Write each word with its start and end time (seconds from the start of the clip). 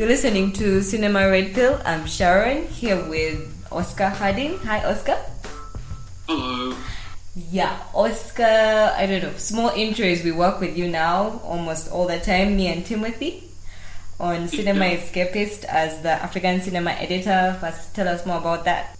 You're 0.00 0.08
listening 0.08 0.52
to 0.52 0.80
Cinema 0.80 1.28
Red 1.28 1.52
Pill. 1.52 1.78
I'm 1.84 2.06
Sharon 2.06 2.66
here 2.68 2.96
with 3.04 3.36
Oscar 3.70 4.08
Harding. 4.08 4.56
Hi, 4.60 4.82
Oscar. 4.82 5.18
Hello. 6.26 6.74
Yeah, 7.36 7.78
Oscar. 7.92 8.94
I 8.96 9.04
don't 9.04 9.22
know. 9.22 9.34
Small 9.36 9.68
intro 9.76 10.06
is 10.06 10.24
we 10.24 10.32
work 10.32 10.58
with 10.58 10.74
you 10.78 10.88
now 10.88 11.42
almost 11.44 11.92
all 11.92 12.06
the 12.06 12.18
time. 12.18 12.56
Me 12.56 12.68
and 12.68 12.86
Timothy 12.86 13.44
on 14.18 14.48
Cinema 14.48 14.86
Yeah. 14.86 14.96
Escapist 14.96 15.64
as 15.66 16.00
the 16.00 16.12
African 16.12 16.62
cinema 16.62 16.92
editor. 16.92 17.58
First, 17.60 17.94
tell 17.94 18.08
us 18.08 18.24
more 18.24 18.38
about 18.38 18.64
that. 18.64 18.96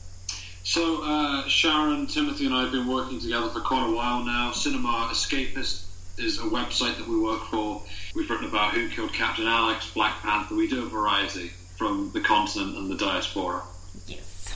So, 0.64 1.00
uh, 1.02 1.48
Sharon, 1.48 2.08
Timothy, 2.08 2.44
and 2.44 2.54
I 2.54 2.64
have 2.64 2.72
been 2.72 2.86
working 2.86 3.18
together 3.18 3.48
for 3.48 3.60
quite 3.60 3.88
a 3.88 3.96
while 3.96 4.22
now. 4.22 4.52
Cinema 4.52 5.08
Escapist 5.10 5.84
is 6.20 6.38
a 6.38 6.42
website 6.42 6.96
that 6.98 7.08
we 7.08 7.18
work 7.18 7.42
for. 7.44 7.82
We've 8.14 8.28
written 8.28 8.46
about 8.46 8.74
Who 8.74 8.88
Killed 8.88 9.12
Captain 9.12 9.46
Alex, 9.46 9.90
Black 9.92 10.20
Panther. 10.20 10.54
We 10.54 10.68
do 10.68 10.84
a 10.84 10.88
variety 10.88 11.50
from 11.76 12.10
the 12.12 12.20
continent 12.20 12.76
and 12.76 12.90
the 12.90 12.96
diaspora. 12.96 13.62
Yes. 14.06 14.54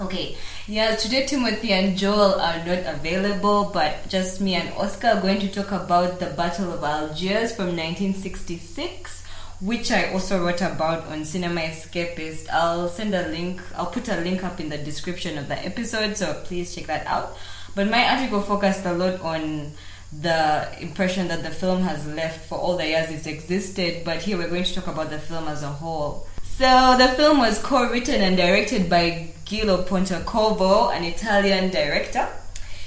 Okay. 0.00 0.36
Yeah, 0.66 0.96
today 0.96 1.24
Timothy 1.24 1.72
and 1.72 1.96
Joel 1.96 2.40
are 2.40 2.58
not 2.64 2.84
available, 2.86 3.70
but 3.72 4.08
just 4.08 4.40
me 4.40 4.54
and 4.54 4.74
Oscar 4.74 5.08
are 5.08 5.20
going 5.20 5.40
to 5.40 5.48
talk 5.48 5.70
about 5.72 6.18
the 6.18 6.26
Battle 6.26 6.72
of 6.72 6.82
Algiers 6.82 7.54
from 7.54 7.76
1966, 7.76 9.24
which 9.60 9.90
I 9.92 10.12
also 10.12 10.44
wrote 10.44 10.62
about 10.62 11.06
on 11.06 11.24
Cinema 11.24 11.60
Escapist. 11.60 12.48
I'll 12.50 12.88
send 12.88 13.14
a 13.14 13.28
link, 13.28 13.62
I'll 13.76 13.86
put 13.86 14.08
a 14.08 14.20
link 14.20 14.42
up 14.42 14.58
in 14.58 14.68
the 14.68 14.78
description 14.78 15.38
of 15.38 15.48
the 15.48 15.64
episode, 15.64 16.16
so 16.16 16.42
please 16.44 16.74
check 16.74 16.86
that 16.86 17.06
out. 17.06 17.36
But 17.74 17.88
my 17.88 18.04
article 18.08 18.40
focused 18.40 18.84
a 18.84 18.92
lot 18.92 19.20
on 19.20 19.72
the 20.20 20.68
impression 20.80 21.28
that 21.28 21.42
the 21.42 21.50
film 21.50 21.82
has 21.82 22.06
left 22.06 22.46
for 22.48 22.58
all 22.58 22.76
the 22.76 22.86
years 22.86 23.10
it's 23.10 23.26
existed, 23.26 24.04
but 24.04 24.22
here 24.22 24.38
we're 24.38 24.48
going 24.48 24.64
to 24.64 24.74
talk 24.74 24.86
about 24.86 25.10
the 25.10 25.18
film 25.18 25.48
as 25.48 25.62
a 25.62 25.68
whole. 25.68 26.26
So 26.56 26.96
the 26.98 27.08
film 27.08 27.38
was 27.38 27.58
co-written 27.58 28.20
and 28.20 28.36
directed 28.36 28.88
by 28.88 29.28
Gillo 29.44 29.82
Pontecorvo, 29.82 30.94
an 30.94 31.04
Italian 31.04 31.70
director, 31.70 32.28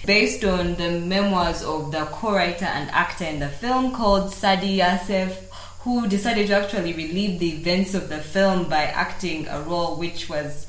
based 0.05 0.45
on 0.45 0.75
the 0.75 0.99
memoirs 1.01 1.63
of 1.63 1.91
the 1.91 2.05
co-writer 2.05 2.65
and 2.65 2.89
actor 2.91 3.25
in 3.25 3.39
the 3.39 3.49
film 3.49 3.93
called 3.93 4.31
Saadi 4.31 4.77
Yacef, 4.77 5.35
who 5.81 6.07
decided 6.07 6.47
to 6.47 6.55
actually 6.55 6.93
relive 6.93 7.39
the 7.39 7.51
events 7.51 7.93
of 7.93 8.09
the 8.09 8.19
film 8.19 8.69
by 8.69 8.83
acting 8.83 9.47
a 9.47 9.61
role 9.61 9.97
which 9.97 10.29
was 10.29 10.67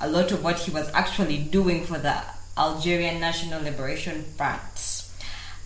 a 0.00 0.08
lot 0.08 0.32
of 0.32 0.42
what 0.42 0.58
he 0.58 0.72
was 0.72 0.90
actually 0.94 1.38
doing 1.38 1.84
for 1.84 1.98
the 1.98 2.20
Algerian 2.58 3.20
National 3.20 3.62
Liberation 3.62 4.24
Front. 4.36 4.91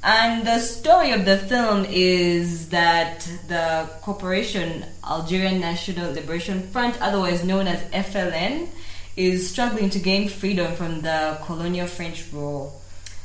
And 0.09 0.47
the 0.47 0.61
story 0.61 1.11
of 1.11 1.25
the 1.25 1.37
film 1.37 1.85
is 1.89 2.69
that 2.69 3.29
the 3.49 3.91
corporation 4.03 4.85
Algerian 5.03 5.59
National 5.59 6.13
Liberation 6.13 6.63
Front, 6.69 7.03
otherwise 7.03 7.43
known 7.43 7.67
as 7.67 7.83
FLN, 7.91 8.69
is 9.17 9.51
struggling 9.51 9.91
to 9.91 9.98
gain 9.98 10.29
freedom 10.29 10.77
from 10.77 11.01
the 11.01 11.41
colonial 11.45 11.89
French 11.89 12.33
rule. 12.33 12.81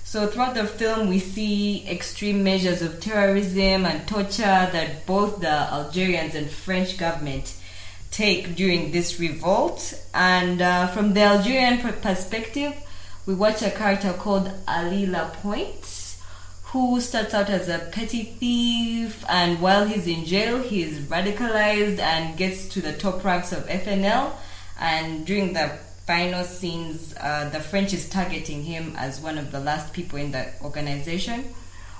So 0.05 0.25
throughout 0.25 0.55
the 0.55 0.65
film, 0.65 1.07
we 1.07 1.19
see 1.19 1.87
extreme 1.87 2.43
measures 2.43 2.81
of 2.81 2.99
terrorism 2.99 3.85
and 3.85 4.07
torture 4.07 4.41
that 4.41 5.05
both 5.05 5.39
the 5.39 5.51
Algerians 5.51 6.33
and 6.33 6.49
French 6.49 6.97
government 6.97 7.53
take 8.09 8.55
during 8.55 8.91
this 8.91 9.19
revolt. 9.19 9.93
And 10.15 10.63
uh, 10.63 10.87
from 10.87 11.13
the 11.13 11.21
Algerian 11.21 11.77
perspective, 12.01 12.73
we 13.27 13.35
watch 13.35 13.61
a 13.61 13.69
character 13.69 14.13
called 14.13 14.51
Ali 14.67 15.05
Lapointe 15.05 15.90
who 16.71 17.01
starts 17.01 17.33
out 17.33 17.49
as 17.49 17.67
a 17.67 17.79
petty 17.91 18.23
thief, 18.23 19.25
and 19.27 19.61
while 19.61 19.85
he's 19.85 20.07
in 20.07 20.23
jail, 20.23 20.61
he 20.61 20.81
is 20.81 20.99
radicalized 20.99 21.99
and 21.99 22.37
gets 22.37 22.69
to 22.69 22.81
the 22.81 22.93
top 22.93 23.23
ranks 23.25 23.51
of 23.51 23.67
FNL. 23.67 24.31
And 24.79 25.25
during 25.25 25.51
the 25.51 25.77
final 26.07 26.45
scenes, 26.45 27.13
uh, 27.19 27.49
the 27.49 27.59
French 27.59 27.93
is 27.93 28.07
targeting 28.07 28.63
him 28.63 28.95
as 28.97 29.19
one 29.19 29.37
of 29.37 29.51
the 29.51 29.59
last 29.59 29.91
people 29.91 30.17
in 30.17 30.31
the 30.31 30.47
organization. 30.63 31.53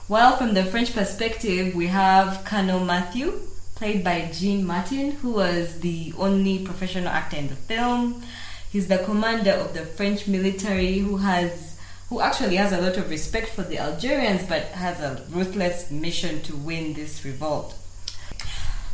While 0.08 0.38
from 0.38 0.54
the 0.54 0.64
French 0.64 0.94
perspective, 0.94 1.76
we 1.76 1.88
have 1.88 2.46
Colonel 2.46 2.80
Mathieu, 2.80 3.42
played 3.76 4.06
by 4.06 4.30
Jean 4.32 4.66
Martin, 4.66 5.12
who 5.12 5.32
was 5.32 5.82
the 5.82 6.14
only 6.18 6.66
professional 6.66 7.10
actor 7.10 7.36
in 7.36 7.50
the 7.50 7.56
film. 7.56 8.24
He's 8.72 8.88
the 8.88 9.00
commander 9.00 9.52
of 9.52 9.74
the 9.74 9.86
French 9.86 10.28
military 10.28 11.00
who 11.00 11.18
has 11.18 11.71
who 12.12 12.20
actually 12.20 12.58
has 12.58 12.74
a 12.74 12.82
lot 12.82 12.98
of 12.98 13.10
respect 13.10 13.48
for 13.48 13.64
the 13.64 13.80
Algerians 13.80 14.44
but 14.44 14.64
has 14.64 15.00
a 15.00 15.24
ruthless 15.30 15.90
mission 15.90 16.42
to 16.42 16.54
win 16.58 16.92
this 16.94 17.24
revolt. 17.24 17.74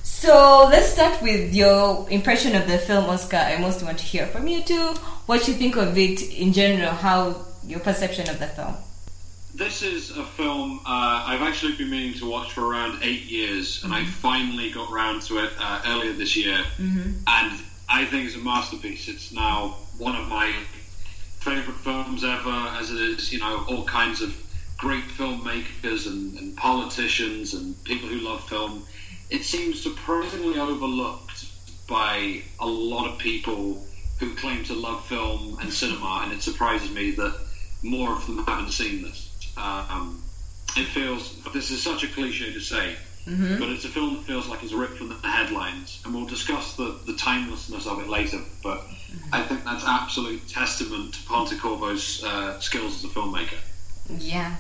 So 0.04 0.68
let's 0.70 0.90
start 0.90 1.20
with 1.24 1.52
your 1.52 2.08
impression 2.12 2.56
of 2.56 2.68
the 2.68 2.78
film, 2.78 3.06
Oscar. 3.06 3.38
I 3.38 3.58
mostly 3.58 3.86
want 3.86 3.98
to 3.98 4.06
hear 4.06 4.28
from 4.28 4.48
you 4.48 4.62
too. 4.62 4.94
What 5.26 5.48
you 5.48 5.56
think 5.56 5.78
of 5.78 5.98
it 5.98 6.22
in 6.32 6.54
general, 6.54 6.92
how 6.92 7.44
your 7.66 7.80
perception 7.80 8.30
of 8.30 8.38
the 8.38 8.46
film. 8.50 8.76
This 9.56 9.82
is 9.82 10.16
a 10.16 10.24
film 10.24 10.82
uh, 10.86 11.26
I've 11.26 11.42
actually 11.42 11.76
been 11.76 11.90
meaning 11.90 12.14
to 12.20 12.30
watch 12.30 12.52
for 12.52 12.68
around 12.68 13.00
eight 13.02 13.24
years, 13.24 13.84
and 13.84 13.92
I 13.92 14.06
finally 14.06 14.70
got 14.70 14.92
round 14.92 15.24
to 15.24 15.40
it 15.40 15.52
uh, 15.60 15.82
earlier 15.88 16.14
this 16.14 16.36
year. 16.36 16.64
And 17.26 17.60
I 17.90 18.06
think 18.06 18.28
it's 18.28 18.36
a 18.36 18.40
masterpiece. 18.40 19.08
It's 19.08 19.32
now 19.32 19.78
one 19.98 20.16
of 20.16 20.28
my 20.28 20.54
favorite 21.48 21.78
films 21.78 22.26
ever, 22.26 22.50
as 22.78 22.92
it 22.92 23.00
is, 23.00 23.32
you 23.32 23.40
know, 23.40 23.64
all 23.70 23.86
kinds 23.86 24.22
of 24.22 24.36
great 24.78 25.08
filmmakers 25.08 26.06
and, 26.06 26.38
and 26.38 26.56
politicians 26.58 27.54
and 27.54 27.82
people 27.86 28.10
who 28.10 28.20
love 28.20 28.44
film. 28.44 28.84
It 29.30 29.44
seems 29.44 29.82
surprisingly 29.82 30.60
overlooked 30.60 31.46
by 31.88 32.44
a 32.60 32.68
lot 32.68 33.10
of 33.10 33.18
people 33.18 33.82
who 34.20 34.36
claim 34.36 34.66
to 34.66 34.74
love 34.74 35.06
film 35.06 35.58
and 35.62 35.72
cinema, 35.72 36.22
and 36.24 36.34
it 36.34 36.42
surprises 36.42 36.92
me 36.92 37.12
that 37.12 37.34
more 37.82 38.12
of 38.12 38.26
them 38.26 38.40
haven't 38.40 38.72
seen 38.72 39.02
this. 39.02 39.32
Um, 39.56 40.22
it 40.76 40.88
feels, 40.88 41.34
this 41.54 41.72
is 41.72 41.82
such 41.82 42.04
a 42.04 42.08
cliche 42.08 42.52
to 42.52 42.60
say, 42.60 42.98
but 43.60 43.70
it's 43.70 43.84
a 43.84 43.90
film 43.90 44.16
that 44.16 44.24
feels 44.24 44.48
like 44.48 44.64
it's 44.64 44.74
ripped 44.74 44.98
from 44.98 45.10
the 45.10 45.16
headlines, 45.28 46.02
and 46.06 46.16
we'll 46.16 46.26
discuss 46.26 46.76
the, 46.76 46.98
the 47.06 47.14
timelessness 47.14 47.86
of 47.86 48.00
it 48.00 48.08
later. 48.08 48.40
But 48.64 48.86
I 49.34 49.44
think 49.44 49.66
that's 49.66 49.84
absolute 49.86 50.48
testament 50.48 51.14
to 51.14 51.20
Pontecorvo's 51.22 52.24
uh, 52.24 52.60
skills 52.60 53.04
as 53.04 53.12
a 53.12 53.14
filmmaker. 53.14 53.58
Yeah. 54.18 54.56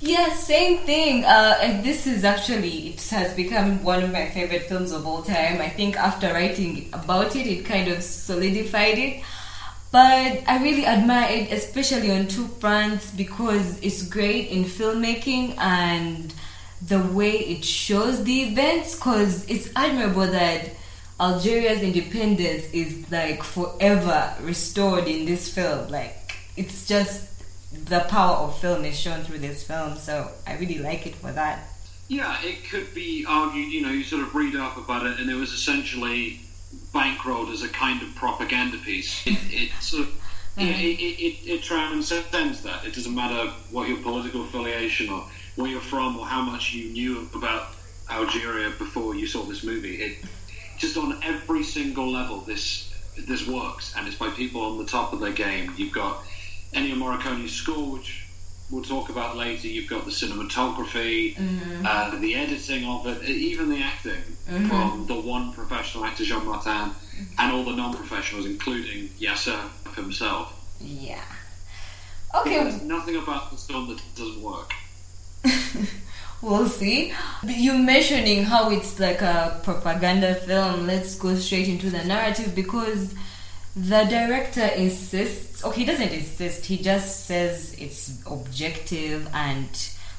Yeah, 0.00 0.34
same 0.34 0.78
thing. 0.78 1.24
Uh, 1.24 1.58
and 1.60 1.84
this 1.84 2.06
is 2.06 2.24
actually, 2.24 2.88
it 2.90 3.08
has 3.10 3.34
become 3.34 3.84
one 3.84 4.02
of 4.02 4.10
my 4.12 4.28
favorite 4.30 4.62
films 4.62 4.90
of 4.90 5.06
all 5.06 5.22
time. 5.22 5.60
I 5.60 5.68
think 5.68 5.96
after 5.96 6.32
writing 6.32 6.88
about 6.92 7.36
it, 7.36 7.46
it 7.46 7.64
kind 7.64 7.88
of 7.88 8.02
solidified 8.02 8.98
it. 8.98 9.22
But 9.92 10.42
I 10.48 10.62
really 10.62 10.86
admire 10.86 11.30
it, 11.30 11.52
especially 11.52 12.10
on 12.10 12.26
two 12.26 12.48
fronts, 12.48 13.10
because 13.10 13.78
it's 13.80 14.02
great 14.02 14.48
in 14.48 14.64
filmmaking 14.64 15.56
and 15.58 16.32
the 16.86 17.00
way 17.00 17.32
it 17.32 17.64
shows 17.64 18.24
the 18.24 18.42
events. 18.42 18.94
Because 18.94 19.48
it's 19.48 19.70
admirable 19.76 20.26
that 20.26 20.70
Algeria's 21.20 21.82
independence 21.82 22.64
is 22.72 23.10
like 23.10 23.42
forever 23.42 24.34
restored 24.40 25.06
in 25.06 25.24
this 25.26 25.52
film. 25.52 25.88
Like, 25.88 26.36
it's 26.56 26.86
just 26.86 27.28
the 27.72 28.00
power 28.00 28.36
of 28.36 28.58
film 28.58 28.84
is 28.84 28.98
shown 28.98 29.22
through 29.24 29.38
this 29.38 29.62
film, 29.62 29.96
so 29.96 30.30
I 30.46 30.56
really 30.56 30.78
like 30.78 31.06
it 31.06 31.14
for 31.14 31.32
that. 31.32 31.68
Yeah, 32.08 32.36
it 32.42 32.68
could 32.68 32.92
be 32.94 33.24
argued, 33.26 33.72
you 33.72 33.80
know, 33.80 33.90
you 33.90 34.04
sort 34.04 34.22
of 34.22 34.34
read 34.34 34.54
up 34.56 34.76
about 34.76 35.06
it, 35.06 35.18
and 35.18 35.30
it 35.30 35.34
was 35.34 35.52
essentially 35.52 36.40
bankrolled 36.92 37.52
as 37.52 37.62
a 37.62 37.68
kind 37.68 38.02
of 38.02 38.14
propaganda 38.14 38.76
piece. 38.78 39.26
It, 39.26 39.38
it 39.50 39.72
sort 39.80 40.08
of, 40.08 40.14
know, 40.58 40.64
it, 40.64 40.74
it, 40.74 41.22
it, 41.22 41.50
it 41.50 41.62
transcends 41.62 42.62
that. 42.62 42.84
It 42.84 42.94
doesn't 42.94 43.14
matter 43.14 43.50
what 43.70 43.88
your 43.88 43.98
political 43.98 44.44
affiliation 44.44 45.08
or 45.08 45.24
where 45.56 45.70
you're 45.70 45.80
from 45.80 46.18
or 46.18 46.26
how 46.26 46.42
much 46.42 46.72
you 46.72 46.90
knew 46.90 47.28
about 47.34 47.68
Algeria 48.10 48.70
before 48.70 49.14
you 49.14 49.26
saw 49.26 49.42
this 49.42 49.64
movie. 49.64 49.96
It 49.96 50.18
just 50.78 50.96
on 50.96 51.20
every 51.22 51.62
single 51.62 52.10
level, 52.10 52.40
this 52.40 52.92
this 53.16 53.46
works, 53.46 53.94
and 53.96 54.08
it's 54.08 54.16
by 54.16 54.30
people 54.30 54.62
on 54.62 54.78
the 54.78 54.86
top 54.86 55.12
of 55.12 55.20
their 55.20 55.32
game. 55.32 55.72
You've 55.76 55.92
got 55.92 56.24
Ennio 56.72 56.96
Morricone's 56.96 57.52
score, 57.52 57.92
which 57.92 58.26
we'll 58.70 58.82
talk 58.82 59.10
about 59.10 59.36
later. 59.36 59.68
You've 59.68 59.88
got 59.88 60.06
the 60.06 60.10
cinematography, 60.10 61.36
mm-hmm. 61.36 61.86
uh, 61.86 62.18
the 62.18 62.34
editing 62.34 62.84
of 62.86 63.06
it, 63.06 63.22
even 63.28 63.68
the 63.68 63.82
acting 63.82 64.22
mm-hmm. 64.48 64.66
from 64.68 65.06
the 65.06 65.20
one 65.20 65.52
professional 65.52 66.04
actor, 66.04 66.24
Jean 66.24 66.46
Martin, 66.46 66.72
mm-hmm. 66.72 67.22
and 67.38 67.52
all 67.52 67.64
the 67.64 67.76
non 67.76 67.94
professionals, 67.94 68.46
including 68.46 69.08
Yasser 69.20 69.60
himself. 69.94 70.58
Yeah. 70.80 71.22
Okay, 72.34 72.64
There's 72.64 72.82
nothing 72.82 73.16
about 73.16 73.50
this 73.50 73.66
film 73.66 73.88
that 73.88 74.00
doesn't 74.16 74.42
work. 74.42 74.72
we'll 76.42 76.68
see. 76.68 77.12
You 77.46 77.78
mentioning 77.78 78.44
how 78.44 78.70
it's 78.70 78.98
like 78.98 79.22
a 79.22 79.60
propaganda 79.62 80.34
film. 80.34 80.86
Let's 80.86 81.14
go 81.16 81.34
straight 81.36 81.68
into 81.68 81.90
the 81.90 82.04
narrative 82.04 82.54
because 82.54 83.14
the 83.74 84.04
director 84.04 84.66
insists, 84.66 85.64
or 85.64 85.72
he 85.72 85.84
doesn't 85.84 86.10
insist, 86.10 86.66
he 86.66 86.76
just 86.78 87.26
says 87.26 87.74
it's 87.78 88.22
objective 88.26 89.28
and 89.32 89.68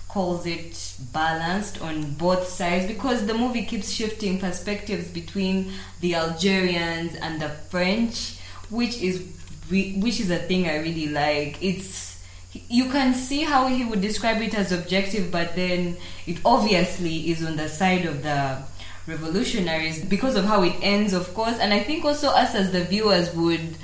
calls 0.07 0.45
it 0.45 0.93
balanced 1.11 1.81
on 1.81 2.13
both 2.13 2.47
sides 2.47 2.85
because 2.85 3.25
the 3.25 3.33
movie 3.33 3.65
keeps 3.65 3.91
shifting 3.91 4.39
perspectives 4.39 5.07
between 5.07 5.71
the 6.01 6.13
Algerians 6.15 7.15
and 7.15 7.41
the 7.41 7.49
French, 7.49 8.37
which 8.69 9.01
is 9.01 9.25
which 9.69 10.19
is 10.19 10.29
a 10.29 10.37
thing 10.37 10.67
I 10.67 10.77
really 10.77 11.07
like. 11.07 11.61
It's 11.63 12.12
you 12.53 12.89
can 12.89 13.13
see 13.13 13.43
how 13.43 13.67
he 13.67 13.83
would 13.83 14.01
describe 14.01 14.41
it 14.41 14.53
as 14.53 14.71
objective, 14.71 15.31
but 15.31 15.55
then 15.55 15.97
it 16.27 16.37
obviously 16.45 17.31
is 17.31 17.43
on 17.43 17.55
the 17.55 17.67
side 17.67 18.05
of 18.05 18.23
the 18.23 18.61
revolutionaries 19.07 20.03
because 20.05 20.35
of 20.35 20.45
how 20.45 20.63
it 20.63 20.75
ends, 20.81 21.13
of 21.13 21.33
course. 21.33 21.57
And 21.59 21.73
I 21.73 21.79
think 21.79 22.05
also 22.05 22.29
us 22.29 22.55
as 22.55 22.71
the 22.71 22.83
viewers 22.83 23.33
would 23.33 23.75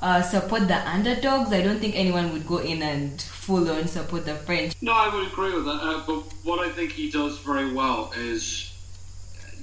uh, 0.00 0.22
support 0.22 0.68
the 0.68 0.88
underdogs. 0.88 1.52
I 1.52 1.62
don't 1.62 1.80
think 1.80 1.96
anyone 1.96 2.32
would 2.32 2.46
go 2.46 2.58
in 2.58 2.82
and 2.82 3.20
full 3.20 3.68
on 3.70 3.88
support 3.88 4.26
the 4.26 4.34
French. 4.34 4.74
No, 4.80 4.92
I 4.92 5.14
would 5.14 5.32
agree 5.32 5.54
with 5.54 5.64
that. 5.64 5.80
Uh, 5.82 6.02
but 6.06 6.20
what 6.44 6.60
I 6.60 6.70
think 6.70 6.92
he 6.92 7.10
does 7.10 7.38
very 7.38 7.72
well 7.72 8.12
is 8.16 8.72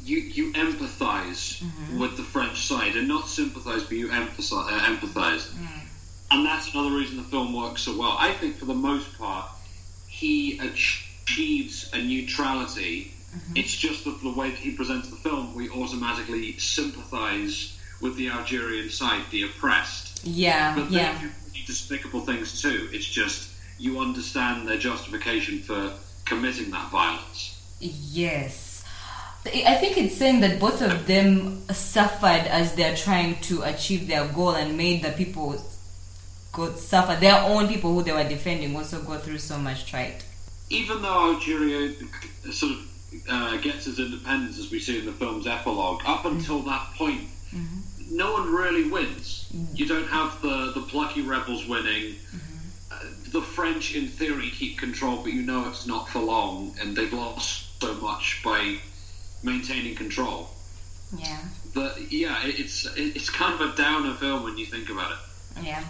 you 0.03 0.17
you 0.17 0.53
empathize 0.53 1.61
mm-hmm. 1.61 1.99
with 1.99 2.17
the 2.17 2.23
French 2.23 2.65
side 2.65 2.95
and 2.95 3.07
not 3.07 3.27
sympathize, 3.27 3.83
but 3.83 3.93
you 3.93 4.07
empathize. 4.09 4.67
Uh, 4.67 4.79
empathize. 4.79 5.49
Mm. 5.51 5.80
And 6.31 6.45
that's 6.45 6.73
another 6.73 6.95
reason 6.95 7.17
the 7.17 7.23
film 7.23 7.53
works 7.53 7.81
so 7.81 7.97
well. 7.97 8.15
I 8.17 8.31
think 8.33 8.55
for 8.55 8.65
the 8.65 8.73
most 8.73 9.17
part, 9.17 9.51
he 10.07 10.59
achieves 10.59 11.89
a 11.93 12.01
neutrality. 12.01 13.13
Mm-hmm. 13.35 13.57
It's 13.57 13.75
just 13.75 14.05
that 14.05 14.21
the 14.21 14.31
way 14.31 14.49
that 14.49 14.59
he 14.59 14.71
presents 14.71 15.09
the 15.09 15.17
film, 15.17 15.53
we 15.55 15.69
automatically 15.69 16.57
sympathize 16.57 17.77
with 17.99 18.15
the 18.15 18.29
Algerian 18.29 18.89
side, 18.89 19.23
the 19.31 19.43
oppressed. 19.43 20.25
Yeah, 20.25 20.75
but 20.75 20.89
yeah. 20.89 21.19
despicable 21.67 22.21
things 22.21 22.61
too. 22.61 22.89
It's 22.91 23.05
just 23.05 23.49
you 23.77 23.99
understand 23.99 24.67
their 24.67 24.77
justification 24.77 25.59
for 25.59 25.93
committing 26.25 26.71
that 26.71 26.91
violence. 26.91 27.61
Yes. 27.79 28.83
I 29.45 29.75
think 29.75 29.97
it's 29.97 30.15
saying 30.15 30.41
that 30.41 30.59
both 30.59 30.81
of 30.83 31.07
them 31.07 31.67
suffered 31.69 32.45
as 32.47 32.75
they're 32.75 32.95
trying 32.95 33.41
to 33.41 33.63
achieve 33.63 34.07
their 34.07 34.27
goal 34.27 34.51
and 34.51 34.77
made 34.77 35.03
the 35.03 35.11
people 35.11 35.59
go 36.51 36.73
suffer. 36.73 37.19
Their 37.19 37.41
own 37.41 37.67
people 37.67 37.93
who 37.93 38.03
they 38.03 38.11
were 38.11 38.27
defending 38.27 38.75
also 38.75 39.01
go 39.01 39.17
through 39.17 39.39
so 39.39 39.57
much 39.57 39.85
tried. 39.85 40.23
Even 40.69 41.01
though 41.01 41.33
Algeria 41.33 41.93
sort 42.51 42.73
of 42.73 42.91
uh, 43.29 43.57
gets 43.57 43.87
its 43.87 43.99
independence, 43.99 44.57
as 44.59 44.71
we 44.71 44.79
see 44.79 44.99
in 44.99 45.05
the 45.05 45.11
film's 45.11 45.47
epilogue, 45.47 46.01
up 46.05 46.25
until 46.25 46.59
mm-hmm. 46.59 46.69
that 46.69 46.93
point, 46.95 47.21
mm-hmm. 47.53 48.15
no 48.15 48.33
one 48.33 48.53
really 48.53 48.89
wins. 48.89 49.49
Mm-hmm. 49.53 49.75
You 49.75 49.85
don't 49.85 50.07
have 50.07 50.41
the, 50.41 50.71
the 50.73 50.81
plucky 50.81 51.21
rebels 51.21 51.67
winning. 51.67 52.13
Mm-hmm. 52.13 52.47
Uh, 52.91 53.31
the 53.31 53.41
French, 53.41 53.95
in 53.95 54.07
theory, 54.07 54.49
keep 54.49 54.77
control, 54.77 55.17
but 55.23 55.33
you 55.33 55.41
know 55.41 55.67
it's 55.69 55.87
not 55.87 56.09
for 56.09 56.19
long, 56.19 56.75
and 56.81 56.95
they've 56.95 57.11
lost 57.13 57.81
so 57.81 57.93
much 57.95 58.41
by 58.43 58.77
maintaining 59.43 59.95
control. 59.95 60.49
Yeah. 61.17 61.39
But 61.73 62.11
yeah, 62.11 62.39
it's 62.43 62.85
it's 62.95 63.29
kind 63.29 63.59
of 63.59 63.73
a 63.73 63.75
downer 63.75 64.13
film 64.13 64.43
when 64.43 64.57
you 64.57 64.65
think 64.65 64.89
about 64.89 65.11
it. 65.11 65.65
Yeah. 65.65 65.83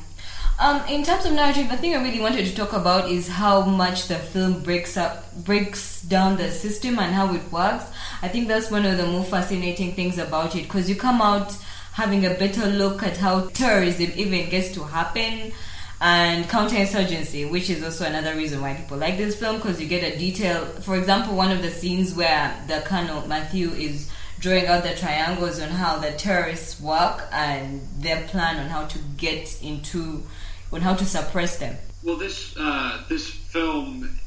Um, 0.59 0.85
in 0.87 1.03
terms 1.03 1.25
of 1.25 1.33
narrative, 1.33 1.69
the 1.69 1.77
thing 1.77 1.95
I 1.95 2.03
really 2.03 2.19
wanted 2.19 2.45
to 2.45 2.55
talk 2.55 2.73
about 2.73 3.09
is 3.09 3.27
how 3.27 3.63
much 3.63 4.07
the 4.07 4.15
film 4.15 4.61
breaks 4.61 4.95
up, 4.95 5.33
breaks 5.43 6.03
down 6.03 6.37
the 6.37 6.51
system 6.51 6.99
and 6.99 7.13
how 7.13 7.33
it 7.33 7.51
works. 7.51 7.85
I 8.21 8.27
think 8.27 8.47
that's 8.47 8.69
one 8.69 8.85
of 8.85 8.97
the 8.97 9.07
more 9.07 9.23
fascinating 9.23 9.93
things 9.93 10.19
about 10.19 10.55
it 10.55 10.63
because 10.63 10.87
you 10.87 10.95
come 10.95 11.21
out 11.21 11.57
having 11.93 12.25
a 12.25 12.33
better 12.35 12.67
look 12.67 13.01
at 13.01 13.17
how 13.17 13.47
terrorism 13.49 14.11
even 14.15 14.49
gets 14.49 14.71
to 14.75 14.83
happen 14.83 15.51
and 15.99 16.45
counterinsurgency, 16.45 17.49
which 17.49 17.69
is 17.69 17.83
also 17.83 18.05
another 18.05 18.35
reason 18.35 18.61
why 18.61 18.73
people 18.73 18.97
like 18.97 19.17
this 19.17 19.35
film 19.35 19.57
because 19.57 19.79
you 19.79 19.87
get 19.87 20.03
a 20.03 20.17
detail. 20.17 20.65
For 20.81 20.95
example, 20.95 21.35
one 21.35 21.51
of 21.51 21.61
the 21.61 21.69
scenes 21.69 22.13
where 22.13 22.55
the 22.67 22.81
Colonel 22.81 23.27
Mathieu 23.27 23.71
is 23.71 24.09
drawing 24.39 24.65
out 24.65 24.83
the 24.83 24.95
triangles 24.95 25.59
on 25.59 25.69
how 25.69 25.99
the 25.99 26.11
terrorists 26.13 26.81
work 26.81 27.27
and 27.31 27.87
their 27.99 28.23
plan 28.27 28.57
on 28.57 28.67
how 28.67 28.85
to 28.87 28.97
get 29.17 29.61
into, 29.61 30.23
on 30.71 30.81
how 30.81 30.95
to 30.95 31.05
suppress 31.05 31.57
them. 31.57 31.77
Well, 32.03 32.17
this 32.17 32.55
uh, 32.57 33.03
this 33.09 33.29
film 33.29 34.19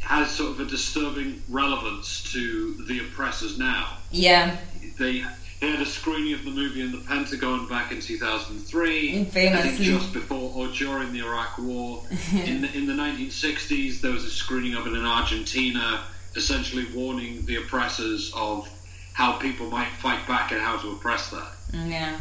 has 0.00 0.30
sort 0.30 0.52
of 0.52 0.60
a 0.60 0.64
disturbing 0.64 1.42
relevance 1.48 2.32
to 2.32 2.74
the 2.86 3.00
oppressors 3.00 3.58
now. 3.58 3.98
Yeah. 4.12 4.56
They 4.98 5.24
they 5.60 5.70
had 5.70 5.80
a 5.80 5.86
screening 5.86 6.34
of 6.34 6.44
the 6.44 6.50
movie 6.50 6.82
in 6.82 6.92
the 6.92 6.98
Pentagon 6.98 7.66
back 7.66 7.90
in 7.90 8.00
2003. 8.00 9.24
Famously. 9.24 9.48
I 9.48 9.62
think 9.62 9.80
just 9.80 10.12
before 10.12 10.52
or 10.54 10.68
during 10.68 11.12
the 11.12 11.20
Iraq 11.20 11.58
War. 11.58 12.02
in, 12.32 12.60
the, 12.60 12.72
in 12.76 12.86
the 12.86 12.92
1960s, 12.92 14.00
there 14.00 14.12
was 14.12 14.24
a 14.24 14.30
screening 14.30 14.74
of 14.74 14.86
it 14.86 14.92
in 14.92 15.04
Argentina, 15.04 16.04
essentially 16.34 16.86
warning 16.94 17.46
the 17.46 17.56
oppressors 17.56 18.32
of 18.36 18.68
how 19.14 19.32
people 19.38 19.66
might 19.70 19.88
fight 19.92 20.26
back 20.28 20.52
and 20.52 20.60
how 20.60 20.76
to 20.76 20.92
oppress 20.92 21.30
that. 21.30 21.52
Yeah. 21.72 22.18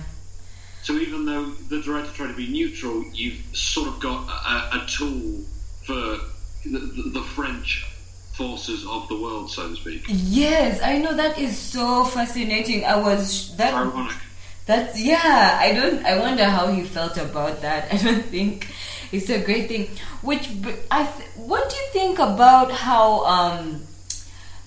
So 0.86 0.94
even 0.94 1.26
though 1.26 1.46
the 1.46 1.82
director 1.82 2.12
tried 2.12 2.28
to 2.28 2.36
be 2.36 2.46
neutral, 2.48 3.04
you've 3.12 3.42
sort 3.54 3.88
of 3.88 4.00
got 4.00 4.30
a, 4.30 4.84
a 4.84 4.86
tool 4.86 5.42
for 5.84 6.20
the, 6.64 7.10
the, 7.12 7.24
French 7.24 7.88
forces 8.34 8.86
of 8.86 9.08
the 9.08 9.20
world, 9.20 9.50
so 9.50 9.68
to 9.68 9.76
speak. 9.76 10.04
Yes, 10.08 10.80
I 10.84 11.00
know 11.00 11.16
that 11.16 11.40
is 11.40 11.58
so 11.58 12.04
fascinating. 12.04 12.86
I 12.86 12.98
was 12.98 13.58
that 13.58 13.74
ironic. 13.74 14.16
That's 14.68 15.02
yeah. 15.02 15.58
I 15.60 15.74
don't. 15.74 16.06
I 16.06 16.20
wonder 16.20 16.46
how 16.46 16.68
he 16.68 16.84
felt 16.84 17.18
about 17.18 17.64
that. 17.64 17.88
I 17.92 17.98
don't 17.98 18.26
think 18.26 18.68
it's 19.12 19.32
a 19.32 19.44
great 19.44 19.68
thing. 19.68 19.90
Which 20.22 20.52
I. 20.92 21.06
What 21.36 21.68
do 21.68 21.76
you 21.78 21.88
think 21.94 22.20
about 22.20 22.72
how 22.72 23.26
um, 23.26 23.82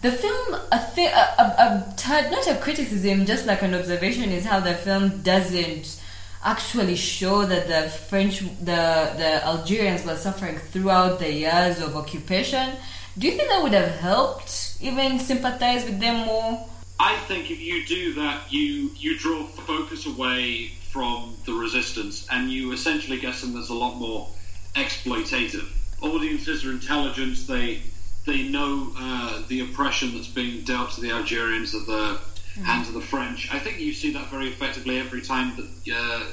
the 0.02 0.10
film? 0.10 0.54
A, 0.72 0.84
th- 0.96 1.12
a, 1.12 1.42
a, 1.42 1.94
a 1.94 2.30
not 2.32 2.48
a 2.48 2.56
criticism, 2.56 3.24
just 3.24 3.46
like 3.46 3.62
an 3.62 3.72
observation, 3.72 4.32
is 4.32 4.44
how 4.44 4.58
the 4.58 4.74
film 4.74 5.22
doesn't 5.22 5.98
actually 6.44 6.96
show 6.96 7.44
that 7.44 7.68
the 7.68 7.90
French, 7.90 8.40
the 8.40 9.12
the 9.16 9.44
Algerians 9.44 10.04
were 10.04 10.16
suffering 10.16 10.58
throughout 10.58 11.18
the 11.18 11.32
years 11.32 11.80
of 11.80 11.96
occupation 11.96 12.76
do 13.18 13.26
you 13.26 13.32
think 13.32 13.48
that 13.48 13.62
would 13.64 13.72
have 13.72 13.96
helped 13.96 14.76
even 14.80 15.18
sympathize 15.18 15.84
with 15.84 15.98
them 15.98 16.24
more? 16.26 16.68
I 17.00 17.16
think 17.16 17.50
if 17.50 17.60
you 17.60 17.84
do 17.84 18.14
that, 18.14 18.52
you 18.52 18.92
you 18.96 19.18
draw 19.18 19.44
focus 19.44 20.06
away 20.06 20.68
from 20.92 21.36
the 21.44 21.52
resistance, 21.52 22.28
and 22.30 22.50
you 22.50 22.70
essentially 22.72 23.18
get 23.18 23.34
them 23.36 23.54
that's 23.54 23.70
a 23.70 23.74
lot 23.74 23.96
more 23.96 24.28
exploitative. 24.76 25.66
Audiences 26.00 26.64
are 26.64 26.70
intelligent; 26.70 27.44
they 27.48 27.82
they 28.24 28.44
know 28.44 28.92
uh, 28.96 29.42
the 29.48 29.62
oppression 29.62 30.14
that's 30.14 30.28
being 30.28 30.62
dealt 30.62 30.92
to 30.92 31.00
the 31.00 31.10
Algerians 31.10 31.74
at 31.74 31.86
the 31.86 32.20
mm. 32.58 32.64
hands 32.64 32.88
of 32.88 32.94
the 32.94 33.00
French. 33.00 33.52
I 33.52 33.58
think 33.58 33.78
you 33.78 33.92
see 33.92 34.12
that 34.12 34.28
very 34.28 34.48
effectively 34.48 34.98
every 34.98 35.22
time 35.22 35.56
that 35.56 35.94
uh, 35.94 36.24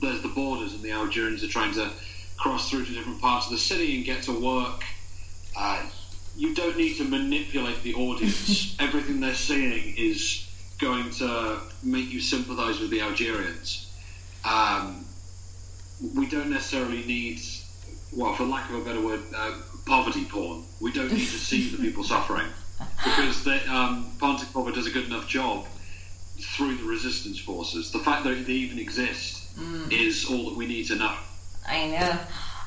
there's 0.00 0.22
the 0.22 0.28
borders 0.28 0.74
and 0.74 0.82
the 0.82 0.92
Algerians 0.92 1.42
are 1.42 1.48
trying 1.48 1.74
to 1.74 1.90
cross 2.36 2.70
through 2.70 2.84
to 2.84 2.92
different 2.92 3.20
parts 3.20 3.46
of 3.46 3.52
the 3.52 3.58
city 3.58 3.96
and 3.96 4.04
get 4.04 4.22
to 4.24 4.32
work. 4.32 4.84
Uh, 5.56 5.82
you 6.36 6.54
don't 6.54 6.76
need 6.76 6.96
to 6.96 7.04
manipulate 7.04 7.82
the 7.82 7.94
audience. 7.94 8.76
Everything 8.80 9.20
they're 9.20 9.34
seeing 9.34 9.94
is 9.96 10.46
going 10.78 11.10
to 11.10 11.58
make 11.82 12.10
you 12.10 12.20
sympathise 12.20 12.78
with 12.78 12.90
the 12.90 13.00
Algerians. 13.00 13.90
Um, 14.44 15.06
we 16.14 16.28
don't 16.28 16.50
necessarily 16.50 17.02
need, 17.04 17.40
well, 18.14 18.34
for 18.34 18.44
lack 18.44 18.68
of 18.68 18.76
a 18.76 18.84
better 18.84 19.00
word, 19.00 19.20
uh, 19.34 19.58
poverty 19.86 20.26
porn. 20.26 20.64
We 20.80 20.92
don't 20.92 21.10
need 21.10 21.28
to 21.28 21.38
see 21.38 21.70
the 21.70 21.78
people 21.78 22.04
suffering 22.14 22.48
because 22.78 23.44
they, 23.44 23.60
um, 23.66 24.10
Pontecorvo 24.18 24.74
does 24.74 24.86
a 24.86 24.90
good 24.90 25.06
enough 25.06 25.26
job 25.28 25.66
through 26.38 26.76
the 26.76 26.84
resistance 26.84 27.38
forces. 27.38 27.90
The 27.90 27.98
fact 27.98 28.24
that 28.24 28.46
they 28.46 28.52
even 28.52 28.78
exist 28.78 29.56
mm. 29.56 29.90
is 29.92 30.26
all 30.30 30.50
that 30.50 30.56
we 30.56 30.66
need 30.66 30.86
to 30.88 30.96
know. 30.96 31.14
I 31.66 31.86
know. 31.86 32.18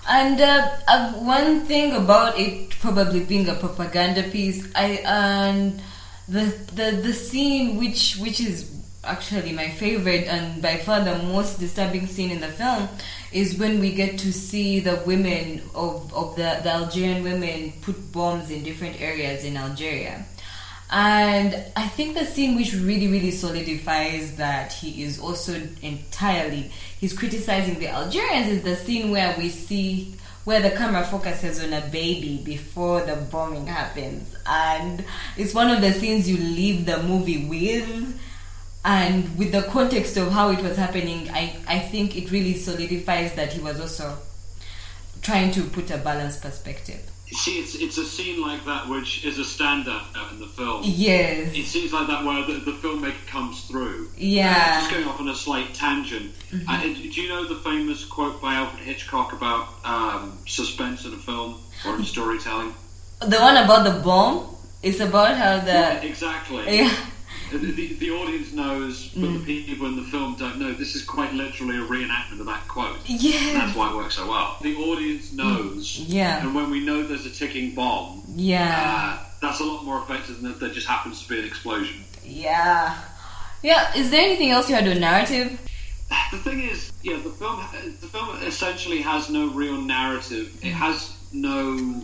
And 0.08 0.42
uh, 0.42 0.70
uh, 0.88 1.14
one 1.14 1.66
thing 1.66 1.96
about 1.96 2.40
it 2.40 2.72
probably 2.80 3.24
being 3.24 3.48
a 3.48 3.56
propaganda 3.56 4.24
piece, 4.24 4.68
I 4.74 5.02
and 5.06 5.82
the 6.28 6.46
the 6.74 6.92
the 7.04 7.14
scene 7.14 7.78
which 7.78 8.18
which 8.18 8.40
is 8.40 8.79
actually 9.10 9.52
my 9.52 9.70
favorite 9.70 10.28
and 10.28 10.62
by 10.62 10.78
far 10.78 11.04
the 11.04 11.18
most 11.24 11.60
disturbing 11.60 12.08
scene 12.08 12.32
in 12.32 12.40
the 12.40 12.48
film 12.48 12.88
is 13.32 13.58
when 13.58 13.80
we 13.80 13.94
get 13.94 14.20
to 14.20 14.32
see 14.32 14.80
the 14.80 15.02
women 15.06 15.62
of, 15.76 16.14
of 16.14 16.36
the, 16.36 16.60
the 16.64 16.70
Algerian 16.70 17.24
women 17.24 17.74
put 17.82 18.12
bombs 18.12 18.50
in 18.52 18.64
different 18.64 19.02
areas 19.02 19.44
in 19.44 19.58
Algeria. 19.58 20.26
And 20.92 21.66
I 21.76 21.88
think 21.88 22.18
the 22.18 22.26
scene 22.26 22.56
which 22.56 22.74
really, 22.74 23.08
really 23.08 23.32
solidifies 23.32 24.38
that 24.38 24.74
he 24.74 25.04
is 25.04 25.20
also 25.20 25.62
entirely 25.82 26.72
he's 27.00 27.14
criticizing 27.14 27.80
the 27.80 27.90
Algerians 27.90 28.48
is 28.48 28.64
the 28.64 28.76
scene 28.76 29.12
where 29.12 29.36
we 29.38 29.50
see 29.50 30.16
where 30.46 30.62
the 30.62 30.72
camera 30.72 31.04
focuses 31.06 31.64
on 31.64 31.74
a 31.74 31.82
baby 31.90 32.42
before 32.44 33.02
the 33.02 33.16
bombing 33.16 33.68
happens. 33.68 34.36
And 34.48 35.06
it's 35.38 35.54
one 35.54 35.70
of 35.70 35.82
the 35.82 35.94
scenes 35.94 36.28
you 36.28 36.38
leave 36.38 36.88
the 36.88 37.04
movie 37.04 37.46
with. 37.46 38.20
And 38.84 39.38
with 39.38 39.52
the 39.52 39.64
context 39.64 40.16
of 40.18 40.32
how 40.32 40.52
it 40.52 40.62
was 40.62 40.78
happening, 40.78 41.30
I, 41.32 41.58
I 41.68 41.80
think 41.80 42.16
it 42.16 42.32
really 42.32 42.54
solidifies 42.56 43.34
that 43.34 43.54
he 43.54 43.62
was 43.62 43.80
also 43.80 44.18
trying 45.22 45.52
to 45.52 45.64
put 45.64 45.92
a 45.92 45.98
balanced 45.98 46.42
perspective. 46.42 47.02
See, 47.32 47.60
it's 47.60 47.76
it's 47.76 47.98
a 48.00 48.06
scene 48.06 48.42
like 48.42 48.66
that 48.66 48.90
which 48.90 49.24
is 49.24 49.38
a 49.38 49.44
standout 49.44 50.32
in 50.32 50.40
the 50.40 50.48
film. 50.48 50.82
Yes. 50.84 51.56
It 51.56 51.66
seems 51.66 51.94
like 51.94 52.08
that 52.08 52.26
where 52.26 52.44
the, 52.44 52.54
the 52.54 52.72
filmmaker 52.72 53.28
comes 53.28 53.66
through. 53.66 54.10
Yeah. 54.18 54.56
Uh, 54.58 54.80
just 54.80 54.92
going 54.92 55.06
off 55.08 55.20
on 55.20 55.30
a 55.30 55.36
slight 55.36 55.76
tangent. 55.76 56.34
Mm-hmm. 56.50 56.68
Uh, 56.68 56.82
do 56.82 57.22
you 57.22 57.30
know 57.30 57.48
the 57.48 57.58
famous 57.58 58.04
quote 58.04 58.42
by 58.42 58.56
Alfred 58.56 58.84
Hitchcock 58.84 59.34
about 59.34 59.68
um, 59.86 60.40
suspense 60.48 61.06
in 61.06 61.14
a 61.14 61.18
film 61.18 61.62
or 61.86 61.98
in 61.98 62.04
storytelling? 62.04 62.74
The 63.20 63.38
one 63.38 63.58
about 63.58 63.84
the 63.84 64.00
bomb. 64.02 64.56
It's 64.82 65.00
about 65.00 65.38
how 65.38 65.60
the 65.60 65.74
Yeah, 65.74 66.02
exactly. 66.02 66.78
yeah. 66.78 66.96
The, 67.52 67.96
the, 67.96 68.12
audience 68.12 68.52
knows, 68.54 69.08
but 69.10 69.24
Mm. 69.30 69.46
the 69.46 69.64
people 69.66 69.88
in 69.88 69.96
the 69.96 70.04
film 70.04 70.36
don't 70.36 70.60
know. 70.60 70.72
This 70.72 70.96
is 70.96 71.04
quite 71.04 71.34
literally 71.34 71.78
a 71.78 71.82
reenactment 71.82 72.40
of 72.40 72.46
that 72.46 72.68
quote. 72.68 72.98
Yeah. 73.06 73.54
That's 73.54 73.76
why 73.76 73.90
it 73.90 73.96
works 73.96 74.16
so 74.16 74.28
well. 74.30 74.58
The 74.62 74.76
audience 74.76 75.34
knows, 75.34 75.98
Yeah. 76.08 76.42
and 76.42 76.54
when 76.54 76.70
we 76.70 76.80
know 76.80 77.02
there's 77.04 77.26
a 77.26 77.32
ticking 77.32 77.74
bomb, 77.74 78.24
Yeah. 78.36 79.18
uh, 79.22 79.26
that's 79.42 79.60
a 79.60 79.64
lot 79.64 79.84
more 79.84 80.00
effective 80.04 80.42
than 80.42 80.52
if 80.52 80.60
there 80.60 80.70
just 80.70 80.88
happens 80.88 81.24
to 81.24 81.30
be 81.30 81.40
an 81.40 81.46
explosion. 81.46 82.04
Yeah. 82.24 82.96
Yeah. 83.64 83.94
Is 83.96 84.12
there 84.12 84.22
anything 84.22 84.52
else 84.52 84.70
you 84.70 84.76
had 84.76 84.88
on 84.88 85.00
narrative? 85.00 85.60
The 86.32 86.38
thing 86.38 86.62
is, 86.62 86.92
yeah, 87.04 87.18
the 87.18 87.30
film 87.30 87.64
the 88.02 88.08
film 88.08 88.38
essentially 88.44 89.02
has 89.02 89.30
no 89.30 89.48
real 89.50 89.80
narrative. 89.82 90.52
It 90.64 90.74
has 90.74 91.12
no 91.32 92.02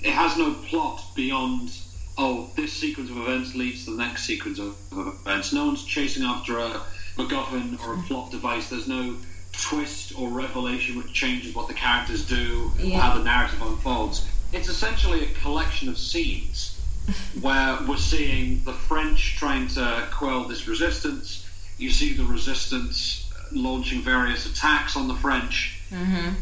it 0.00 0.12
has 0.12 0.36
no 0.36 0.52
plot 0.68 1.02
beyond 1.14 1.70
oh 2.18 2.50
this 2.56 2.72
sequence 2.72 3.10
of 3.10 3.16
events 3.18 3.54
leads 3.54 3.84
to 3.84 3.90
the 3.92 3.96
next 4.02 4.24
sequence 4.24 4.58
of, 4.58 4.76
events. 4.92 5.52
No 5.52 5.66
one's 5.66 5.84
chasing 5.84 6.24
after 6.24 6.58
a 6.58 6.80
MacGuffin 7.16 7.82
or 7.86 7.94
a 7.94 8.02
plot 8.02 8.30
device. 8.30 8.68
There's 8.68 8.88
no 8.88 9.16
twist 9.52 10.12
or 10.18 10.28
revelation 10.28 10.96
which 10.98 11.12
changes 11.12 11.54
what 11.54 11.66
the 11.68 11.74
characters 11.74 12.26
do 12.26 12.70
Yeah. 12.78 12.98
or 12.98 13.00
how 13.00 13.18
the 13.18 13.24
narrative 13.24 13.62
unfolds. 13.62 14.26
It's 14.52 14.68
essentially 14.68 15.24
a 15.24 15.32
collection 15.40 15.88
of 15.88 15.96
scenes 15.98 16.78
where 17.40 17.78
we're 17.88 17.96
seeing 17.96 18.62
the 18.64 18.72
French 18.74 19.36
trying 19.38 19.68
to 19.68 20.08
quell 20.12 20.44
this 20.44 20.68
resistance. 20.68 21.46
You 21.78 21.90
see 21.90 22.12
the 22.14 22.24
resistance 22.24 23.30
launching 23.52 24.02
various 24.02 24.44
attacks 24.46 24.96
on 24.96 25.08
the 25.08 25.14
French. 25.14 25.80
Mm-hmm. 25.90 26.34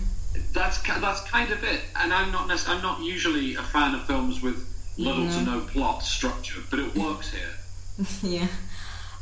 That's 0.53 0.79
that's 0.81 1.21
kind 1.23 1.53
of 1.53 1.63
it. 1.63 1.81
And 1.97 2.13
I'm 2.13 2.33
not 2.33 2.51
I'm 2.69 2.83
not 2.83 3.01
usually 3.01 3.55
a 3.57 3.63
fan 3.63 3.95
of 3.95 4.05
films 4.07 4.43
with 4.43 4.67
little 4.97 5.29
to 5.29 5.41
no 5.43 5.61
plot 5.61 6.03
structure, 6.03 6.61
but 6.71 6.79
it 6.79 6.95
works 6.95 7.33
here. 7.33 8.09
yeah. 8.23 8.49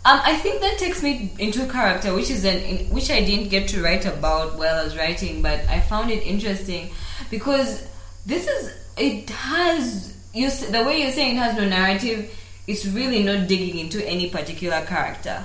Um, 0.05 0.21
I 0.25 0.37
think 0.37 0.61
that 0.63 0.79
takes 0.79 1.01
me 1.03 1.33
into 1.39 1.65
a 1.65 1.71
character, 1.71 2.13
which 2.13 2.29
is 2.31 2.45
an 2.45 2.59
in, 2.59 2.87
which 2.87 3.09
I 3.11 3.21
didn't 3.25 3.51
get 3.51 3.69
to 3.69 3.83
write 3.83 4.05
about 4.05 4.59
while 4.59 4.81
I 4.81 4.85
was 4.85 4.97
writing, 4.97 5.43
but 5.43 5.61
I 5.69 5.81
found 5.81 6.11
it 6.11 6.25
interesting 6.25 6.91
because 7.31 7.87
this 8.27 8.49
is 8.49 8.75
it 8.97 9.31
has 9.31 10.17
you 10.35 10.51
the 10.51 10.83
way 10.85 11.03
you're 11.03 11.13
saying 11.13 11.37
it 11.37 11.39
has 11.39 11.57
no 11.57 11.69
narrative. 11.69 12.37
It's 12.67 12.85
really 12.85 13.23
not 13.23 13.47
digging 13.47 13.79
into 13.79 14.05
any 14.09 14.29
particular 14.29 14.85
character. 14.87 15.45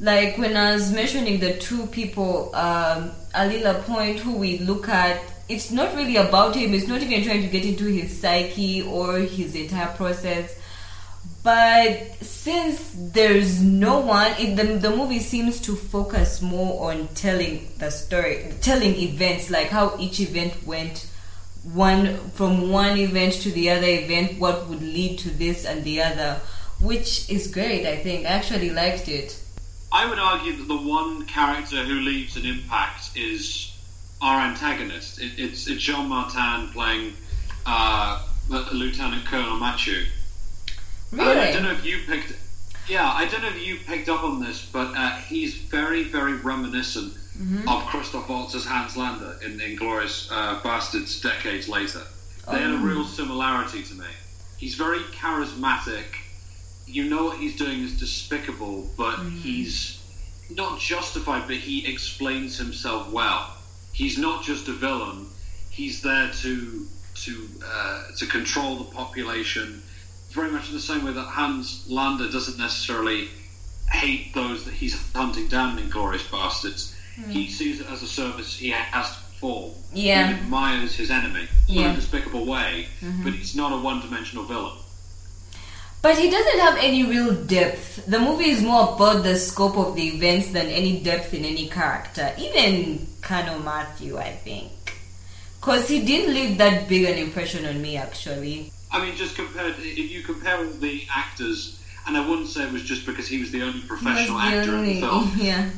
Like 0.00 0.36
when 0.36 0.56
I 0.56 0.74
was 0.74 0.92
mentioning 0.92 1.40
the 1.40 1.56
two 1.56 1.86
people, 1.86 2.54
um, 2.54 3.12
Ali 3.34 3.62
Lapointe, 3.62 4.18
who 4.18 4.36
we 4.36 4.58
look 4.58 4.88
at, 4.88 5.22
it's 5.48 5.70
not 5.70 5.94
really 5.94 6.16
about 6.16 6.56
him. 6.56 6.74
It's 6.74 6.88
not 6.88 7.02
even 7.02 7.22
trying 7.24 7.42
to 7.42 7.48
get 7.48 7.64
into 7.64 7.84
his 7.84 8.18
psyche 8.18 8.82
or 8.82 9.18
his 9.18 9.54
entire 9.54 9.94
process. 9.94 10.58
But 11.42 12.14
since 12.22 12.90
there's 12.96 13.62
no 13.62 14.00
one, 14.00 14.32
it, 14.38 14.56
the, 14.56 14.78
the 14.78 14.96
movie 14.96 15.20
seems 15.20 15.60
to 15.62 15.76
focus 15.76 16.40
more 16.40 16.90
on 16.90 17.08
telling 17.08 17.68
the 17.78 17.90
story, 17.90 18.50
telling 18.62 18.94
events, 18.94 19.50
like 19.50 19.68
how 19.68 19.96
each 19.98 20.20
event 20.20 20.64
went 20.64 21.06
one 21.62 22.30
from 22.30 22.70
one 22.70 22.96
event 22.98 23.34
to 23.34 23.50
the 23.50 23.70
other 23.70 23.86
event, 23.86 24.38
what 24.38 24.68
would 24.68 24.82
lead 24.82 25.18
to 25.18 25.30
this 25.30 25.66
and 25.66 25.84
the 25.84 26.00
other, 26.02 26.40
which 26.80 27.28
is 27.28 27.46
great. 27.48 27.86
I 27.86 27.96
think 27.96 28.24
I 28.24 28.30
actually 28.30 28.70
liked 28.70 29.08
it. 29.08 29.38
I 29.92 30.08
would 30.08 30.18
argue 30.18 30.56
that 30.56 30.66
the 30.66 30.76
one 30.76 31.26
character 31.26 31.84
who 31.84 32.00
leaves 32.00 32.36
an 32.36 32.46
impact 32.46 33.16
is 33.16 33.73
our 34.24 34.40
antagonist. 34.40 35.20
It, 35.20 35.32
it's, 35.36 35.68
it's 35.68 35.82
Jean 35.82 36.08
Martin 36.08 36.68
playing 36.68 37.12
uh, 37.66 38.26
Lieutenant 38.48 39.26
Colonel 39.26 39.56
Mathieu. 39.56 40.04
Really? 41.12 41.38
I, 41.38 41.48
I 41.48 41.52
don't 41.52 41.62
know 41.62 41.72
if 41.72 41.84
you 41.84 41.98
picked. 42.06 42.34
Yeah, 42.88 43.06
I 43.06 43.26
don't 43.26 43.42
know 43.42 43.48
if 43.48 43.66
you 43.66 43.76
picked 43.86 44.08
up 44.08 44.24
on 44.24 44.40
this, 44.42 44.64
but 44.70 44.96
uh, 44.96 45.16
he's 45.16 45.54
very, 45.54 46.04
very 46.04 46.34
reminiscent 46.34 47.14
of 47.68 47.84
Christoph 47.86 48.28
Waltz's 48.28 48.64
Hans 48.64 48.96
Landa 48.96 49.38
in 49.44 49.58
Inglourious 49.58 50.28
uh, 50.30 50.60
Basterds 50.60 51.22
decades 51.22 51.68
later. 51.68 52.02
They 52.50 52.58
had 52.58 52.70
a 52.70 52.76
real 52.76 53.04
similarity 53.04 53.82
to 53.82 53.94
me. 53.94 54.06
He's 54.58 54.74
very 54.74 55.00
charismatic. 55.00 56.04
You 56.86 57.08
know 57.08 57.24
what 57.24 57.38
he's 57.38 57.56
doing 57.56 57.82
is 57.82 57.98
despicable, 57.98 58.88
but 58.96 59.18
he's 59.42 60.02
not 60.50 60.78
justified, 60.78 61.46
but 61.46 61.56
he 61.56 61.86
explains 61.90 62.58
himself 62.58 63.10
well. 63.10 63.56
He's 63.94 64.18
not 64.18 64.44
just 64.44 64.68
a 64.68 64.72
villain. 64.72 65.26
He's 65.70 66.02
there 66.02 66.30
to 66.42 66.86
to 67.24 67.48
uh, 67.64 68.02
to 68.18 68.26
control 68.26 68.76
the 68.76 68.84
population. 68.92 69.82
Very 70.30 70.50
much 70.50 70.68
in 70.68 70.74
the 70.74 70.80
same 70.80 71.04
way 71.04 71.12
that 71.12 71.22
Hans 71.38 71.88
Landa 71.88 72.30
doesn't 72.30 72.58
necessarily 72.58 73.28
hate 73.90 74.34
those 74.34 74.64
that 74.64 74.74
he's 74.74 74.94
hunting 75.12 75.46
down 75.48 75.78
Inglourious 75.78 76.26
Basterds. 76.28 76.92
He 77.28 77.48
sees 77.48 77.80
it 77.80 77.86
as 77.88 78.02
a 78.02 78.08
service 78.08 78.56
he 78.56 78.70
has 78.70 79.08
to 79.16 79.22
perform. 79.22 79.70
Yeah. 79.92 80.26
He 80.26 80.34
admires 80.34 80.96
his 80.96 81.10
enemy 81.12 81.46
in 81.68 81.74
Yeah. 81.74 81.92
a 81.92 81.94
despicable 81.94 82.44
way, 82.46 82.88
but 83.22 83.32
he's 83.32 83.54
not 83.54 83.70
a 83.72 83.76
one-dimensional 83.76 84.44
villain. 84.46 84.76
But 86.02 86.18
he 86.18 86.28
doesn't 86.28 86.58
have 86.58 86.76
any 86.78 87.04
real 87.04 87.32
depth. 87.32 88.04
The 88.06 88.18
movie 88.18 88.50
is 88.50 88.60
more 88.62 88.94
about 88.94 89.22
the 89.22 89.36
scope 89.38 89.76
of 89.78 89.94
the 89.94 90.06
events 90.08 90.48
than 90.48 90.66
any 90.66 90.98
depth 91.00 91.32
in 91.32 91.44
any 91.44 91.68
character. 91.68 92.34
Even 92.36 93.06
Colonel 93.24 93.58
Mathieu, 93.58 94.18
I 94.18 94.32
think. 94.32 94.70
Because 95.60 95.88
he 95.88 96.04
didn't 96.04 96.34
leave 96.34 96.58
that 96.58 96.88
big 96.88 97.04
an 97.04 97.16
impression 97.18 97.64
on 97.64 97.80
me, 97.80 97.96
actually. 97.96 98.70
I 98.92 99.04
mean, 99.04 99.16
just 99.16 99.34
compared, 99.34 99.74
if 99.78 100.10
you 100.12 100.22
compare 100.22 100.58
all 100.58 100.64
the 100.66 101.02
actors, 101.10 101.82
and 102.06 102.16
I 102.16 102.28
wouldn't 102.28 102.48
say 102.48 102.64
it 102.64 102.72
was 102.72 102.82
just 102.82 103.06
because 103.06 103.26
he 103.26 103.40
was 103.40 103.50
the 103.50 103.62
only 103.62 103.80
professional 103.80 104.38
the 104.38 104.44
actor 104.44 104.76
in 104.76 104.84
the 104.84 105.00
film. 105.00 105.32
Yeah. 105.36 105.70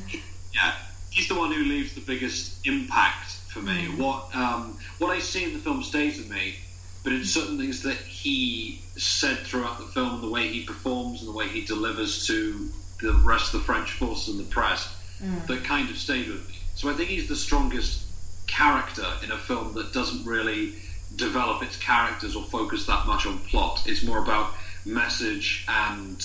Yeah, 0.53 0.75
he's 1.11 1.29
the 1.29 1.35
one 1.37 1.53
who 1.53 1.63
leaves 1.63 1.95
the 1.95 2.01
biggest 2.01 2.67
impact 2.67 3.31
for 3.49 3.61
me. 3.61 3.87
Mm. 3.87 3.99
What 3.99 4.35
um, 4.35 4.77
what 4.99 5.11
I 5.11 5.21
see 5.21 5.45
in 5.45 5.53
the 5.53 5.59
film 5.61 5.83
stays 5.83 6.19
with 6.19 6.31
me, 6.31 6.57
but 7.05 7.13
it's 7.13 7.31
certain 7.31 7.59
things 7.59 7.83
that 7.83 7.97
he 7.97 8.81
said 8.97 9.39
throughout 9.39 9.79
the 9.79 9.85
film, 9.85 10.21
the 10.21 10.31
way 10.31 10.49
he 10.49 10.65
performs 10.65 11.21
and 11.21 11.29
the 11.29 11.37
way 11.37 11.47
he 11.49 11.65
delivers 11.65 12.27
to 12.27 12.69
the 13.03 13.13
rest 13.13 13.55
of 13.55 13.61
the 13.61 13.67
French 13.67 13.93
forces 13.93 14.35
and 14.35 14.41
the 14.45 14.51
press, 14.51 14.93
Mm. 15.23 15.47
that 15.47 15.65
kind 15.65 15.89
of 15.89 15.97
stayed 15.97 16.29
with 16.29 16.47
me. 16.49 16.56
So 16.77 16.91
I 16.91 16.95
think 16.95 17.09
he's 17.09 17.27
the 17.27 17.37
strongest 17.37 18.03
character 18.47 19.07
in 19.25 19.33
a 19.33 19.39
film 19.39 19.75
that 19.75 19.93
doesn't 19.93 20.25
really 20.25 20.75
develop 21.17 21.63
its 21.63 21.77
characters 21.79 22.37
or 22.37 22.45
focus 22.45 22.87
that 22.87 23.07
much 23.07 23.27
on 23.27 23.39
plot. 23.39 23.83
It's 23.87 24.05
more 24.05 24.19
about 24.19 24.53
message 24.85 25.65
and 25.69 26.19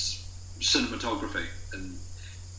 cinematography 0.59 1.45
and 1.73 1.97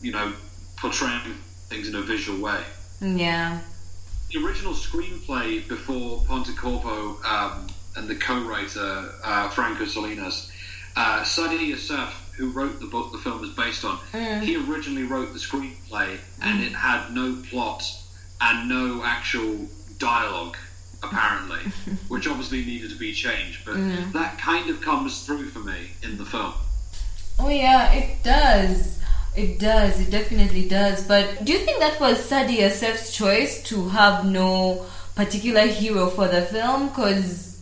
you 0.01 0.11
know 0.11 0.33
portraying 0.77 1.35
things 1.69 1.87
in 1.87 1.95
a 1.95 2.01
visual 2.01 2.41
way. 2.41 2.63
Yeah. 2.99 3.61
The 4.31 4.43
original 4.43 4.73
screenplay 4.73 5.67
before 5.67 6.23
Pontecorvo 6.23 7.23
um, 7.23 7.67
and 7.95 8.07
the 8.07 8.15
co-writer 8.15 9.13
uh, 9.23 9.49
Franco 9.49 9.83
Solinas, 9.83 10.49
uh, 10.95 11.23
Sadi 11.23 11.65
Youssef, 11.65 12.22
who 12.35 12.49
wrote 12.49 12.79
the 12.79 12.87
book 12.87 13.11
the 13.11 13.17
film 13.17 13.43
is 13.43 13.51
based 13.51 13.85
on, 13.85 13.97
hmm. 14.11 14.41
he 14.41 14.55
originally 14.55 15.03
wrote 15.03 15.33
the 15.33 15.39
screenplay 15.39 16.17
and 16.41 16.63
it 16.63 16.71
had 16.71 17.13
no 17.13 17.41
plot 17.49 17.83
and 18.41 18.67
no 18.67 19.03
actual 19.03 19.67
dialogue 19.99 20.57
apparently, 21.03 21.59
which 22.07 22.27
obviously 22.27 22.63
needed 22.65 22.89
to 22.89 22.97
be 22.97 23.13
changed. 23.13 23.65
But 23.65 23.75
hmm. 23.75 24.11
that 24.11 24.37
kind 24.37 24.69
of 24.69 24.81
comes 24.81 25.25
through 25.25 25.49
for 25.49 25.59
me 25.59 25.91
in 26.01 26.17
the 26.17 26.25
film. 26.25 26.53
Oh 27.39 27.49
yeah, 27.49 27.91
it 27.93 28.23
does. 28.23 28.99
It 29.35 29.59
does. 29.59 29.99
It 29.99 30.11
definitely 30.11 30.67
does. 30.67 31.07
But 31.07 31.43
do 31.43 31.53
you 31.53 31.59
think 31.59 31.79
that 31.79 31.99
was 31.99 32.23
Sadi 32.23 32.55
Youssef's 32.55 33.15
choice 33.15 33.63
to 33.63 33.89
have 33.89 34.25
no 34.25 34.85
particular 35.15 35.65
hero 35.65 36.07
for 36.07 36.27
the 36.27 36.43
film? 36.43 36.89
Because 36.89 37.52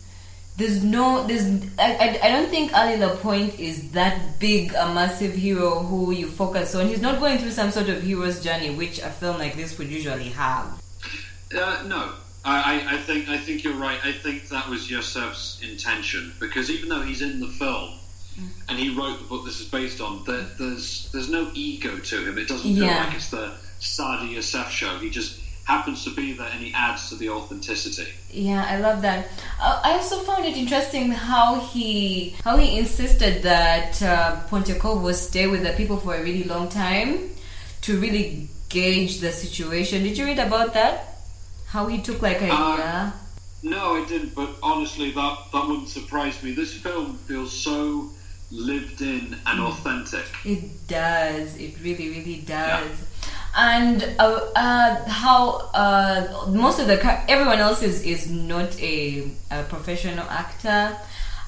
there's 0.56 0.84
no, 0.84 1.26
there's. 1.26 1.46
I, 1.78 1.96
I, 1.96 2.20
I 2.24 2.28
don't 2.30 2.50
think 2.50 2.72
Ali 2.74 2.96
Lapointe 2.98 3.58
is 3.58 3.90
that 3.92 4.38
big 4.38 4.74
a 4.74 4.92
massive 4.92 5.34
hero 5.34 5.80
who 5.80 6.12
you 6.12 6.28
focus 6.28 6.74
on. 6.74 6.88
He's 6.88 7.00
not 7.00 7.20
going 7.20 7.38
through 7.38 7.52
some 7.52 7.70
sort 7.70 7.88
of 7.88 8.02
hero's 8.02 8.42
journey, 8.42 8.70
which 8.74 8.98
a 8.98 9.08
film 9.10 9.38
like 9.38 9.56
this 9.56 9.78
would 9.78 9.88
usually 9.88 10.28
have. 10.30 10.66
Uh, 11.56 11.82
no, 11.86 12.12
I, 12.44 12.86
I, 12.94 12.96
think 12.98 13.28
I 13.28 13.38
think 13.38 13.64
you're 13.64 13.74
right. 13.76 13.98
I 14.04 14.12
think 14.12 14.48
that 14.48 14.68
was 14.68 14.90
Yosef's 14.90 15.60
intention 15.62 16.32
because 16.38 16.70
even 16.70 16.88
though 16.88 17.02
he's 17.02 17.22
in 17.22 17.40
the 17.40 17.46
film 17.48 17.94
and 18.68 18.78
he 18.78 18.94
wrote 18.94 19.18
the 19.18 19.24
book 19.24 19.44
this 19.44 19.60
is 19.60 19.68
based 19.68 20.00
on, 20.00 20.24
there, 20.24 20.42
there's 20.58 21.10
there's 21.12 21.28
no 21.28 21.50
ego 21.54 21.98
to 21.98 22.24
him. 22.28 22.38
It 22.38 22.48
doesn't 22.48 22.74
feel 22.74 22.84
Yeah. 22.84 23.04
like 23.04 23.14
it's 23.14 23.30
the 23.30 23.54
Sadi 23.80 24.34
Yosef 24.34 24.70
show. 24.70 24.98
He 24.98 25.10
just 25.10 25.38
happens 25.64 26.04
to 26.04 26.10
be 26.14 26.32
there 26.32 26.48
and 26.52 26.60
he 26.62 26.72
adds 26.74 27.08
to 27.08 27.14
the 27.16 27.30
authenticity. 27.30 28.08
Yeah, 28.30 28.64
I 28.68 28.78
love 28.78 29.02
that. 29.02 29.28
Uh, 29.60 29.80
I 29.84 29.92
also 29.92 30.20
found 30.20 30.44
it 30.44 30.56
interesting 30.56 31.12
how 31.12 31.60
he 31.60 32.34
how 32.44 32.56
he 32.56 32.78
insisted 32.78 33.42
that 33.42 34.02
uh, 34.02 34.40
Pontecorvo 34.50 35.12
stay 35.14 35.46
with 35.46 35.62
the 35.62 35.72
people 35.72 35.96
for 35.98 36.14
a 36.16 36.22
really 36.22 36.44
long 36.44 36.68
time 36.68 37.30
to 37.82 38.00
really 38.00 38.48
gauge 38.68 39.20
the 39.20 39.30
situation. 39.32 40.02
Did 40.02 40.18
you 40.18 40.24
read 40.24 40.38
about 40.38 40.74
that? 40.74 41.08
How 41.68 41.86
he 41.86 42.00
took 42.02 42.20
like 42.22 42.40
a 42.42 42.50
Uh, 42.52 42.76
year? 42.76 43.12
No, 43.64 43.94
I 44.02 44.04
didn't, 44.06 44.34
but 44.34 44.50
honestly, 44.62 45.12
that, 45.12 45.38
that 45.52 45.68
wouldn't 45.68 45.88
surprise 45.88 46.42
me. 46.42 46.52
This 46.52 46.74
film 46.74 47.16
feels 47.28 47.52
so 47.52 48.10
lived 48.50 49.00
in 49.00 49.36
and 49.46 49.60
authentic. 49.60 50.24
It 50.44 50.88
does. 50.88 51.56
It 51.56 51.76
really, 51.80 52.08
really 52.10 52.40
does. 52.40 52.90
And 53.54 54.02
uh, 54.18 54.48
uh, 54.56 55.08
how 55.08 55.70
uh, 55.74 56.46
most 56.48 56.80
of 56.80 56.86
the 56.86 56.96
everyone 57.30 57.58
else 57.58 57.82
is, 57.82 58.02
is 58.02 58.30
not 58.30 58.80
a, 58.80 59.30
a 59.50 59.62
professional 59.64 60.24
actor, 60.30 60.96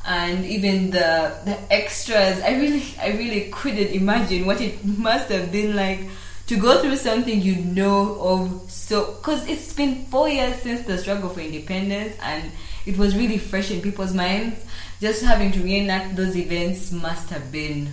and 0.04 0.44
even 0.44 0.90
the 0.90 1.34
the 1.46 1.56
extras. 1.72 2.40
I 2.42 2.56
really 2.60 2.84
I 3.00 3.16
really 3.16 3.50
couldn't 3.50 3.88
imagine 3.88 4.44
what 4.44 4.60
it 4.60 4.84
must 4.98 5.30
have 5.30 5.50
been 5.50 5.74
like 5.74 6.08
to 6.46 6.56
go 6.56 6.82
through 6.82 6.96
something 6.96 7.40
you 7.40 7.56
know 7.56 8.20
of 8.20 8.70
so 8.70 9.14
because 9.14 9.46
it's 9.48 9.72
been 9.72 10.04
four 10.06 10.28
years 10.28 10.60
since 10.60 10.86
the 10.86 10.98
struggle 10.98 11.30
for 11.30 11.40
independence, 11.40 12.16
and 12.20 12.52
it 12.84 12.98
was 12.98 13.16
really 13.16 13.38
fresh 13.38 13.70
in 13.70 13.80
people's 13.80 14.12
minds. 14.12 14.60
Just 15.00 15.24
having 15.24 15.52
to 15.52 15.60
reenact 15.60 16.16
those 16.16 16.36
events 16.36 16.92
must 16.92 17.30
have 17.30 17.50
been 17.50 17.92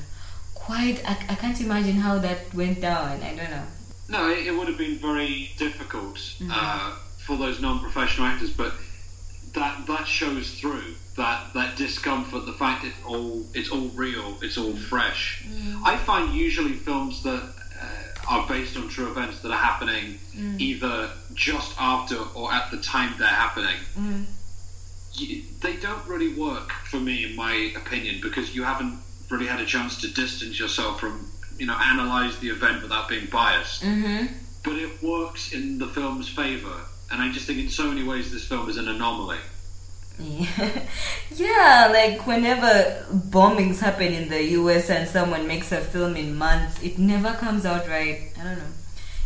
quite. 0.54 1.02
I, 1.08 1.12
I 1.30 1.36
can't 1.36 1.60
imagine 1.62 1.96
how 1.96 2.20
that 2.20 2.54
went 2.54 2.82
down. 2.82 3.24
I 3.24 3.36
don't 3.36 3.50
know. 3.50 3.64
No, 4.12 4.30
it, 4.30 4.48
it 4.48 4.56
would 4.58 4.68
have 4.68 4.78
been 4.78 4.98
very 4.98 5.50
difficult 5.58 6.20
uh, 6.52 6.96
for 7.18 7.38
those 7.38 7.62
non-professional 7.62 8.28
actors, 8.28 8.52
but 8.52 8.74
that 9.54 9.86
that 9.88 10.08
shows 10.08 10.52
through 10.52 10.96
that 11.18 11.54
that 11.54 11.76
discomfort, 11.78 12.46
the 12.46 12.54
fact 12.54 12.84
it 12.86 12.94
all 13.06 13.44
it's 13.54 13.70
all 13.70 13.90
real, 13.96 14.38
it's 14.42 14.58
all 14.58 14.76
fresh. 14.76 15.44
I 15.84 15.98
find 15.98 16.34
usually 16.34 16.74
films 16.74 17.24
that 17.24 17.44
uh, 17.82 17.86
are 18.30 18.48
based 18.48 18.78
on 18.78 18.88
true 18.90 19.10
events 19.12 19.40
that 19.42 19.52
are 19.52 19.58
happening 19.58 20.16
either 20.60 21.10
just 21.34 21.74
after 21.80 22.18
or 22.36 22.52
at 22.54 22.70
the 22.72 22.78
time 22.78 23.16
they're 23.18 23.28
happening. 23.28 23.78
You, 25.14 25.42
they 25.62 25.76
don't 25.78 26.06
really 26.08 26.34
work 26.34 26.72
for 26.90 26.98
me, 27.00 27.26
in 27.26 27.36
my 27.36 27.72
opinion, 27.76 28.20
because 28.22 28.56
you 28.56 28.64
haven't 28.64 28.98
really 29.30 29.48
had 29.48 29.60
a 29.60 29.66
chance 29.66 29.98
to 30.02 30.08
distance 30.12 30.60
yourself 30.60 31.00
from, 31.00 31.31
you 31.62 31.68
know, 31.70 31.78
analyze 31.94 32.34
the 32.44 32.50
event 32.58 32.78
without 32.86 33.06
being 33.14 33.28
biased 33.40 33.84
Mm-hmm. 33.84 34.22
but 34.66 34.76
it 34.86 34.92
works 35.04 35.44
in 35.58 35.78
the 35.78 35.88
film's 35.96 36.28
favour. 36.42 36.78
And 37.12 37.18
I 37.22 37.28
just 37.36 37.46
think 37.48 37.60
in 37.60 37.70
so 37.70 37.86
many 37.92 38.04
ways 38.12 38.26
this 38.36 38.46
film 38.52 38.66
is 38.72 38.78
an 38.78 38.88
anomaly. 38.96 39.42
Yeah. 40.20 40.72
yeah, 41.46 41.90
like 42.00 42.26
whenever 42.32 43.06
bombings 43.38 43.80
happen 43.80 44.10
in 44.20 44.26
the 44.30 44.42
US 44.60 44.90
and 44.90 45.08
someone 45.08 45.44
makes 45.54 45.72
a 45.72 45.82
film 45.94 46.16
in 46.24 46.30
months, 46.48 46.82
it 46.82 46.98
never 46.98 47.32
comes 47.44 47.64
out 47.72 47.88
right. 47.88 48.20
I 48.40 48.44
don't 48.44 48.58
know. 48.58 48.74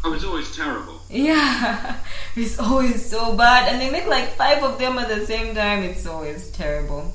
Oh, 0.04 0.14
it's 0.14 0.24
always 0.30 0.50
terrible. 0.56 0.98
Yeah, 1.10 1.98
it's 2.36 2.60
always 2.60 3.00
so 3.10 3.36
bad, 3.36 3.62
and 3.72 3.82
they 3.82 3.90
make 3.90 4.08
like 4.08 4.30
five 4.36 4.62
of 4.64 4.78
them 4.78 4.98
at 5.00 5.08
the 5.10 5.26
same 5.26 5.56
time. 5.56 5.84
It's 5.84 6.06
always 6.06 6.52
terrible. 6.52 7.14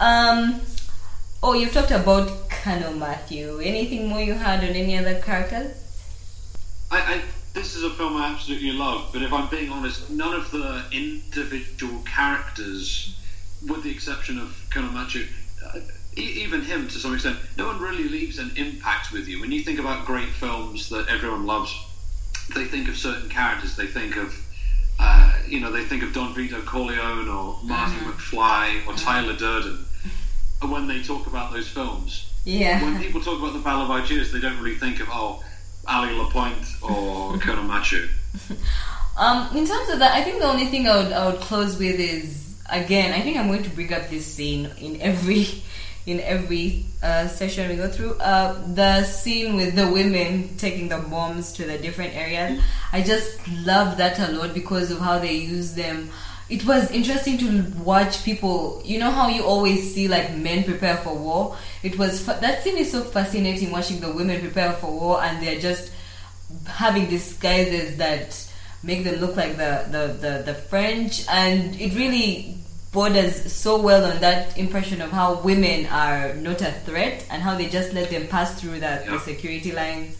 Um, 0.00 0.60
oh, 1.42 1.52
you've 1.54 1.72
talked 1.72 1.90
about 1.90 2.47
Colonel 2.62 2.92
Mathieu. 2.92 3.60
Anything 3.60 4.08
more 4.08 4.20
you 4.20 4.34
had 4.34 4.60
on 4.60 4.70
any 4.70 4.98
other 4.98 5.20
characters? 5.20 5.76
I, 6.90 7.00
I 7.00 7.22
this 7.54 7.74
is 7.74 7.82
a 7.82 7.90
film 7.90 8.16
I 8.16 8.28
absolutely 8.32 8.72
love, 8.72 9.10
but 9.12 9.22
if 9.22 9.32
I'm 9.32 9.48
being 9.48 9.70
honest, 9.70 10.10
none 10.10 10.34
of 10.34 10.50
the 10.50 10.84
individual 10.92 12.02
characters, 12.04 13.16
with 13.66 13.82
the 13.82 13.90
exception 13.90 14.38
of 14.38 14.54
Colonel 14.70 14.92
Mathieu, 14.92 15.26
uh, 15.64 15.80
even 16.16 16.62
him 16.62 16.88
to 16.88 16.98
some 16.98 17.14
extent, 17.14 17.38
no 17.56 17.66
one 17.66 17.80
really 17.80 18.08
leaves 18.08 18.38
an 18.38 18.52
impact 18.56 19.12
with 19.12 19.28
you. 19.28 19.40
When 19.40 19.50
you 19.50 19.62
think 19.62 19.78
about 19.78 20.06
great 20.06 20.28
films 20.28 20.88
that 20.90 21.08
everyone 21.08 21.46
loves, 21.46 21.74
they 22.54 22.64
think 22.64 22.88
of 22.88 22.96
certain 22.96 23.28
characters. 23.28 23.76
They 23.76 23.86
think 23.86 24.16
of, 24.16 24.34
uh, 24.98 25.32
you 25.46 25.60
know, 25.60 25.70
they 25.72 25.84
think 25.84 26.02
of 26.02 26.12
Don 26.12 26.34
Vito 26.34 26.60
Corleone 26.62 27.28
or 27.28 27.58
Marty 27.62 27.96
McFly 27.96 28.86
or 28.86 28.94
Tyler 28.94 29.36
Durden 29.36 29.84
when 30.62 30.86
they 30.86 31.02
talk 31.02 31.26
about 31.26 31.52
those 31.52 31.68
films. 31.68 32.27
Yeah. 32.48 32.82
When 32.82 32.98
people 32.98 33.20
talk 33.20 33.38
about 33.38 33.52
the 33.52 33.58
Battle 33.58 33.82
of 33.82 33.90
Algiers, 33.90 34.32
they 34.32 34.40
don't 34.40 34.58
really 34.62 34.76
think 34.76 35.00
of 35.00 35.08
oh, 35.10 35.44
Ali 35.86 36.14
Lapointe 36.14 36.66
or 36.80 37.36
Colonel 37.40 37.64
Mathieu. 37.64 38.08
Um, 39.18 39.54
in 39.54 39.66
terms 39.66 39.90
of 39.90 39.98
that, 39.98 40.14
I 40.14 40.22
think 40.22 40.40
the 40.40 40.46
only 40.46 40.64
thing 40.64 40.88
I 40.88 40.96
would, 40.96 41.12
I 41.12 41.26
would 41.28 41.40
close 41.40 41.78
with 41.78 42.00
is 42.00 42.56
again. 42.70 43.12
I 43.12 43.20
think 43.20 43.36
I'm 43.36 43.48
going 43.48 43.64
to 43.64 43.70
bring 43.70 43.92
up 43.92 44.08
this 44.08 44.24
scene 44.24 44.70
in 44.80 44.98
every 45.02 45.46
in 46.06 46.20
every 46.20 46.86
uh, 47.02 47.28
session 47.28 47.68
we 47.68 47.76
go 47.76 47.90
through. 47.90 48.14
Uh, 48.14 48.54
the 48.72 49.04
scene 49.04 49.54
with 49.54 49.74
the 49.74 49.86
women 49.86 50.56
taking 50.56 50.88
the 50.88 50.96
bombs 50.96 51.52
to 51.52 51.66
the 51.66 51.76
different 51.76 52.16
areas. 52.16 52.62
I 52.92 53.02
just 53.02 53.46
love 53.48 53.98
that 53.98 54.18
a 54.18 54.32
lot 54.32 54.54
because 54.54 54.90
of 54.90 55.00
how 55.00 55.18
they 55.18 55.34
use 55.34 55.74
them. 55.74 56.08
It 56.48 56.64
was 56.66 56.90
interesting 56.90 57.36
to 57.38 57.62
watch 57.82 58.24
people. 58.24 58.80
You 58.84 58.98
know 58.98 59.10
how 59.10 59.28
you 59.28 59.44
always 59.44 59.94
see 59.94 60.08
like 60.08 60.34
men 60.34 60.64
prepare 60.64 60.96
for 60.98 61.14
war. 61.14 61.56
It 61.82 61.98
was 61.98 62.22
fa- 62.24 62.38
that 62.40 62.62
scene 62.62 62.78
is 62.78 62.90
so 62.90 63.02
fascinating 63.02 63.70
watching 63.70 64.00
the 64.00 64.10
women 64.12 64.40
prepare 64.40 64.72
for 64.74 64.90
war 64.90 65.22
and 65.22 65.42
they're 65.42 65.60
just 65.60 65.92
having 66.66 67.08
disguises 67.10 67.98
that 67.98 68.44
make 68.82 69.04
them 69.04 69.16
look 69.16 69.36
like 69.36 69.56
the, 69.56 69.84
the, 69.90 70.06
the, 70.20 70.42
the 70.46 70.54
French, 70.54 71.26
and 71.28 71.78
it 71.80 71.94
really 71.94 72.54
borders 72.92 73.52
so 73.52 73.78
well 73.82 74.10
on 74.10 74.18
that 74.20 74.56
impression 74.56 75.02
of 75.02 75.10
how 75.10 75.34
women 75.40 75.84
are 75.86 76.32
not 76.34 76.62
a 76.62 76.72
threat 76.86 77.26
and 77.28 77.42
how 77.42 77.54
they 77.54 77.68
just 77.68 77.92
let 77.92 78.08
them 78.08 78.26
pass 78.28 78.58
through 78.58 78.80
the, 78.80 79.04
the 79.06 79.18
security 79.20 79.72
lines. 79.72 80.16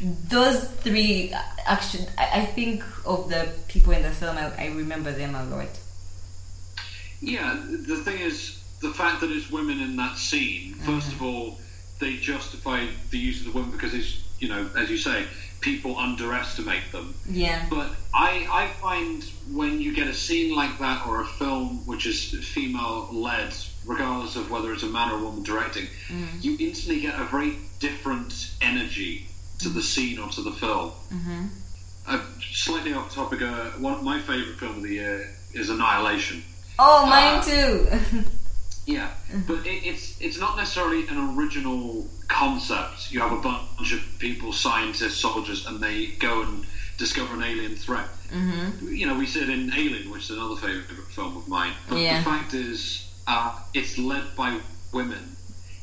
Those 0.00 0.64
three 0.64 1.32
uh, 1.32 1.40
action, 1.66 2.06
I, 2.18 2.40
I 2.40 2.46
think 2.46 2.84
of 3.04 3.28
the 3.28 3.48
people 3.68 3.92
in 3.92 4.02
the 4.02 4.10
film, 4.10 4.36
I, 4.36 4.52
I 4.56 4.66
remember 4.68 5.10
them 5.12 5.34
a 5.34 5.44
lot. 5.44 5.68
Yeah, 7.20 7.58
the 7.66 7.96
thing 7.96 8.20
is, 8.20 8.62
the 8.80 8.92
fact 8.92 9.20
that 9.22 9.30
it's 9.30 9.50
women 9.50 9.80
in 9.80 9.96
that 9.96 10.16
scene, 10.16 10.74
mm-hmm. 10.74 10.98
1st 10.98 11.12
of 11.12 11.22
all, 11.22 11.58
they 11.98 12.16
justify 12.16 12.86
the 13.10 13.18
use 13.18 13.40
of 13.40 13.52
the 13.52 13.58
women 13.58 13.70
because 13.70 13.94
it's, 13.94 14.22
you 14.38 14.48
know, 14.48 14.68
as 14.76 14.90
you 14.90 14.98
say, 14.98 15.24
people 15.60 15.96
underestimate 15.96 16.92
them. 16.92 17.14
Yeah. 17.28 17.66
But 17.70 17.90
I, 18.14 18.46
I 18.52 18.68
find 18.80 19.24
when 19.50 19.80
you 19.80 19.94
get 19.94 20.06
a 20.06 20.14
scene 20.14 20.54
like 20.54 20.78
that 20.78 21.06
or 21.06 21.22
a 21.22 21.26
film 21.26 21.86
which 21.86 22.06
is 22.06 22.32
female 22.46 23.08
led, 23.10 23.54
regardless 23.86 24.36
of 24.36 24.50
whether 24.50 24.72
it's 24.74 24.82
a 24.82 24.88
man 24.88 25.10
or 25.10 25.18
a 25.18 25.22
woman 25.22 25.42
directing, 25.42 25.86
mm-hmm. 25.86 26.38
you 26.40 26.56
instantly 26.60 27.00
get 27.00 27.18
a 27.18 27.24
very 27.24 27.56
different 27.78 28.50
energy 28.60 29.26
to 29.60 29.68
the 29.68 29.82
scene 29.82 30.18
or 30.18 30.28
to 30.30 30.42
the 30.42 30.52
film. 30.52 30.90
hmm 31.10 31.46
Uh, 32.08 32.20
slightly 32.52 32.92
off 32.92 33.12
topic, 33.12 33.42
uh, 33.42 33.70
one 33.80 33.92
of 33.94 34.02
my 34.02 34.20
favourite 34.20 34.56
film 34.60 34.76
of 34.76 34.82
the 34.82 34.94
year 34.94 35.28
is 35.52 35.70
Annihilation. 35.70 36.40
Oh, 36.78 37.04
mine 37.06 37.38
Uh, 37.38 37.42
too. 37.42 38.24
Yeah, 38.86 39.08
but 39.48 39.66
it, 39.66 39.82
it's 39.84 40.14
it's 40.20 40.38
not 40.38 40.56
necessarily 40.56 41.08
an 41.08 41.18
original 41.36 42.06
concept. 42.28 43.10
You 43.10 43.18
have 43.18 43.32
a 43.32 43.40
bunch 43.40 43.92
of 43.92 44.00
people, 44.20 44.52
scientists, 44.52 45.16
soldiers, 45.18 45.66
and 45.66 45.80
they 45.82 46.06
go 46.20 46.42
and 46.42 46.64
discover 46.96 47.34
an 47.34 47.42
alien 47.42 47.74
threat. 47.74 48.08
hmm 48.30 48.68
You 48.86 49.06
know, 49.08 49.16
we 49.18 49.26
see 49.26 49.40
it 49.42 49.50
in 49.50 49.72
Alien, 49.74 50.08
which 50.08 50.30
is 50.30 50.30
another 50.30 50.54
favourite 50.54 50.86
film 51.10 51.36
of 51.36 51.48
mine. 51.48 51.74
But 51.88 51.98
Yeah. 51.98 52.18
the 52.18 52.30
fact 52.30 52.54
is, 52.54 53.04
uh, 53.26 53.50
it's 53.74 53.98
led 53.98 54.36
by 54.36 54.60
women. 54.92 55.34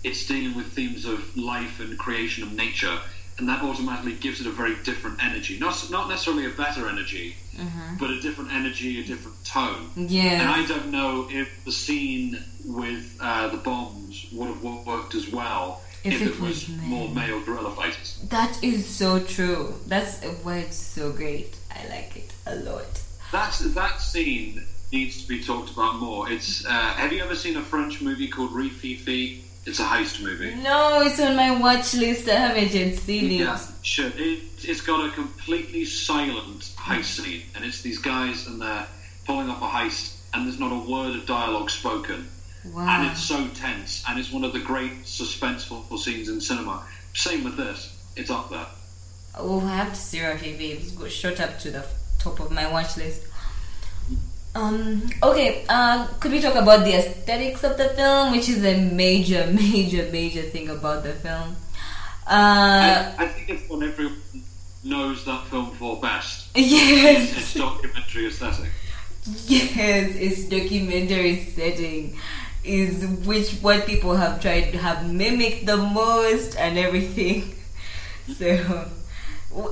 It's 0.05 0.25
dealing 0.25 0.55
with 0.55 0.67
themes 0.67 1.03
of 1.03 1.19
life 1.35 1.81
and 1.81 1.97
creation 1.99 2.43
of 2.43 2.53
nature, 2.53 2.97
and 3.37 3.47
that 3.49 3.61
automatically 3.63 4.13
gives 4.13 4.39
it 4.41 4.47
a 4.47 4.51
very 4.51 4.75
different 4.83 5.23
energy. 5.23 5.57
Not 5.59 5.89
not 5.89 6.09
necessarily 6.09 6.45
a 6.45 6.49
better 6.49 6.87
energy, 6.87 7.35
but 7.99 8.09
a 8.11 8.19
different 8.21 8.51
energy, 8.53 8.99
a 9.01 9.03
different 9.03 9.43
tone. 9.45 9.89
Yes. 9.95 10.41
And 10.41 10.49
I 10.49 10.65
don't 10.65 10.91
know 10.91 11.27
if 11.31 11.47
the 11.65 11.71
scene 11.71 12.37
with 12.65 13.17
uh, 13.19 13.47
the 13.49 13.57
bombs 13.57 14.27
would 14.33 14.47
have 14.49 14.63
worked 14.63 15.15
as 15.15 15.29
well 15.31 15.81
If 16.03 16.13
if, 16.13 16.21
it 16.21 16.27
it 16.27 16.39
was 16.39 16.67
was 16.67 16.69
more 16.69 17.07
men. 17.09 17.27
male 17.29 17.39
guerrilla 17.41 17.71
fighters. 17.71 18.19
That 18.29 18.53
is 18.63 18.85
so 18.85 19.19
true. 19.19 19.73
That's 19.87 20.23
why 20.43 20.57
it's 20.59 20.77
so 20.77 21.11
great. 21.11 21.55
I 21.71 21.87
like 21.89 22.15
it 22.17 22.33
a 22.45 22.55
lot. 22.57 22.85
That's 23.31 23.59
that 23.59 23.99
scene 24.01 24.63
needs 24.91 25.21
to 25.23 25.27
be 25.27 25.43
talked 25.43 25.71
about 25.71 25.95
more. 25.97 26.29
It's 26.29 26.63
uh, 26.65 26.69
have 26.69 27.11
you 27.11 27.23
ever 27.23 27.35
seen 27.35 27.57
a 27.57 27.63
French 27.63 27.99
movie 28.01 28.27
called 28.27 28.51
Rififi? 28.51 29.41
It's 29.65 29.79
a 29.79 29.83
heist 29.83 30.21
movie. 30.21 30.55
No, 30.55 31.01
it's 31.01 31.19
on 31.21 31.35
my 31.35 31.57
watch 31.57 31.93
list. 31.93 32.27
I 32.27 32.35
haven't 32.35 32.73
yet 32.73 32.95
seen 32.97 33.31
it. 33.31 33.39
Yeah, 33.45 33.59
sure. 33.81 34.11
It, 34.15 34.39
it's 34.63 34.81
got 34.81 35.07
a 35.07 35.11
completely 35.13 35.85
silent 35.85 36.61
heist 36.77 37.21
scene, 37.21 37.43
and 37.55 37.63
it's 37.63 37.81
these 37.81 37.99
guys 37.99 38.45
and 38.47 38.61
they're 38.61 38.85
pulling 39.25 39.49
off 39.49 39.61
a 39.61 39.67
heist, 39.67 40.17
and 40.33 40.45
there's 40.45 40.59
not 40.59 40.71
a 40.73 40.91
word 40.91 41.15
of 41.15 41.25
dialogue 41.25 41.69
spoken. 41.69 42.27
Wow. 42.73 42.87
and 42.87 43.11
it's 43.11 43.21
so 43.21 43.45
tense, 43.49 44.03
and 44.07 44.17
it's 44.17 44.31
one 44.31 44.45
of 44.45 44.53
the 44.53 44.59
great 44.59 45.03
suspenseful 45.03 45.97
scenes 45.99 46.29
in 46.29 46.39
cinema. 46.39 46.85
Same 47.13 47.43
with 47.43 47.57
this, 47.57 47.93
it's 48.15 48.29
up 48.31 48.49
there. 48.49 48.65
Oh, 49.37 49.59
I 49.61 49.75
have 49.75 49.89
to 49.93 49.99
see 49.99 50.19
Rafi 50.19 50.57
It's 50.59 50.91
go- 50.91 51.09
shot 51.09 51.41
up 51.41 51.59
to 51.59 51.71
the 51.71 51.85
top 52.19 52.39
of 52.39 52.51
my 52.51 52.71
watch 52.71 52.95
list. 52.95 53.23
Um, 54.55 55.09
okay, 55.23 55.65
uh, 55.67 56.07
could 56.19 56.31
we 56.31 56.39
talk 56.39 56.55
about 56.55 56.85
the 56.85 56.93
aesthetics 56.93 57.63
of 57.63 57.75
the 57.77 57.89
film, 57.89 58.31
which 58.31 58.49
is 58.49 58.63
a 58.63 58.79
major, 58.79 59.47
major, 59.51 60.09
major 60.11 60.43
thing 60.43 60.69
about 60.69 61.03
the 61.03 61.13
film? 61.13 61.55
Uh, 62.27 63.13
I, 63.13 63.15
I 63.17 63.27
think 63.27 63.49
it's 63.49 63.69
what 63.69 63.83
everyone 63.83 64.17
knows 64.83 65.25
that 65.25 65.47
film 65.47 65.71
for 65.71 65.99
best. 65.99 66.49
Yes. 66.55 67.35
It's 67.35 67.53
documentary 67.55 68.27
aesthetic. 68.27 68.69
Yes, 69.47 70.15
its 70.15 70.45
documentary 70.45 71.45
setting 71.45 72.17
is 72.63 73.05
which 73.25 73.51
what 73.61 73.85
people 73.85 74.15
have 74.15 74.41
tried 74.41 74.71
to 74.71 74.77
have 74.77 75.11
mimicked 75.11 75.65
the 75.65 75.77
most 75.77 76.55
and 76.57 76.77
everything. 76.77 77.55
So, 78.37 78.87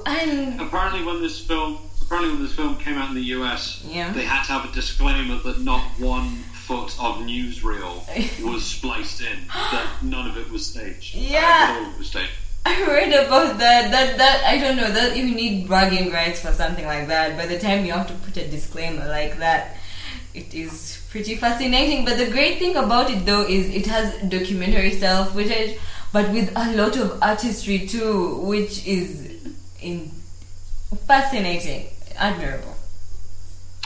and 0.05 0.59
apparently, 0.59 1.05
when 1.05 1.21
this 1.21 1.39
film 1.39 1.77
apparently 2.11 2.33
when 2.33 2.43
this 2.43 2.53
film 2.53 2.75
came 2.75 2.97
out 2.97 3.07
in 3.07 3.15
the 3.15 3.27
US, 3.39 3.81
yeah. 3.87 4.11
they 4.11 4.23
had 4.23 4.43
to 4.43 4.51
have 4.51 4.69
a 4.69 4.73
disclaimer 4.73 5.37
that 5.43 5.61
not 5.61 5.79
one 5.97 6.27
foot 6.67 6.93
of 6.99 7.19
newsreel 7.19 8.03
was 8.51 8.65
spliced 8.65 9.21
in. 9.21 9.47
That 9.47 9.87
none 10.01 10.29
of 10.29 10.37
it 10.37 10.51
was 10.51 10.67
staged. 10.67 11.15
Yeah, 11.15 11.77
all 11.77 11.85
of 11.85 11.93
it 11.93 11.97
was 11.97 12.07
staged. 12.07 12.31
I 12.65 12.85
read 12.85 13.13
about 13.13 13.59
that. 13.59 13.91
That 13.91 14.17
that 14.17 14.43
I 14.45 14.57
don't 14.57 14.75
know 14.75 14.91
that 14.91 15.15
you 15.15 15.23
need 15.23 15.69
bragging 15.69 16.11
rights 16.11 16.41
for 16.41 16.51
something 16.51 16.85
like 16.85 17.07
that. 17.07 17.37
By 17.37 17.45
the 17.45 17.57
time 17.57 17.85
you 17.85 17.93
have 17.93 18.07
to 18.07 18.13
put 18.13 18.35
a 18.35 18.45
disclaimer 18.45 19.07
like 19.07 19.39
that, 19.39 19.77
it 20.33 20.53
is 20.53 21.01
pretty 21.11 21.35
fascinating. 21.35 22.03
But 22.03 22.17
the 22.17 22.29
great 22.29 22.59
thing 22.59 22.75
about 22.75 23.09
it 23.09 23.25
though 23.25 23.43
is 23.43 23.73
it 23.73 23.87
has 23.87 24.13
documentary 24.29 24.91
style 24.91 25.23
footage, 25.23 25.79
but 26.11 26.29
with 26.31 26.51
a 26.57 26.75
lot 26.75 26.97
of 26.97 27.23
artistry 27.23 27.87
too, 27.87 28.35
which 28.43 28.85
is 28.85 29.31
in 29.79 30.11
fascinating 31.07 31.87
admirable. 32.17 32.75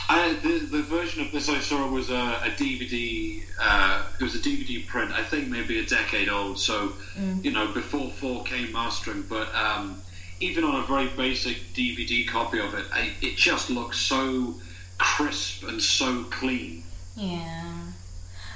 I, 0.08 0.34
the, 0.34 0.58
the 0.58 0.82
version 0.82 1.22
of 1.22 1.32
this 1.32 1.48
I 1.48 1.58
saw 1.58 1.88
was 1.88 2.10
a, 2.10 2.14
a 2.14 2.50
DVD. 2.56 3.42
Uh, 3.60 4.06
it 4.20 4.22
was 4.22 4.36
a 4.36 4.38
DVD 4.38 4.86
print. 4.86 5.12
I 5.12 5.24
think 5.24 5.48
maybe 5.48 5.80
a 5.80 5.84
decade 5.84 6.28
old. 6.28 6.58
So 6.58 6.92
mm. 7.18 7.44
you 7.44 7.50
know 7.50 7.72
before 7.72 8.10
4K 8.10 8.72
mastering. 8.72 9.22
But 9.22 9.52
um, 9.54 10.00
even 10.40 10.62
on 10.64 10.82
a 10.82 10.86
very 10.86 11.08
basic 11.08 11.56
DVD 11.74 12.26
copy 12.28 12.60
of 12.60 12.74
it, 12.74 12.84
I, 12.92 13.12
it 13.20 13.36
just 13.36 13.68
looks 13.68 13.98
so 13.98 14.54
crisp 14.98 15.64
and 15.64 15.82
so 15.82 16.24
clean. 16.24 16.84
Yeah. 17.16 17.86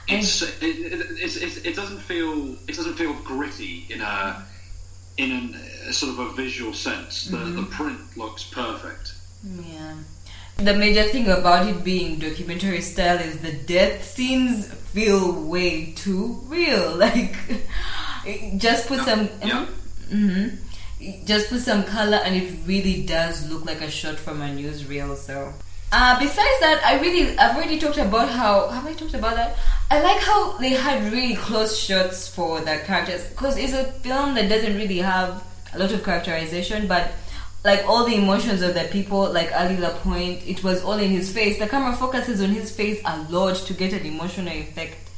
It's, 0.09 0.43
it, 0.43 0.55
it, 0.61 0.93
it, 1.19 1.67
it, 1.67 1.77
doesn't 1.77 2.01
feel 2.01 2.57
it 2.67 2.77
doesn't 2.77 2.95
feel 2.95 3.15
gritty 3.15 3.87
in 3.91 4.01
a 4.01 4.45
in 5.17 5.31
an, 5.31 5.55
a 5.87 5.93
sort 5.93 6.13
of 6.13 6.19
a 6.19 6.33
visual 6.33 6.73
sense. 6.75 7.27
The 7.27 7.37
mm-hmm. 7.37 7.57
the 7.57 7.63
print 7.65 8.17
looks 8.17 8.45
perfect. 8.45 9.15
Yeah. 9.43 9.95
The 10.57 10.75
major 10.75 11.05
thing 11.05 11.29
about 11.29 11.67
it 11.67 11.83
being 11.83 12.19
documentary 12.19 12.83
style 12.83 13.19
is 13.19 13.39
the 13.39 13.53
death 13.53 14.05
scenes 14.05 14.67
feel 14.67 15.33
way 15.33 15.93
too 15.93 16.41
real. 16.47 16.97
Like, 17.01 17.35
just 18.59 18.87
put 18.87 19.01
some. 19.01 19.31
Yeah. 19.43 19.67
Mm-hmm, 20.13 21.25
just 21.25 21.49
put 21.49 21.61
some 21.61 21.85
color, 21.85 22.19
and 22.19 22.37
it 22.37 22.53
really 22.67 23.07
does 23.07 23.49
look 23.49 23.65
like 23.65 23.81
a 23.81 23.91
shot 23.91 24.17
from 24.17 24.43
a 24.43 24.49
newsreel. 24.49 25.17
So, 25.17 25.55
uh, 25.93 26.19
besides 26.21 26.61
that, 26.61 26.83
I 26.85 27.01
really, 27.01 27.39
I've 27.39 27.57
already 27.57 27.79
talked 27.79 27.97
about 27.97 28.29
how. 28.29 28.69
Have 28.69 28.87
I 28.87 28.93
talked 28.93 29.15
about 29.15 29.37
that? 29.37 29.57
I 29.91 30.03
like 30.03 30.21
how 30.21 30.59
they 30.59 30.71
had 30.71 31.11
really 31.11 31.35
close 31.35 31.79
shots 31.79 32.29
for 32.29 32.61
the 32.61 32.79
characters 32.85 33.25
because 33.29 33.57
it's 33.57 33.73
a 33.73 33.85
film 33.85 34.35
that 34.35 34.51
doesn't 34.51 34.77
really 34.77 34.99
have 34.99 35.43
a 35.73 35.79
lot 35.79 35.93
of 35.93 36.05
characterization, 36.05 36.87
but 36.87 37.13
like 37.65 37.85
all 37.87 38.07
the 38.07 38.15
emotions 38.15 38.63
of 38.63 38.75
the 38.75 38.85
people, 38.91 39.31
like 39.33 39.53
Ali 39.53 39.77
Lapointe, 39.77 40.47
it 40.47 40.65
was 40.65 40.83
all 40.83 40.99
in 40.99 41.11
his 41.11 41.33
face. 41.33 41.59
The 41.59 41.67
camera 41.67 41.95
focuses 41.95 42.41
on 42.41 42.51
his 42.51 42.71
face 42.71 43.01
a 43.05 43.23
lot 43.31 43.57
to 43.57 43.75
get 43.75 43.93
an 43.93 44.07
emotional 44.07 44.53
effect. 44.53 45.11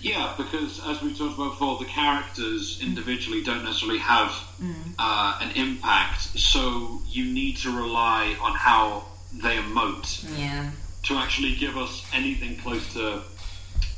Yeah, 0.00 0.34
because 0.36 0.86
as 0.86 1.00
we 1.00 1.16
talked 1.16 1.36
about 1.36 1.52
before, 1.52 1.78
the 1.78 1.86
characters 1.86 2.78
individually 2.82 3.42
don't 3.42 3.64
necessarily 3.64 4.00
have 4.00 4.28
mm. 4.62 4.74
uh, 4.98 5.38
an 5.40 5.52
impact, 5.56 6.20
so 6.20 7.00
you 7.08 7.24
need 7.32 7.56
to 7.58 7.70
rely 7.70 8.36
on 8.42 8.52
how 8.52 9.06
they 9.32 9.56
emote 9.56 10.38
yeah. 10.38 10.70
to 11.04 11.16
actually 11.16 11.56
give 11.56 11.78
us 11.78 12.04
anything 12.12 12.58
close 12.58 12.92
to 12.92 13.22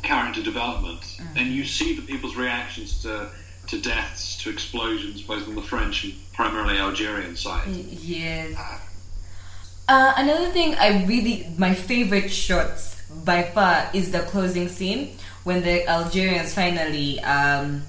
character 0.04 0.42
development. 0.44 1.00
Mm. 1.00 1.40
And 1.40 1.48
you 1.48 1.64
see 1.64 1.96
the 1.96 2.02
people's 2.02 2.36
reactions 2.36 3.02
to 3.02 3.28
to 3.68 3.80
deaths, 3.80 4.42
to 4.42 4.50
explosions, 4.50 5.22
both 5.22 5.46
on 5.48 5.54
the 5.54 5.62
French 5.62 6.04
and 6.04 6.14
primarily 6.32 6.78
Algerian 6.78 7.36
side. 7.36 7.68
Yes. 7.68 8.56
Uh, 9.88 10.12
another 10.16 10.50
thing 10.50 10.74
I 10.74 11.04
really, 11.04 11.46
my 11.56 11.74
favorite 11.74 12.30
shots 12.30 13.00
by 13.24 13.44
far 13.44 13.88
is 13.94 14.10
the 14.10 14.20
closing 14.20 14.68
scene 14.68 15.16
when 15.44 15.62
the 15.62 15.86
Algerians 15.86 16.52
finally 16.54 17.20
um, 17.20 17.82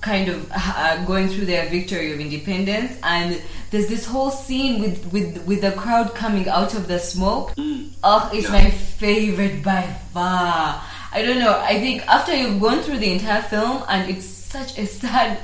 kind 0.00 0.28
of 0.28 0.50
uh, 0.54 1.04
going 1.04 1.28
through 1.28 1.46
their 1.46 1.68
victory 1.68 2.12
of 2.12 2.20
independence, 2.20 2.96
and 3.02 3.40
there's 3.70 3.88
this 3.88 4.06
whole 4.06 4.30
scene 4.30 4.80
with 4.80 5.12
with 5.12 5.44
with 5.46 5.60
the 5.62 5.72
crowd 5.72 6.14
coming 6.14 6.48
out 6.48 6.74
of 6.74 6.88
the 6.88 6.98
smoke. 6.98 7.54
Mm. 7.56 7.90
Oh, 8.02 8.30
it's 8.32 8.46
yeah. 8.46 8.64
my 8.64 8.70
favorite 8.70 9.62
by 9.62 9.82
far. 10.12 10.82
I 11.12 11.22
don't 11.22 11.38
know. 11.38 11.58
I 11.60 11.80
think 11.80 12.06
after 12.06 12.34
you've 12.34 12.60
gone 12.60 12.82
through 12.82 12.98
the 12.98 13.12
entire 13.12 13.42
film 13.42 13.82
and 13.88 14.10
it's 14.10 14.26
such 14.54 14.78
a 14.78 14.86
sad. 14.86 15.38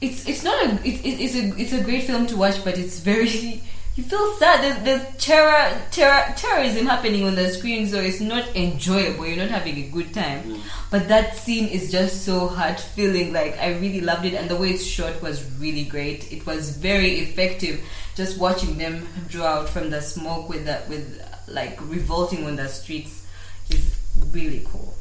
It's 0.00 0.26
it's 0.26 0.42
not 0.42 0.58
a 0.66 0.68
it, 0.86 1.00
it's 1.04 1.34
a 1.34 1.44
it's 1.60 1.72
a 1.72 1.82
great 1.84 2.04
film 2.04 2.26
to 2.28 2.36
watch, 2.36 2.64
but 2.64 2.78
it's 2.78 3.00
very 3.00 3.62
you 3.96 4.04
feel 4.04 4.34
sad. 4.34 4.62
There's, 4.62 4.78
there's 4.84 5.16
terror, 5.16 5.80
terror 5.90 6.34
terrorism 6.36 6.84
happening 6.84 7.24
on 7.24 7.34
the 7.34 7.48
screen, 7.48 7.86
so 7.86 7.98
it's 7.98 8.20
not 8.20 8.54
enjoyable. 8.54 9.26
You're 9.26 9.38
not 9.44 9.48
having 9.48 9.76
a 9.78 9.88
good 9.88 10.12
time. 10.12 10.42
Mm. 10.44 10.60
But 10.90 11.08
that 11.08 11.36
scene 11.36 11.68
is 11.68 11.90
just 11.90 12.24
so 12.26 12.46
heart 12.46 12.80
feeling. 12.80 13.32
Like 13.32 13.58
I 13.58 13.72
really 13.84 14.02
loved 14.02 14.26
it, 14.26 14.34
and 14.34 14.50
the 14.50 14.56
way 14.56 14.70
it's 14.70 14.84
shot 14.84 15.20
was 15.22 15.44
really 15.58 15.84
great. 15.84 16.32
It 16.32 16.44
was 16.46 16.76
very 16.76 17.20
effective. 17.20 17.80
Just 18.14 18.38
watching 18.38 18.76
them 18.78 19.08
draw 19.28 19.46
out 19.46 19.68
from 19.68 19.90
the 19.90 20.00
smoke 20.00 20.48
with 20.48 20.64
that 20.66 20.88
with 20.88 21.06
like 21.48 21.78
revolting 21.82 22.44
on 22.46 22.56
the 22.56 22.68
streets 22.68 23.26
is 23.70 23.94
really 24.32 24.62
cool 24.72 24.95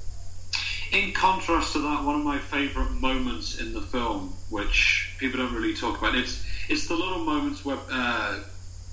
in 0.96 1.12
contrast 1.12 1.74
to 1.74 1.80
that, 1.80 2.04
one 2.04 2.16
of 2.16 2.24
my 2.24 2.40
favourite 2.40 2.92
moments 2.92 3.60
in 3.60 3.74
the 3.74 3.82
film, 3.82 4.34
which 4.50 5.14
people 5.20 5.40
don't 5.40 5.54
really 5.54 5.76
talk 5.76 5.98
about, 5.98 6.16
it's 6.16 6.44
it's 6.70 6.88
the 6.88 6.96
little 6.96 7.20
moments 7.20 7.64
where 7.66 7.78
uh, 7.92 8.40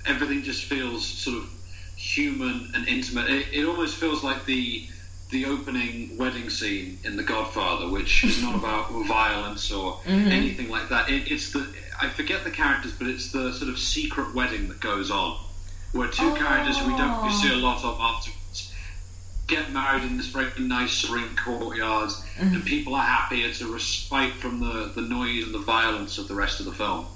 everything 0.05 0.43
just 0.43 0.65
feels 0.65 1.07
sort 1.07 1.39
of 1.39 1.49
human 1.97 2.73
and 2.75 2.87
intimate. 2.89 3.31
It, 3.31 3.47
it, 3.53 3.65
almost 3.65 3.97
feels 3.97 4.25
like 4.25 4.45
the 4.45 4.87
the 5.31 5.47
opening 5.47 6.19
wedding 6.19 6.51
scene 6.51 6.99
in 7.05 7.17
The 7.17 7.23
Godfather, 7.23 7.89
which 7.89 8.25
is 8.25 8.43
not 8.43 8.55
about 8.63 8.91
violence 9.07 9.71
or 9.71 9.95
mm-hmm. 9.99 10.29
anything 10.29 10.69
like 10.69 10.89
that. 10.89 11.09
It, 11.09 11.31
it's 11.31 11.53
the 11.53 11.67
I 12.01 12.09
forget 12.09 12.43
the 12.43 12.51
characters, 12.51 12.93
but 12.93 13.07
it's 13.07 13.31
the 13.31 13.53
sort 13.53 13.71
of 13.71 13.79
secret 13.79 14.35
wedding 14.35 14.69
that 14.69 14.81
goes 14.81 15.11
on, 15.11 15.39
where 15.93 16.09
two 16.09 16.31
oh. 16.31 16.35
characters 16.35 16.77
we 16.83 16.97
don't 16.97 17.31
see 17.31 17.53
a 17.53 17.57
lot 17.57 17.85
of 17.85 17.97
after 18.01 18.33
get 19.55 19.73
married 19.73 20.05
in 20.05 20.17
this 20.17 20.27
very 20.27 20.51
nice 20.59 20.93
serene 20.93 21.37
courtyard, 21.37 22.11
mm-hmm. 22.11 22.55
and 22.55 22.65
people 22.65 22.95
are 22.95 23.05
happy. 23.05 23.43
It's 23.43 23.61
a 23.61 23.67
respite 23.67 24.35
from 24.35 24.61
the, 24.61 24.93
the 24.95 25.03
noise 25.03 25.45
and 25.45 25.55
the 25.55 25.59
violence 25.59 26.19
of 26.19 26.29
the 26.29 26.35
rest 26.35 26.61
of 26.61 26.67
the 26.67 26.73
film. 26.73 27.07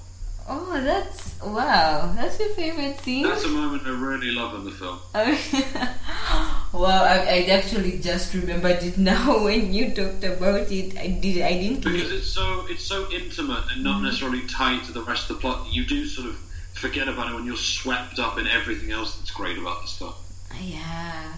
Oh, 0.49 0.81
that's 0.81 1.42
wow! 1.42 2.12
That's 2.14 2.38
your 2.38 2.51
favorite 2.51 3.01
scene. 3.01 3.25
That's 3.25 3.44
a 3.44 3.49
moment 3.49 3.83
I 3.85 3.90
really 3.90 4.31
love 4.31 4.55
in 4.55 4.64
the 4.64 4.70
film. 4.70 5.01
well, 6.72 7.03
I, 7.03 7.16
I, 7.29 7.46
actually 7.51 7.99
just 7.99 8.33
remembered 8.33 8.81
it 8.81 8.96
now 8.96 9.42
when 9.44 9.72
you 9.72 9.90
talked 9.92 10.22
about 10.22 10.70
it. 10.70 10.96
I 10.96 11.09
did. 11.09 11.42
I 11.42 11.55
didn't 11.55 11.83
because 11.83 12.12
it's 12.12 12.29
so 12.29 12.64
it's 12.68 12.85
so 12.85 13.11
intimate 13.11 13.64
and 13.72 13.83
not 13.83 13.96
mm-hmm. 13.96 14.05
necessarily 14.05 14.46
tied 14.46 14.85
to 14.85 14.92
the 14.92 15.03
rest 15.03 15.29
of 15.31 15.37
the 15.37 15.40
plot. 15.40 15.66
You 15.72 15.85
do 15.85 16.07
sort 16.07 16.29
of 16.29 16.37
forget 16.75 17.09
about 17.09 17.33
it 17.33 17.35
when 17.35 17.44
you're 17.44 17.57
swept 17.57 18.20
up 18.20 18.38
in 18.38 18.46
everything 18.46 18.92
else 18.92 19.16
that's 19.16 19.33
great 19.33 19.59
about 19.59 19.83
the 19.83 19.88
stuff. 19.88 20.16
Yeah. 20.61 21.35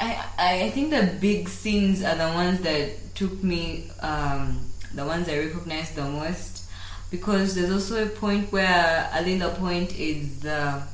I, 0.00 0.24
I 0.38 0.70
think 0.70 0.90
the 0.90 1.14
big 1.20 1.48
scenes 1.48 2.02
are 2.02 2.14
the 2.14 2.28
ones 2.34 2.60
that 2.62 3.14
took 3.14 3.42
me, 3.42 3.90
um, 4.00 4.64
the 4.94 5.04
ones 5.04 5.28
I 5.28 5.38
recognized 5.38 5.94
the 5.94 6.04
most, 6.04 6.64
because 7.10 7.54
there's 7.54 7.70
also 7.70 8.06
a 8.06 8.08
point 8.08 8.50
where 8.50 9.10
Ali 9.14 9.38
Point 9.38 9.94
is 9.98 10.46
uh, 10.46 10.86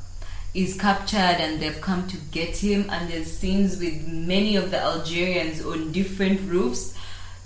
is 0.54 0.76
captured 0.76 1.18
and 1.38 1.60
they've 1.60 1.80
come 1.80 2.08
to 2.08 2.16
get 2.32 2.56
him, 2.56 2.90
and 2.90 3.08
there's 3.08 3.30
scenes 3.30 3.78
with 3.78 4.08
many 4.08 4.56
of 4.56 4.72
the 4.72 4.80
Algerians 4.80 5.64
on 5.64 5.92
different 5.92 6.40
roofs. 6.50 6.94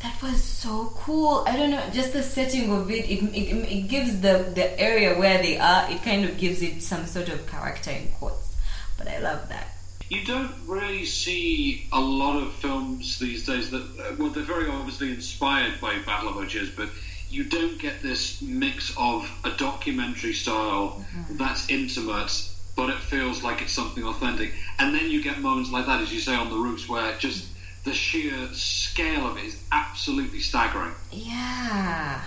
That 0.02 0.16
was 0.22 0.42
so 0.42 0.94
cool. 0.96 1.44
I 1.46 1.58
don't 1.58 1.72
know, 1.72 1.84
just 1.92 2.14
the 2.14 2.22
setting 2.22 2.72
of 2.72 2.90
it. 2.90 3.04
It, 3.04 3.22
it, 3.34 3.68
it 3.70 3.88
gives 3.88 4.22
the 4.22 4.50
the 4.54 4.80
area 4.80 5.18
where 5.18 5.42
they 5.42 5.58
are. 5.58 5.90
It 5.90 6.02
kind 6.02 6.24
of 6.24 6.38
gives 6.38 6.62
it 6.62 6.82
some 6.82 7.04
sort 7.04 7.28
of 7.28 7.46
character 7.46 7.90
in 7.90 8.08
quotes. 8.12 8.56
But 8.96 9.08
I 9.08 9.18
love 9.18 9.46
that 9.50 9.68
you 10.10 10.24
don't 10.24 10.52
really 10.66 11.06
see 11.06 11.86
a 11.92 12.00
lot 12.00 12.36
of 12.42 12.52
films 12.54 13.18
these 13.18 13.46
days 13.46 13.70
that, 13.70 13.82
uh, 13.82 14.14
well, 14.18 14.28
they're 14.28 14.42
very 14.42 14.68
obviously 14.68 15.10
inspired 15.10 15.80
by 15.80 15.98
Battle 16.00 16.28
of 16.28 16.36
Algiers, 16.36 16.70
but 16.70 16.90
you 17.30 17.44
don't 17.44 17.78
get 17.78 18.02
this 18.02 18.42
mix 18.42 18.92
of 18.98 19.30
a 19.44 19.50
documentary 19.52 20.34
style 20.34 21.04
mm-hmm. 21.14 21.36
that's 21.36 21.70
intimate 21.70 22.50
but 22.76 22.88
it 22.88 22.98
feels 22.98 23.42
like 23.42 23.60
it's 23.60 23.72
something 23.72 24.04
authentic. 24.04 24.54
And 24.78 24.94
then 24.94 25.10
you 25.10 25.22
get 25.22 25.38
moments 25.40 25.70
like 25.70 25.84
that, 25.84 26.00
as 26.00 26.12
you 26.12 26.20
say, 26.20 26.34
on 26.34 26.48
the 26.48 26.56
roofs, 26.56 26.88
where 26.88 27.14
just 27.18 27.46
the 27.84 27.92
sheer 27.92 28.48
scale 28.52 29.26
of 29.26 29.36
it 29.36 29.44
is 29.44 29.62
absolutely 29.70 30.40
staggering. 30.40 30.94
Yeah, 31.10 32.22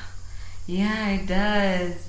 yeah, 0.67 1.09
it 1.09 1.25
does. 1.25 2.07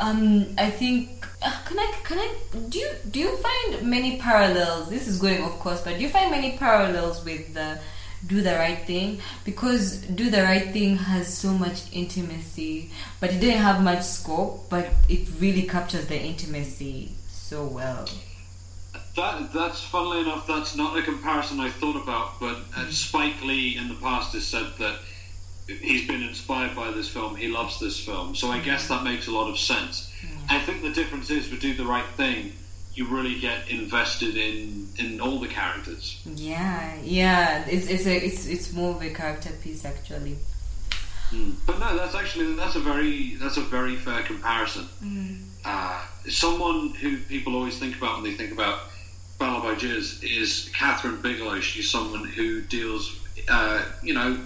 Um, 0.00 0.54
I 0.58 0.70
think 0.70 1.23
can 1.66 1.78
I 1.78 1.92
can 2.02 2.18
I 2.18 2.34
do 2.68 2.78
you 2.78 2.90
do 3.10 3.20
you 3.20 3.36
find 3.36 3.82
many 3.88 4.18
parallels? 4.18 4.88
This 4.88 5.06
is 5.06 5.18
going, 5.18 5.42
of 5.42 5.52
course, 5.58 5.82
but 5.82 5.96
do 5.96 6.02
you 6.02 6.08
find 6.08 6.30
many 6.30 6.56
parallels 6.56 7.24
with 7.24 7.54
the 7.54 7.78
do 8.26 8.40
the 8.40 8.54
right 8.54 8.86
thing 8.86 9.20
because 9.44 9.98
do 9.98 10.30
the 10.30 10.42
right 10.42 10.72
thing 10.72 10.96
has 10.96 11.36
so 11.36 11.52
much 11.52 11.82
intimacy 11.92 12.90
but 13.20 13.30
it 13.30 13.38
didn't 13.38 13.60
have 13.60 13.82
much 13.82 14.02
scope 14.02 14.64
but 14.70 14.88
it 15.10 15.28
really 15.38 15.64
captures 15.64 16.06
the 16.06 16.18
intimacy 16.18 17.12
so 17.28 17.66
well 17.66 18.08
that 19.14 19.52
that's 19.52 19.82
funnily 19.82 20.20
enough 20.20 20.46
that's 20.46 20.74
not 20.74 20.98
a 20.98 21.02
comparison 21.02 21.60
i 21.60 21.68
thought 21.68 22.02
about 22.02 22.40
but 22.40 22.56
uh, 22.76 22.90
spike 22.90 23.42
lee 23.42 23.76
in 23.76 23.88
the 23.88 23.94
past 23.96 24.32
has 24.32 24.46
said 24.46 24.72
that 24.78 24.98
he's 25.66 26.06
been 26.06 26.22
inspired 26.22 26.74
by 26.76 26.90
this 26.90 27.08
film 27.08 27.34
he 27.36 27.48
loves 27.48 27.80
this 27.80 27.98
film 27.98 28.34
so 28.34 28.48
i 28.48 28.58
guess 28.58 28.88
that 28.88 29.02
makes 29.02 29.26
a 29.28 29.30
lot 29.30 29.48
of 29.48 29.58
sense 29.58 30.12
i 30.48 30.58
think 30.58 30.82
the 30.82 30.92
difference 30.92 31.30
is 31.30 31.50
with 31.50 31.60
do 31.60 31.74
the 31.74 31.84
right 31.84 32.06
thing 32.16 32.52
you 32.94 33.06
really 33.06 33.38
get 33.40 33.68
invested 33.68 34.36
in 34.36 34.88
in 34.98 35.20
all 35.20 35.38
the 35.40 35.48
characters. 35.48 36.20
Yeah, 36.34 36.94
yeah, 37.02 37.64
it's 37.66 37.88
it's 37.88 38.06
a 38.06 38.16
it's 38.16 38.46
it's 38.46 38.72
more 38.72 38.94
of 38.94 39.02
a 39.02 39.10
character 39.10 39.50
piece 39.62 39.84
actually. 39.84 40.38
Mm. 41.30 41.54
But 41.66 41.80
no, 41.80 41.96
that's 41.96 42.14
actually 42.14 42.54
that's 42.54 42.76
a 42.76 42.80
very 42.80 43.34
that's 43.34 43.56
a 43.56 43.62
very 43.62 43.96
fair 43.96 44.22
comparison. 44.22 44.86
Mm. 45.02 45.44
Uh, 45.64 46.04
someone 46.28 46.90
who 46.90 47.18
people 47.18 47.56
always 47.56 47.78
think 47.78 47.96
about 47.96 48.22
when 48.22 48.30
they 48.30 48.36
think 48.36 48.52
about 48.52 48.80
Battle 49.38 49.58
of 49.58 49.64
Algiers 49.64 50.22
is 50.22 50.70
Kathryn 50.72 51.20
Bigelow. 51.20 51.60
She's 51.60 51.90
someone 51.90 52.24
who 52.24 52.60
deals, 52.60 53.18
uh, 53.48 53.84
you 54.02 54.14
know, 54.14 54.44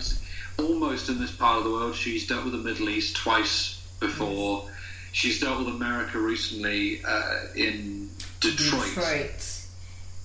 almost 0.58 1.08
in 1.08 1.20
this 1.20 1.30
part 1.30 1.58
of 1.58 1.64
the 1.64 1.70
world. 1.70 1.94
She's 1.94 2.26
dealt 2.26 2.44
with 2.44 2.52
the 2.52 2.58
Middle 2.58 2.88
East 2.88 3.16
twice 3.16 3.80
before. 4.00 4.64
Yes. 4.64 4.74
She's 5.12 5.40
dealt 5.40 5.58
with 5.58 5.68
America 5.68 6.18
recently 6.18 7.02
uh, 7.04 7.46
in 7.54 8.10
Detroit. 8.40 8.86
Detroit. 8.94 9.54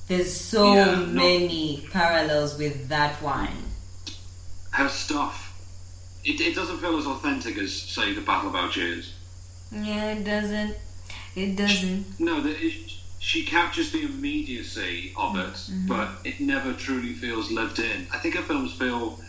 There's 0.08 0.34
so 0.34 0.74
yeah, 0.74 0.96
many 0.96 1.88
parallels 1.91 2.58
with 2.58 2.89
that 2.89 3.22
one. 3.22 3.48
Her 4.72 4.89
stuff, 4.89 5.58
it, 6.26 6.41
it 6.41 6.56
doesn't 6.56 6.80
feel 6.80 6.98
as 6.98 7.06
authentic 7.06 7.58
as, 7.58 7.74
say, 7.74 8.13
the 8.13 8.22
Battle 8.22 8.50
of 8.50 8.56
Algiers. 8.56 9.13
Yeah, 9.72 10.12
it 10.12 10.24
doesn't. 10.24 10.76
It 11.36 11.56
doesn't. 11.56 12.19
No, 12.19 12.41
the, 12.41 12.52
it, 12.52 12.91
she 13.19 13.46
captures 13.46 13.91
the 13.91 14.04
immediacy 14.04 15.13
of 15.15 15.38
it, 15.38 15.54
mm-hmm. 15.54 15.88
but 15.88 16.10
it 16.26 16.41
never 16.41 16.74
truly 16.74 17.13
feels 17.13 17.50
lived 17.50 17.80
in. 17.80 18.08
I 18.13 18.17
think 18.19 18.36
her 18.36 18.41
films 18.41 18.74
feel 18.74 19.19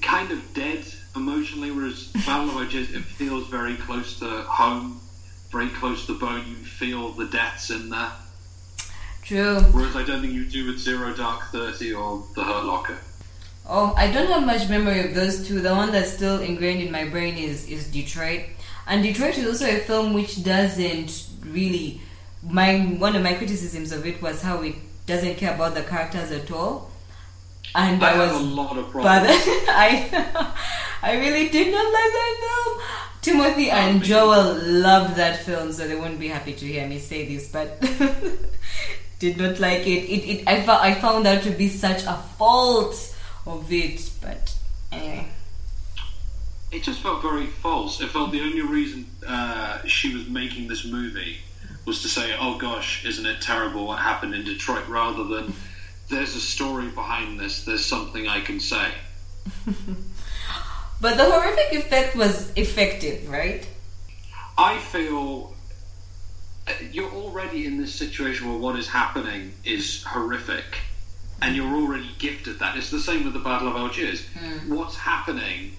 kind 0.00 0.30
of 0.30 0.54
dead 0.54 0.84
emotionally, 1.14 1.70
whereas 1.70 2.08
Battle 2.26 2.50
of 2.50 2.56
Algiers, 2.56 2.94
it 2.94 3.04
feels 3.04 3.48
very 3.48 3.76
close 3.76 4.18
to 4.20 4.42
home 4.42 5.00
very 5.52 5.68
close 5.68 6.06
to 6.06 6.14
the 6.14 6.18
bone. 6.18 6.44
You 6.48 6.56
feel 6.56 7.10
the 7.12 7.26
deaths 7.26 7.70
in 7.70 7.90
there. 7.90 8.10
True. 9.22 9.60
Whereas 9.60 9.94
I 9.94 10.02
don't 10.02 10.22
think 10.22 10.32
you 10.32 10.46
do 10.46 10.66
with 10.66 10.80
Zero 10.80 11.14
Dark 11.14 11.52
Thirty 11.52 11.92
or 11.92 12.24
The 12.34 12.42
Hurt 12.42 12.64
Locker. 12.64 12.98
Oh, 13.68 13.94
I 13.96 14.10
don't 14.10 14.26
have 14.26 14.44
much 14.44 14.68
memory 14.68 15.06
of 15.06 15.14
those 15.14 15.46
two. 15.46 15.60
The 15.60 15.74
one 15.74 15.92
that's 15.92 16.12
still 16.12 16.40
ingrained 16.40 16.82
in 16.82 16.90
my 16.90 17.04
brain 17.04 17.36
is 17.36 17.68
is 17.68 17.88
Detroit, 17.88 18.46
and 18.86 19.02
Detroit 19.02 19.38
is 19.38 19.46
also 19.46 19.66
a 19.66 19.78
film 19.80 20.14
which 20.14 20.42
doesn't 20.42 21.28
really. 21.44 22.00
My 22.42 22.78
one 22.98 23.14
of 23.14 23.22
my 23.22 23.34
criticisms 23.34 23.92
of 23.92 24.04
it 24.04 24.20
was 24.20 24.42
how 24.42 24.62
it 24.62 24.74
doesn't 25.06 25.36
care 25.36 25.54
about 25.54 25.74
the 25.74 25.82
characters 25.82 26.32
at 26.32 26.50
all. 26.50 26.90
And 27.74 28.04
I, 28.04 28.14
I 28.14 28.18
was 28.18 28.40
a 28.40 28.44
lot 28.44 28.76
of 28.76 28.90
problems. 28.90 29.26
But 29.26 29.30
I 29.68 30.54
I 31.02 31.16
really 31.16 31.48
did 31.48 31.72
not 31.72 31.84
like 31.84 31.92
that 31.92 32.36
film. 32.40 32.82
Timothy 33.22 33.70
and 33.70 34.02
Joel 34.02 34.58
loved 34.62 35.16
that 35.16 35.44
film, 35.44 35.72
so 35.72 35.86
they 35.86 35.94
wouldn't 35.94 36.18
be 36.18 36.28
happy 36.28 36.54
to 36.54 36.66
hear 36.66 36.86
me 36.88 36.98
say 36.98 37.26
this, 37.26 37.48
but 37.50 37.80
did 39.18 39.36
not 39.38 39.60
like 39.60 39.86
it. 39.86 40.04
It, 40.10 40.28
it 40.28 40.48
I, 40.48 40.62
found, 40.62 40.82
I 40.82 40.94
found 40.94 41.26
that 41.26 41.44
to 41.44 41.50
be 41.50 41.68
such 41.68 42.02
a 42.04 42.16
fault 42.36 43.16
of 43.46 43.72
it, 43.72 44.10
but 44.20 44.56
anyway. 44.90 45.28
It 46.72 46.82
just 46.82 47.00
felt 47.00 47.22
very 47.22 47.46
false. 47.46 48.00
It 48.00 48.10
felt 48.10 48.32
the 48.32 48.40
only 48.40 48.62
reason 48.62 49.06
uh, 49.26 49.84
she 49.86 50.14
was 50.14 50.28
making 50.28 50.68
this 50.68 50.84
movie 50.84 51.38
was 51.84 52.02
to 52.02 52.08
say, 52.08 52.34
"Oh 52.38 52.58
gosh, 52.58 53.04
isn't 53.04 53.26
it 53.26 53.40
terrible 53.40 53.86
what 53.86 53.98
happened 53.98 54.34
in 54.34 54.44
Detroit?" 54.44 54.88
Rather 54.88 55.24
than, 55.24 55.52
"There's 56.12 56.36
a 56.36 56.40
story 56.40 56.88
behind 56.88 57.40
this. 57.40 57.64
There's 57.64 57.84
something 57.84 58.28
I 58.28 58.40
can 58.40 58.60
say." 58.60 58.88
But 61.02 61.16
the 61.16 61.24
horrific 61.24 61.72
effect 61.72 62.14
was 62.14 62.52
effective, 62.54 63.28
right? 63.28 63.66
I 64.56 64.78
feel 64.78 65.52
uh, 66.68 66.72
you're 66.92 67.10
already 67.10 67.66
in 67.66 67.76
this 67.76 67.92
situation 67.92 68.48
where 68.48 68.58
what 68.58 68.78
is 68.78 68.86
happening 68.86 69.52
is 69.64 70.04
horrific, 70.04 70.78
and 71.42 71.56
you're 71.56 71.74
already 71.74 72.08
gifted 72.20 72.60
that. 72.60 72.76
It's 72.76 72.90
the 72.90 73.00
same 73.00 73.24
with 73.24 73.32
the 73.32 73.40
Battle 73.40 73.66
of 73.66 73.74
Algiers. 73.74 74.24
Mm. 74.38 74.68
What's 74.76 74.96
happening 74.96 75.74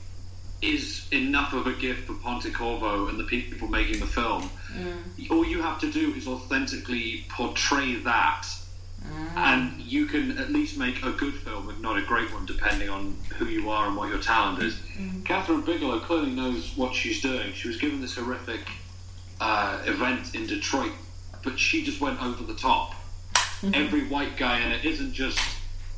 is 0.61 1.07
enough 1.13 1.53
of 1.53 1.67
a 1.67 1.73
gift 1.73 2.07
for 2.07 2.15
Pontecorvo 2.15 3.07
and 3.07 3.17
the 3.17 3.23
people 3.23 3.69
making 3.69 4.01
the 4.01 4.07
film. 4.07 4.49
Mm. 4.75 5.31
All 5.31 5.45
you 5.45 5.61
have 5.61 5.79
to 5.79 5.91
do 5.91 6.13
is 6.15 6.27
authentically 6.27 7.25
portray 7.29 7.95
that. 7.95 8.45
And 9.35 9.81
you 9.81 10.05
can 10.05 10.37
at 10.37 10.51
least 10.51 10.77
make 10.77 11.03
a 11.03 11.11
good 11.11 11.33
film, 11.33 11.69
if 11.69 11.79
not 11.79 11.97
a 11.97 12.01
great 12.03 12.31
one, 12.33 12.45
depending 12.45 12.89
on 12.89 13.15
who 13.37 13.45
you 13.45 13.69
are 13.69 13.87
and 13.87 13.97
what 13.97 14.09
your 14.09 14.19
talent 14.19 14.61
is. 14.63 14.75
Mm. 14.97 15.23
Kathryn 15.23 15.65
Bigelow 15.65 15.99
clearly 15.99 16.31
knows 16.31 16.73
what 16.75 16.93
she's 16.93 17.21
doing. 17.21 17.51
She 17.53 17.67
was 17.67 17.77
given 17.77 17.99
this 17.99 18.15
horrific 18.15 18.61
uh, 19.41 19.81
event 19.85 20.35
in 20.35 20.47
Detroit, 20.47 20.91
but 21.43 21.59
she 21.59 21.83
just 21.83 21.99
went 21.99 22.21
over 22.21 22.43
the 22.43 22.55
top. 22.55 22.93
Every 23.73 24.05
white 24.07 24.35
guy 24.35 24.59
in 24.59 24.71
it 24.73 24.83
isn't 24.83 25.13
just 25.13 25.39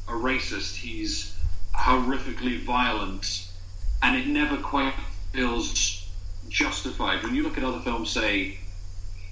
a 0.07 0.11
racist, 0.11 0.75
he's 0.75 1.35
horrifically 1.73 2.63
violent, 2.63 3.47
and 4.03 4.15
it 4.15 4.27
never 4.27 4.57
quite 4.57 4.93
feels 5.33 6.07
justified. 6.47 7.23
When 7.23 7.33
you 7.33 7.41
look 7.41 7.57
at 7.57 7.63
other 7.63 7.79
films, 7.79 8.11
say, 8.11 8.59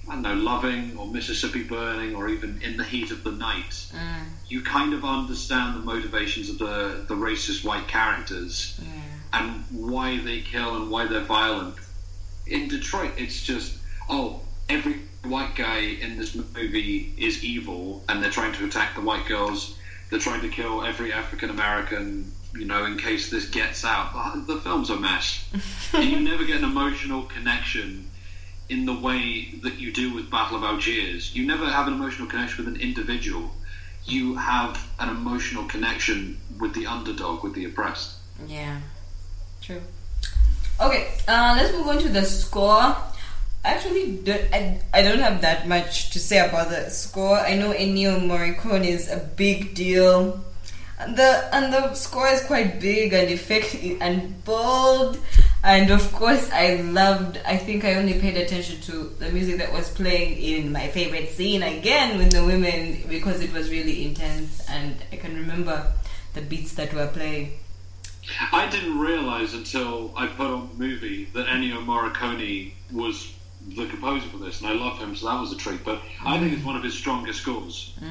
I 0.08 0.14
don't 0.14 0.22
know, 0.22 0.34
Loving 0.34 0.96
or 0.98 1.06
Mississippi 1.06 1.62
Burning 1.62 2.14
or 2.14 2.28
even 2.28 2.60
In 2.62 2.76
the 2.76 2.84
Heat 2.84 3.10
of 3.10 3.24
the 3.24 3.32
Night, 3.32 3.70
mm. 3.70 4.24
you 4.48 4.62
kind 4.62 4.92
of 4.92 5.04
understand 5.04 5.76
the 5.76 5.84
motivations 5.84 6.50
of 6.50 6.58
the, 6.58 7.04
the 7.08 7.14
racist 7.14 7.64
white 7.64 7.88
characters 7.88 8.78
yeah. 8.82 8.88
and 9.32 9.64
why 9.70 10.18
they 10.18 10.40
kill 10.40 10.76
and 10.76 10.90
why 10.90 11.06
they're 11.06 11.20
violent. 11.20 11.76
In 12.46 12.68
Detroit, 12.68 13.12
it's 13.16 13.42
just, 13.42 13.78
oh, 14.08 14.40
every 14.68 15.00
white 15.22 15.54
guy 15.54 15.78
in 15.78 16.18
this 16.18 16.34
movie 16.34 17.14
is 17.16 17.42
evil 17.42 18.04
and 18.08 18.22
they're 18.22 18.30
trying 18.30 18.52
to 18.54 18.66
attack 18.66 18.94
the 18.94 19.00
white 19.00 19.24
girls. 19.26 19.78
They're 20.10 20.20
trying 20.20 20.42
to 20.42 20.48
kill 20.48 20.84
every 20.84 21.14
African 21.14 21.48
American, 21.48 22.30
you 22.52 22.66
know, 22.66 22.84
in 22.84 22.98
case 22.98 23.30
this 23.30 23.48
gets 23.48 23.86
out. 23.86 24.46
The 24.46 24.58
film's 24.58 24.90
a 24.90 24.96
mess. 24.96 25.48
and 25.94 26.04
you 26.04 26.20
never 26.20 26.44
get 26.44 26.58
an 26.58 26.64
emotional 26.64 27.22
connection 27.22 28.10
in 28.68 28.86
the 28.86 28.94
way 28.94 29.54
that 29.62 29.78
you 29.78 29.92
do 29.92 30.14
with 30.14 30.30
Battle 30.30 30.56
of 30.56 30.62
Algiers. 30.62 31.34
You 31.34 31.46
never 31.46 31.66
have 31.66 31.86
an 31.86 31.94
emotional 31.94 32.28
connection 32.28 32.64
with 32.64 32.74
an 32.74 32.80
individual. 32.80 33.50
You 34.04 34.36
have 34.36 34.86
an 34.98 35.08
emotional 35.08 35.64
connection 35.64 36.38
with 36.58 36.74
the 36.74 36.86
underdog, 36.86 37.42
with 37.42 37.54
the 37.54 37.66
oppressed. 37.66 38.16
Yeah, 38.46 38.80
true. 39.62 39.80
Okay, 40.80 41.12
uh, 41.28 41.54
let's 41.56 41.72
move 41.72 41.86
on 41.86 41.98
to 41.98 42.08
the 42.08 42.24
score. 42.24 42.96
Actually, 43.64 44.16
don't, 44.16 44.42
I, 44.52 44.80
I 44.92 45.02
don't 45.02 45.20
have 45.20 45.40
that 45.40 45.66
much 45.66 46.10
to 46.10 46.18
say 46.18 46.46
about 46.46 46.68
the 46.68 46.90
score. 46.90 47.38
I 47.38 47.54
know 47.56 47.72
Ennio 47.72 48.20
Morricone 48.20 48.84
is 48.84 49.10
a 49.10 49.18
big 49.18 49.74
deal. 49.74 50.44
And 50.98 51.16
the 51.16 51.48
and 51.52 51.72
the 51.72 51.94
score 51.94 52.28
is 52.28 52.44
quite 52.44 52.80
big 52.80 53.12
and 53.12 53.28
effective 53.28 53.98
and 54.00 54.44
bold 54.44 55.18
and 55.64 55.90
of 55.90 56.12
course 56.12 56.50
i 56.52 56.74
loved 56.74 57.40
i 57.46 57.56
think 57.56 57.84
i 57.84 57.94
only 57.94 58.20
paid 58.20 58.36
attention 58.36 58.78
to 58.82 59.04
the 59.18 59.30
music 59.30 59.56
that 59.56 59.72
was 59.72 59.88
playing 59.90 60.36
in 60.36 60.70
my 60.70 60.86
favorite 60.88 61.30
scene 61.30 61.62
again 61.62 62.18
with 62.18 62.30
the 62.32 62.44
women 62.44 63.02
because 63.08 63.40
it 63.40 63.50
was 63.52 63.70
really 63.70 64.04
intense 64.04 64.60
and 64.68 64.96
i 65.10 65.16
can 65.16 65.34
remember 65.34 65.90
the 66.34 66.42
beats 66.42 66.74
that 66.74 66.92
were 66.92 67.06
playing. 67.06 67.52
I 68.50 68.68
didn't 68.68 68.98
realize 68.98 69.54
until 69.54 70.12
i 70.16 70.26
put 70.26 70.48
on 70.48 70.68
the 70.68 70.74
movie 70.74 71.24
that 71.32 71.46
ennio 71.46 71.82
morricone 71.84 72.72
was 72.92 73.32
the 73.66 73.86
composer 73.86 74.28
for 74.28 74.36
this 74.38 74.60
and 74.60 74.68
i 74.68 74.74
love 74.74 74.98
him 74.98 75.16
so 75.16 75.26
that 75.26 75.40
was 75.40 75.50
a 75.52 75.56
treat 75.56 75.82
but 75.82 75.98
mm-hmm. 75.98 76.28
i 76.28 76.38
think 76.38 76.52
it's 76.52 76.64
one 76.64 76.76
of 76.76 76.82
his 76.82 76.94
strongest 76.94 77.40
scores. 77.40 77.94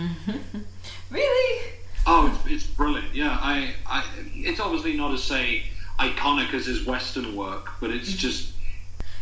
Really? 1.11 1.73
Oh 2.07 2.27
it's, 2.27 2.51
it's 2.51 2.65
brilliant. 2.65 3.13
Yeah 3.13 3.37
I, 3.39 3.75
I 3.85 4.03
it's 4.33 4.59
obviously 4.59 4.97
not 4.97 5.13
as 5.13 5.23
say 5.23 5.63
iconic 5.99 6.53
as 6.53 6.65
his 6.65 6.85
Western 6.85 7.35
work, 7.35 7.69
but 7.79 7.89
it's 7.91 8.09
mm-hmm. 8.09 8.17
just. 8.17 8.53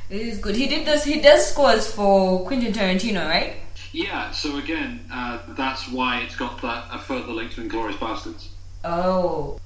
It 0.10 0.22
is 0.22 0.40
good. 0.40 0.56
He 0.56 0.68
did 0.68 0.86
this. 0.86 1.06
He 1.06 1.22
does 1.22 1.52
scores 1.52 1.92
for 1.92 2.46
Quentin 2.46 2.74
Tarantino, 2.74 3.28
right? 3.28 3.56
Yeah, 3.94 4.32
so 4.32 4.58
again, 4.58 5.06
uh, 5.12 5.40
that's 5.50 5.90
why 5.90 6.22
it's 6.22 6.36
got 6.36 6.62
that 6.62 6.86
a 6.92 7.00
further 7.00 7.32
link 7.32 7.52
to 7.54 7.62
Inglourious 7.62 7.98
Basterds. 7.98 8.48
Oh. 8.84 9.60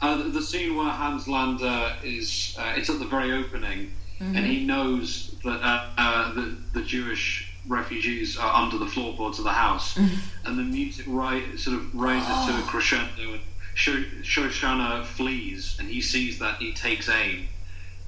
Uh, 0.00 0.16
the, 0.16 0.24
the 0.24 0.42
scene 0.42 0.76
where 0.76 0.88
Hans 0.88 1.26
Landa 1.26 1.96
is, 2.04 2.56
uh, 2.58 2.74
it's 2.76 2.88
at 2.90 2.98
the 3.00 3.06
very 3.06 3.32
opening, 3.32 3.92
Mm-hmm. 4.20 4.36
and 4.36 4.46
he 4.46 4.64
knows 4.64 5.36
that 5.44 5.60
uh, 5.62 5.86
uh, 5.96 6.34
the, 6.34 6.56
the 6.72 6.82
Jewish 6.82 7.52
refugees 7.68 8.36
are 8.36 8.52
under 8.52 8.76
the 8.76 8.86
floorboards 8.86 9.38
of 9.38 9.44
the 9.44 9.52
house, 9.52 9.96
and 9.96 10.58
the 10.58 10.62
music 10.64 11.06
ri- 11.06 11.56
sort 11.56 11.76
of 11.76 11.94
rises 11.94 12.46
to 12.46 12.58
a 12.58 12.62
crescendo, 12.66 13.34
and 13.34 13.40
Shoshana 13.78 15.04
flees, 15.04 15.76
and 15.78 15.88
he 15.88 16.00
sees 16.00 16.38
that 16.40 16.56
he 16.56 16.72
takes 16.72 17.08
aim. 17.08 17.48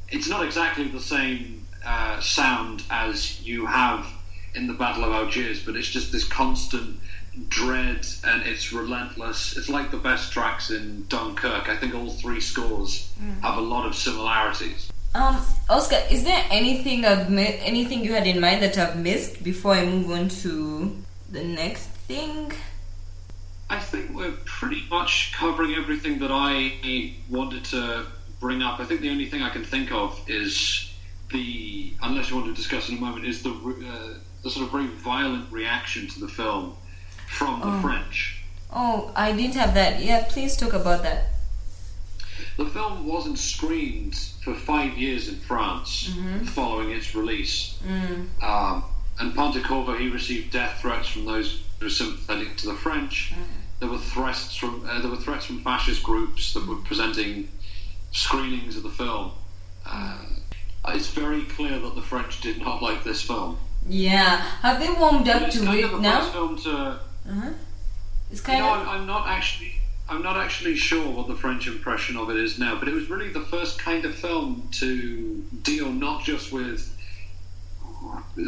It's 0.08 0.28
not 0.28 0.44
exactly 0.44 0.88
the 0.88 1.00
same 1.00 1.66
uh, 1.84 2.20
sound 2.20 2.82
as 2.90 3.40
you 3.40 3.66
have 3.66 4.06
in 4.54 4.66
the 4.66 4.74
Battle 4.74 5.04
of 5.04 5.12
Algiers, 5.12 5.62
but 5.62 5.76
it's 5.76 5.88
just 5.88 6.10
this 6.10 6.24
constant 6.26 6.98
dread, 7.48 8.04
and 8.24 8.42
it's 8.42 8.72
relentless. 8.72 9.56
It's 9.56 9.68
like 9.68 9.92
the 9.92 9.96
best 9.96 10.32
tracks 10.32 10.70
in 10.70 11.06
Dunkirk. 11.06 11.68
I 11.68 11.76
think 11.76 11.94
all 11.94 12.10
three 12.10 12.40
scores 12.40 13.08
have 13.42 13.56
a 13.56 13.60
lot 13.60 13.86
of 13.86 13.94
similarities. 13.94 14.90
Um, 15.14 15.40
Oscar, 15.68 16.02
is 16.10 16.24
there 16.24 16.44
anything 16.50 17.04
I've 17.04 17.30
mi- 17.30 17.58
anything 17.62 18.04
you 18.04 18.12
had 18.12 18.26
in 18.26 18.40
mind 18.40 18.62
that 18.62 18.76
I've 18.78 18.96
missed 18.98 19.42
before 19.42 19.74
I 19.74 19.84
move 19.84 20.10
on 20.10 20.28
to 20.42 20.96
the 21.30 21.44
next 21.44 21.86
thing? 22.08 22.52
I 23.70 23.78
think 23.78 24.10
we're 24.12 24.32
pretty 24.44 24.82
much 24.90 25.32
covering 25.32 25.74
everything 25.76 26.18
that 26.18 26.32
I 26.32 27.14
wanted 27.28 27.64
to 27.66 28.06
bring 28.40 28.62
up. 28.62 28.80
I 28.80 28.84
think 28.84 29.00
the 29.00 29.10
only 29.10 29.26
thing 29.26 29.42
I 29.42 29.50
can 29.50 29.62
think 29.62 29.92
of 29.92 30.20
is 30.26 30.92
the, 31.30 31.94
unless 32.02 32.30
you 32.30 32.36
want 32.36 32.48
to 32.48 32.54
discuss 32.54 32.88
in 32.88 32.98
a 32.98 33.00
moment, 33.00 33.26
is 33.26 33.44
the 33.44 33.50
uh, 33.50 34.18
the 34.42 34.50
sort 34.50 34.66
of 34.66 34.72
very 34.72 34.88
violent 34.88 35.52
reaction 35.52 36.08
to 36.08 36.20
the 36.20 36.26
film 36.26 36.76
from 37.28 37.60
the 37.60 37.80
French. 37.80 38.42
Oh, 38.72 39.12
I 39.14 39.32
didn't 39.32 39.54
have 39.54 39.74
that. 39.74 40.02
Yeah, 40.02 40.24
please 40.28 40.56
talk 40.56 40.72
about 40.72 41.04
that. 41.04 41.26
The 42.56 42.66
film 42.66 43.06
wasn't 43.06 43.38
screened 43.38 44.16
for 44.42 44.54
five 44.54 44.98
years 44.98 45.28
in 45.28 45.36
France 45.36 46.10
following 46.46 46.90
its 46.90 47.14
release. 47.14 47.78
Um, 48.42 48.84
and 49.20 49.34
Pontecorvo, 49.34 49.98
he 49.98 50.08
received 50.08 50.52
death 50.52 50.80
threats 50.80 51.08
from 51.08 51.24
those 51.26 51.62
who 51.78 51.86
were 51.86 51.90
sympathetic 51.90 52.56
to 52.58 52.66
the 52.66 52.74
French. 52.74 53.32
There 53.78 53.88
were 53.88 53.98
threats 53.98 54.54
from 54.56 54.86
uh, 54.88 55.00
there 55.00 55.10
were 55.10 55.16
threats 55.16 55.46
from 55.46 55.62
fascist 55.62 56.02
groups 56.02 56.52
that 56.54 56.66
were 56.66 56.76
presenting 56.76 57.48
screenings 58.12 58.76
of 58.76 58.82
the 58.82 58.90
film. 58.90 59.32
Uh, 59.86 60.18
it's 60.88 61.08
very 61.08 61.42
clear 61.44 61.78
that 61.78 61.94
the 61.94 62.02
French 62.02 62.40
did 62.40 62.58
not 62.58 62.82
like 62.82 63.04
this 63.04 63.22
film. 63.22 63.58
Yeah, 63.88 64.36
have 64.62 64.80
they 64.80 64.90
warmed 64.90 65.28
up 65.28 65.42
it's 65.42 65.58
to 65.58 65.64
kind 65.64 65.84
of 65.84 65.92
it 65.92 65.96
the 65.96 66.02
now? 66.02 66.20
first 66.20 66.32
film 66.32 66.56
to 66.58 66.70
Uh-huh. 66.70 67.50
It's 68.30 68.40
You 68.40 68.46
kind 68.46 68.58
know, 68.60 68.74
of. 68.74 68.88
I'm, 68.88 69.00
I'm 69.00 69.06
not 69.06 69.26
actually. 69.28 69.74
I'm 70.08 70.22
not 70.22 70.36
actually 70.36 70.74
sure 70.74 71.08
what 71.08 71.28
the 71.28 71.36
French 71.36 71.68
impression 71.68 72.16
of 72.16 72.30
it 72.30 72.36
is 72.36 72.58
now, 72.58 72.76
but 72.78 72.88
it 72.88 72.94
was 72.94 73.08
really 73.08 73.28
the 73.32 73.42
first 73.42 73.78
kind 73.78 74.04
of 74.04 74.12
film 74.14 74.68
to 74.72 75.44
deal 75.62 75.88
not 75.92 76.24
just 76.24 76.52
with 76.52 76.89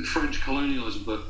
French 0.04 0.40
colonialism, 0.42 1.04
but 1.04 1.22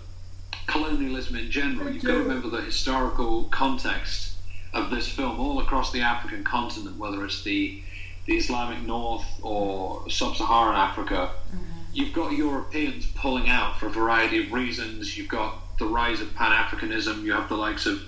colonialism 0.67 1.37
in 1.37 1.51
general. 1.51 1.91
You've 1.91 2.05
got 2.05 2.13
to 2.13 2.19
remember 2.19 2.49
the 2.49 2.63
historical 2.63 3.45
context 3.45 4.37
of 4.73 4.91
this 4.91 5.09
film 5.09 5.39
all 5.39 5.61
across 5.61 5.93
the 5.93 6.01
African 6.01 6.45
continent, 6.45 6.97
whether 6.97 7.25
it's 7.25 7.43
the 7.43 7.83
the 8.27 8.37
Islamic 8.37 8.81
North 8.83 9.27
or 9.43 10.09
Sub-Saharan 10.09 10.77
Africa. 10.77 11.33
Mm-hmm. 11.49 11.81
You've 11.93 12.13
got 12.13 12.33
Europeans 12.33 13.05
pulling 13.17 13.49
out 13.49 13.79
for 13.79 13.87
a 13.87 13.91
variety 13.91 14.47
of 14.47 14.53
reasons. 14.53 15.17
You've 15.17 15.29
got 15.29 15.77
the 15.79 15.87
rise 15.87 16.21
of 16.21 16.33
Pan 16.37 16.53
Africanism. 16.53 17.23
You 17.23 17.33
have 17.33 17.49
the 17.49 17.57
likes 17.57 17.85
of 17.85 18.01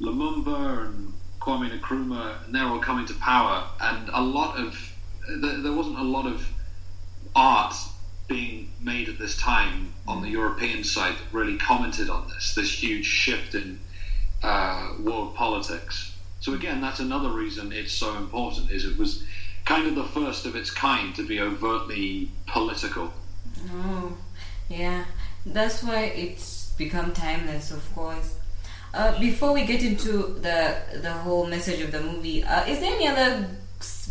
Lumumba 0.00 0.86
and 0.86 1.14
Kwame 1.40 1.80
Nkrumah, 1.80 2.44
and 2.44 2.54
they're 2.54 2.66
all 2.66 2.78
coming 2.78 3.06
to 3.06 3.14
power. 3.14 3.64
And 3.80 4.10
a 4.12 4.20
lot 4.20 4.58
of 4.58 4.92
there, 5.28 5.58
there 5.62 5.72
wasn't 5.72 5.98
a 5.98 6.02
lot 6.02 6.26
of 6.26 6.46
art 7.34 7.74
being 8.26 8.70
made 8.80 9.08
at 9.08 9.18
this 9.18 9.36
time 9.36 9.92
on 10.08 10.22
the 10.22 10.28
European 10.28 10.82
side 10.82 11.14
that 11.14 11.36
really 11.36 11.58
commented 11.58 12.08
on 12.08 12.28
this 12.28 12.54
this 12.54 12.70
huge 12.82 13.06
shift 13.06 13.54
in 13.54 13.78
uh, 14.42 14.94
world 15.00 15.34
politics. 15.34 16.12
So 16.40 16.52
again, 16.54 16.80
that's 16.80 17.00
another 17.00 17.30
reason 17.30 17.72
it's 17.72 17.92
so 17.92 18.16
important. 18.16 18.70
Is 18.70 18.84
it 18.84 18.98
was 18.98 19.24
kind 19.64 19.86
of 19.86 19.94
the 19.94 20.04
first 20.04 20.46
of 20.46 20.56
its 20.56 20.70
kind 20.70 21.14
to 21.16 21.26
be 21.26 21.40
overtly 21.40 22.30
political. 22.46 23.12
Oh, 23.72 24.16
yeah. 24.68 25.04
That's 25.46 25.82
why 25.82 26.04
it's 26.04 26.72
become 26.72 27.12
timeless, 27.12 27.70
of 27.70 27.94
course. 27.94 28.36
Uh, 28.92 29.18
before 29.18 29.52
we 29.52 29.64
get 29.64 29.82
into 29.82 30.38
the 30.40 30.76
the 31.02 31.12
whole 31.12 31.46
message 31.46 31.80
of 31.80 31.90
the 31.90 32.00
movie, 32.00 32.44
uh, 32.44 32.64
is 32.64 32.78
there 32.80 32.94
any 32.94 33.08
other 33.08 33.50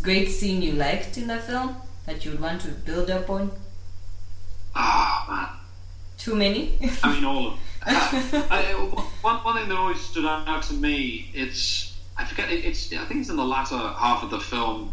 great 0.02 0.28
scene 0.28 0.60
you 0.60 0.72
liked 0.72 1.16
in 1.16 1.26
the 1.26 1.38
film 1.38 1.76
that 2.06 2.24
you 2.24 2.32
would 2.32 2.40
want 2.40 2.60
to 2.60 2.68
build 2.68 3.10
up 3.10 3.30
on? 3.30 3.50
Ah 4.74 5.24
man. 5.28 5.48
Too 6.18 6.34
many? 6.34 6.78
I 7.02 7.12
mean, 7.12 7.24
all 7.24 7.48
of. 7.48 7.58
I, 7.86 8.62
one, 9.20 9.36
one 9.36 9.56
thing 9.56 9.68
that 9.68 9.76
always 9.76 10.00
stood 10.00 10.24
out 10.24 10.62
to 10.64 10.74
me, 10.74 11.30
it's 11.34 11.94
I 12.16 12.24
forget 12.24 12.50
it's 12.50 12.92
I 12.92 13.04
think 13.04 13.20
it's 13.20 13.30
in 13.30 13.36
the 13.36 13.44
latter 13.44 13.76
half 13.76 14.22
of 14.22 14.30
the 14.30 14.40
film. 14.40 14.92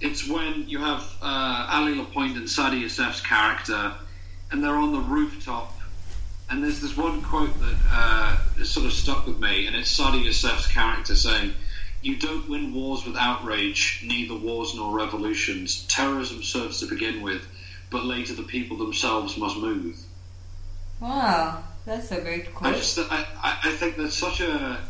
It's 0.00 0.26
when 0.26 0.66
you 0.68 0.78
have 0.78 1.02
uh, 1.20 1.68
Ali 1.70 1.94
Lapointe 1.94 2.36
and 2.36 2.48
Saadi 2.48 2.82
Yacef's 2.82 3.20
character, 3.20 3.92
and 4.50 4.64
they're 4.64 4.76
on 4.76 4.92
the 4.92 5.00
rooftop, 5.00 5.78
and 6.48 6.64
there's 6.64 6.80
this 6.80 6.96
one 6.96 7.20
quote 7.20 7.52
that 7.60 7.76
uh, 7.90 8.38
is 8.58 8.70
sort 8.70 8.86
of 8.86 8.92
stuck 8.92 9.26
with 9.26 9.38
me, 9.38 9.66
and 9.66 9.76
it's 9.76 9.90
Saadi 9.90 10.24
Yacef's 10.24 10.66
character 10.66 11.14
saying. 11.14 11.52
You 12.02 12.16
don't 12.16 12.48
win 12.48 12.72
wars 12.72 13.04
with 13.04 13.14
outrage, 13.14 14.02
neither 14.02 14.34
wars 14.34 14.74
nor 14.74 14.96
revolutions. 14.96 15.84
Terrorism 15.86 16.42
serves 16.42 16.80
to 16.80 16.86
begin 16.86 17.20
with, 17.20 17.46
but 17.90 18.04
later 18.04 18.34
the 18.34 18.42
people 18.42 18.76
themselves 18.76 19.36
must 19.36 19.56
move. 19.56 19.96
wow, 21.00 21.62
that's 21.84 22.10
a 22.12 22.20
great 22.20 22.46
I 22.62 22.72
just 22.72 22.98
I, 22.98 23.26
I 23.42 23.72
think 23.72 23.96
there's 23.96 24.16
such 24.16 24.40
a 24.40 24.80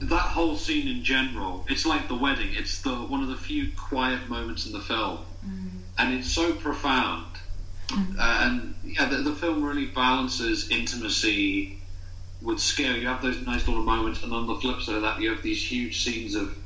that 0.00 0.20
whole 0.20 0.56
scene 0.56 0.88
in 0.88 1.04
general. 1.04 1.64
It's 1.68 1.86
like 1.86 2.08
the 2.08 2.16
wedding. 2.16 2.54
It's 2.54 2.82
the 2.82 2.94
one 2.94 3.22
of 3.22 3.28
the 3.28 3.36
few 3.36 3.70
quiet 3.76 4.28
moments 4.28 4.66
in 4.66 4.72
the 4.72 4.80
film, 4.80 5.20
and 5.98 6.14
it's 6.14 6.30
so 6.30 6.52
profound. 6.54 7.26
Uh, 8.18 8.38
and 8.44 8.74
yeah, 8.84 9.06
the, 9.06 9.18
the 9.18 9.34
film 9.34 9.62
really 9.62 9.86
balances 9.86 10.70
intimacy 10.70 11.78
with 12.40 12.58
scale. 12.58 12.96
You 12.96 13.06
have 13.08 13.22
those 13.22 13.44
nice 13.46 13.66
little 13.68 13.82
moments, 13.82 14.22
and 14.22 14.32
on 14.32 14.46
the 14.46 14.56
flip 14.56 14.80
side 14.80 14.96
of 14.96 15.02
that, 15.02 15.20
you 15.20 15.30
have 15.30 15.42
these 15.42 15.62
huge 15.62 16.02
scenes 16.02 16.34
of 16.34 16.56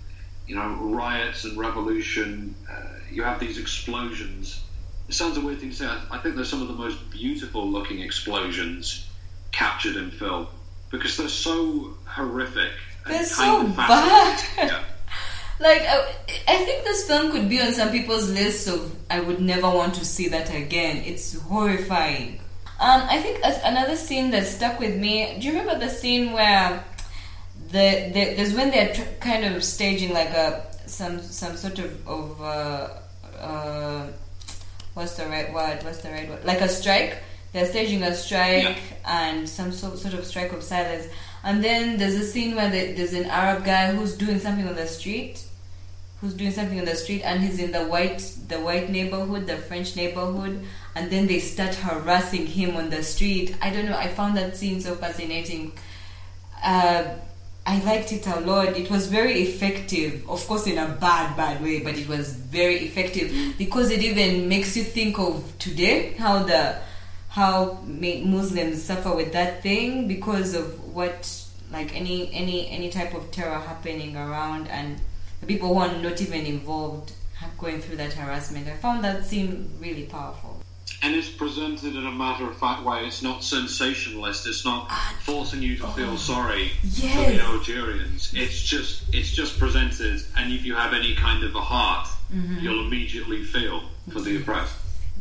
you 0.47 0.55
know 0.55 0.69
riots 0.69 1.45
and 1.45 1.59
revolution. 1.59 2.55
Uh, 2.71 2.83
you 3.11 3.23
have 3.23 3.41
these 3.41 3.59
explosions. 3.59 4.61
It 5.09 5.15
sounds 5.15 5.37
a 5.37 5.41
weird 5.41 5.61
thing 5.61 5.71
to 5.71 5.77
say. 5.77 5.87
I, 6.11 6.19
think 6.19 6.35
they're 6.37 6.45
some 6.45 6.63
of 6.63 6.69
the 6.69 6.75
most 6.75 7.11
beautiful 7.11 7.69
looking 7.69 8.01
explosions 8.01 9.09
captured 9.53 9.97
in 9.97 10.11
film 10.11 10.49
because 10.91 11.17
they're 11.17 11.29
so 11.29 11.95
horrific. 12.05 12.73
and 13.05 13.15
They're 13.15 13.25
so 13.25 13.67
bad. 13.69 14.43
Yeah. 14.57 14.83
Like, 15.59 15.81
I, 15.89 16.13
I 16.49 16.57
think 16.67 16.85
this 16.85 17.07
film 17.07 17.33
could 17.33 17.49
be 17.49 17.63
on 17.63 17.73
some 17.73 17.91
people's 17.91 18.31
list 18.31 18.69
of 18.69 18.95
I 19.09 19.21
would 19.21 19.41
never 19.41 19.71
want 19.71 19.95
to 19.95 20.05
see 20.05 20.29
that 20.29 20.55
again. 20.55 20.99
It's 20.99 21.41
horrifying. 21.41 22.41
Um, 22.79 23.03
I 23.09 23.23
think 23.23 23.41
another 23.65 23.97
scene 23.97 24.31
that 24.33 24.45
stuck 24.47 24.79
with 24.79 24.97
me. 24.97 25.39
Do 25.41 25.47
you 25.47 25.59
remember 25.59 25.79
the 25.79 25.89
scene 25.89 26.33
where 26.33 26.85
the, 27.69 28.11
the 28.13 28.35
there's 28.37 28.53
when 28.53 28.71
they're 28.71 28.93
tr- 28.93 29.19
kind 29.19 29.47
of 29.47 29.65
staging 29.65 30.13
like 30.13 30.29
a 30.29 30.67
some 30.87 31.23
some 31.23 31.57
sort 31.57 31.79
of 31.79 32.07
of 32.07 32.43
uh, 32.43 32.89
uh, 33.39 34.07
what's 34.97 35.15
the 35.17 35.27
right 35.27 35.53
word? 35.53 35.83
What's 35.85 35.99
the 35.99 36.11
right 36.11 36.29
word? 36.29 36.45
Like 36.45 36.61
a 36.63 36.69
strike. 36.69 37.19
They're 37.53 37.67
staging 37.67 38.03
a 38.03 38.15
strike 38.15 38.65
Yeah. 38.65 38.77
and 39.07 39.49
some 39.49 39.71
sort 39.73 39.99
sort 39.99 40.15
of 40.15 40.25
strike 40.27 40.53
of 40.53 40.63
silence. 40.63 41.07
And 41.45 41.63
then 41.63 41.97
there's 41.99 42.15
a 42.15 42.25
scene 42.25 42.57
where 42.57 42.71
the, 42.71 42.93
there's 42.93 43.13
an 43.13 43.27
Arab 43.27 43.65
guy 43.65 43.93
who's 43.95 44.17
doing 44.17 44.39
something 44.41 44.67
on 44.67 44.75
the 44.75 44.87
street, 44.87 45.45
who's 46.21 46.35
doing 46.35 46.51
something 46.51 46.79
on 46.79 46.87
the 46.87 46.97
street, 46.97 47.23
and 47.23 47.41
he's 47.43 47.59
in 47.59 47.73
the 47.73 47.85
white 47.87 48.21
the 48.49 48.59
white 48.61 48.91
neighborhood, 48.91 49.47
the 49.47 49.57
French 49.57 49.97
neighborhood, 49.97 50.65
and 50.95 51.11
then 51.11 51.27
they 51.27 51.39
start 51.39 51.75
harassing 51.75 52.47
him 52.47 52.77
on 52.77 52.91
the 52.91 53.03
street. 53.03 53.55
I 53.63 53.71
don't 53.71 53.87
know. 53.87 53.97
I 53.97 54.09
found 54.09 54.37
that 54.39 54.57
scene 54.57 54.81
so 54.81 54.95
fascinating. 54.95 55.73
Uh, 56.63 57.05
I 57.67 57.81
liked 57.81 58.13
it 58.13 58.27
a 58.29 58.39
lot. 58.41 58.77
It 58.77 58.89
was 58.91 59.09
very 59.09 59.43
effective, 59.43 60.29
of 60.31 60.47
course, 60.47 60.69
in 60.69 60.79
a 60.79 60.87
bad, 60.87 61.37
bad 61.37 61.61
way, 61.61 61.81
but 61.81 61.97
it 61.99 62.09
was 62.09 62.33
very 62.33 62.77
effective 62.77 63.59
because 63.59 63.91
it 63.91 64.03
even 64.03 64.49
makes 64.49 64.77
you 64.77 64.85
think 64.85 65.19
of 65.19 65.43
today 65.59 66.13
how 66.13 66.45
the 66.45 66.79
how 67.29 67.83
Muslims 67.85 68.83
suffer 68.83 69.15
with 69.15 69.33
that 69.33 69.63
thing 69.65 70.07
because 70.07 70.55
of 70.55 70.95
what 70.95 71.29
like 71.73 71.95
any 71.95 72.33
any 72.33 72.69
any 72.71 72.89
type 72.89 73.13
of 73.15 73.31
terror 73.33 73.59
happening 73.59 74.17
around 74.17 74.69
and 74.69 75.01
the 75.41 75.47
people 75.47 75.69
who 75.75 75.81
are 75.81 75.95
not 75.99 76.23
even 76.23 76.47
involved 76.47 77.13
going 77.59 77.81
through 77.81 77.97
that 77.97 78.13
harassment. 78.13 78.69
I 78.69 78.77
found 78.77 79.05
that 79.05 79.27
scene 79.27 79.71
really 79.81 80.05
powerful. 80.05 80.56
And 81.03 81.15
it's 81.15 81.29
presented 81.29 81.95
in 81.95 82.07
a 82.07 82.13
matter 82.13 82.49
of 82.49 82.57
fact 82.57 82.85
way. 82.85 83.07
It's 83.07 83.23
not 83.23 83.45
sensationalist. 83.45 84.47
It's 84.47 84.65
not 84.65 84.91
forcing 85.21 85.63
you 85.63 85.77
to 85.79 85.87
feel 85.89 86.11
oh, 86.11 86.17
sorry 86.17 86.69
for 86.69 87.31
the 87.31 87.41
Algerians. 87.41 88.33
It's 88.35 88.63
just 88.63 89.03
it's 89.15 89.31
just 89.31 89.59
presented, 89.59 90.23
and 90.37 90.53
if 90.53 90.65
you 90.65 90.75
have 90.75 90.93
any 90.93 91.15
kind 91.15 91.45
of 91.45 91.55
a 91.55 91.61
heart, 91.61 92.09
mm-hmm. 92.33 92.59
you'll 92.61 92.87
immediately 92.87 93.45
feel 93.45 93.83
for 94.11 94.21
the 94.21 94.37
oppressed. 94.37 94.77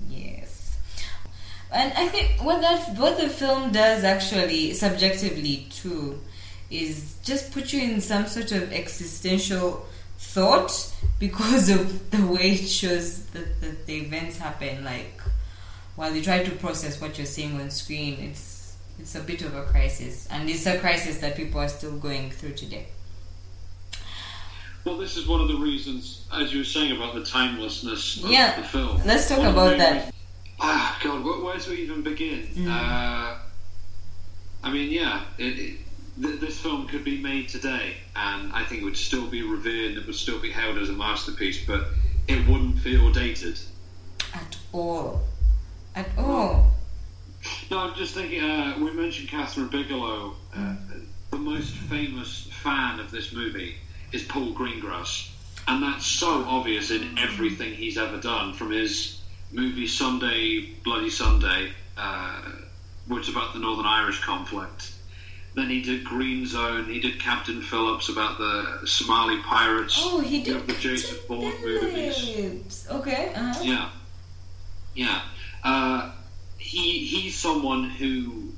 Yes. 0.09 0.78
And 1.71 1.91
I 1.93 2.07
think 2.07 2.41
what 2.43 2.61
that 2.61 2.97
what 2.97 3.17
the 3.17 3.30
film 3.30 3.71
does 3.71 4.03
actually 4.03 4.73
subjectively 4.73 5.67
too 5.69 6.21
is 6.71 7.15
just 7.23 7.51
put 7.51 7.73
you 7.73 7.82
in 7.82 8.01
some 8.01 8.26
sort 8.28 8.51
of 8.51 8.71
existential 8.71 9.86
thought 10.17 10.93
because 11.19 11.69
of 11.69 12.11
the 12.15 12.26
way 12.26 12.51
it 12.51 12.67
shows 12.67 13.26
that, 13.28 13.61
that 13.61 13.86
the 13.86 13.97
events 13.97 14.38
happen 14.38 14.84
like 14.84 15.21
while 15.95 16.13
you 16.15 16.21
try 16.23 16.43
to 16.43 16.51
process 16.51 16.99
what 17.01 17.17
you're 17.17 17.25
seeing 17.25 17.59
on 17.59 17.69
screen 17.69 18.19
it's 18.19 18.75
it's 18.99 19.15
a 19.15 19.21
bit 19.21 19.41
of 19.41 19.53
a 19.55 19.63
crisis 19.63 20.27
and 20.31 20.49
it's 20.49 20.65
a 20.65 20.77
crisis 20.79 21.17
that 21.19 21.35
people 21.35 21.59
are 21.59 21.67
still 21.67 21.97
going 21.97 22.29
through 22.31 22.53
today 22.53 22.85
Well, 24.85 24.97
this 24.97 25.17
is 25.17 25.27
one 25.27 25.41
of 25.41 25.47
the 25.47 25.57
reasons, 25.57 26.27
as 26.31 26.53
you 26.53 26.59
were 26.59 26.63
saying 26.63 26.91
about 26.95 27.15
the 27.15 27.23
timelessness 27.25 28.23
of 28.23 28.29
Yeah. 28.29 28.55
the 28.61 28.67
film. 28.67 29.01
Let's 29.03 29.27
talk 29.27 29.39
One 29.39 29.47
about 29.47 29.77
that. 29.79 29.93
reasons- 29.95 30.13
Ah, 30.59 30.99
God, 31.03 31.23
where, 31.25 31.39
where 31.43 31.57
we 31.67 31.77
even 31.81 32.03
begin? 32.03 32.47
Mm. 32.55 32.67
Uh, 32.67 33.39
I 34.63 34.71
mean, 34.71 34.91
yeah, 34.91 35.23
it, 35.39 35.57
it, 35.57 35.77
th- 36.21 36.39
this 36.39 36.59
film 36.59 36.87
could 36.87 37.03
be 37.03 37.17
made 37.19 37.49
today, 37.49 37.97
and 38.15 38.53
I 38.53 38.63
think 38.63 38.81
it 38.81 38.85
would 38.85 38.95
still 39.09 39.25
be 39.27 39.41
revered, 39.41 39.89
and 39.93 39.97
it 39.97 40.05
would 40.05 40.15
still 40.15 40.39
be 40.39 40.51
held 40.51 40.77
as 40.77 40.89
a 40.89 40.93
masterpiece, 40.93 41.65
but 41.65 41.87
it 42.27 42.47
wouldn't 42.47 42.77
feel 42.79 43.11
dated. 43.11 43.57
at 44.35 44.55
all 44.71 45.23
at 45.95 46.07
all 46.17 46.71
No, 47.69 47.79
I'm 47.79 47.95
just 47.95 48.13
thinking. 48.13 48.43
Uh, 48.43 48.77
we 48.79 48.91
mentioned 48.91 49.29
Kathryn 49.29 49.69
Bigelow. 49.69 50.35
Uh, 50.55 50.75
the 51.31 51.37
most 51.37 51.73
famous 51.73 52.47
fan 52.63 52.99
of 52.99 53.11
this 53.11 53.33
movie 53.33 53.75
is 54.11 54.23
Paul 54.23 54.53
Greengrass, 54.53 55.29
and 55.67 55.83
that's 55.83 56.05
so 56.05 56.43
obvious 56.45 56.91
in 56.91 57.17
everything 57.19 57.73
he's 57.73 57.97
ever 57.97 58.17
done, 58.17 58.53
from 58.53 58.71
his 58.71 59.21
movie 59.51 59.87
Sunday 59.87 60.73
Bloody 60.83 61.09
Sunday, 61.09 61.71
uh, 61.97 62.41
which 63.07 63.27
is 63.27 63.35
about 63.35 63.53
the 63.53 63.59
Northern 63.59 63.85
Irish 63.85 64.21
conflict. 64.21 64.91
Then 65.53 65.69
he 65.69 65.81
did 65.81 66.03
Green 66.03 66.45
Zone. 66.45 66.85
He 66.85 66.99
did 66.99 67.19
Captain 67.19 67.61
Phillips 67.61 68.09
about 68.09 68.37
the 68.37 68.85
Somali 68.85 69.39
pirates. 69.41 69.95
oh 69.99 70.19
he 70.19 70.43
did 70.43 70.67
the 70.67 70.73
Jason 70.73 71.17
Bourne 71.27 71.53
movies. 71.63 72.87
Okay 72.89 73.31
uh-huh. 73.33 73.61
Yeah, 73.63 73.89
yeah. 74.93 75.21
Uh, 75.66 76.11
he 76.57 76.99
he's 76.99 77.36
someone 77.36 77.84
who 77.84 78.53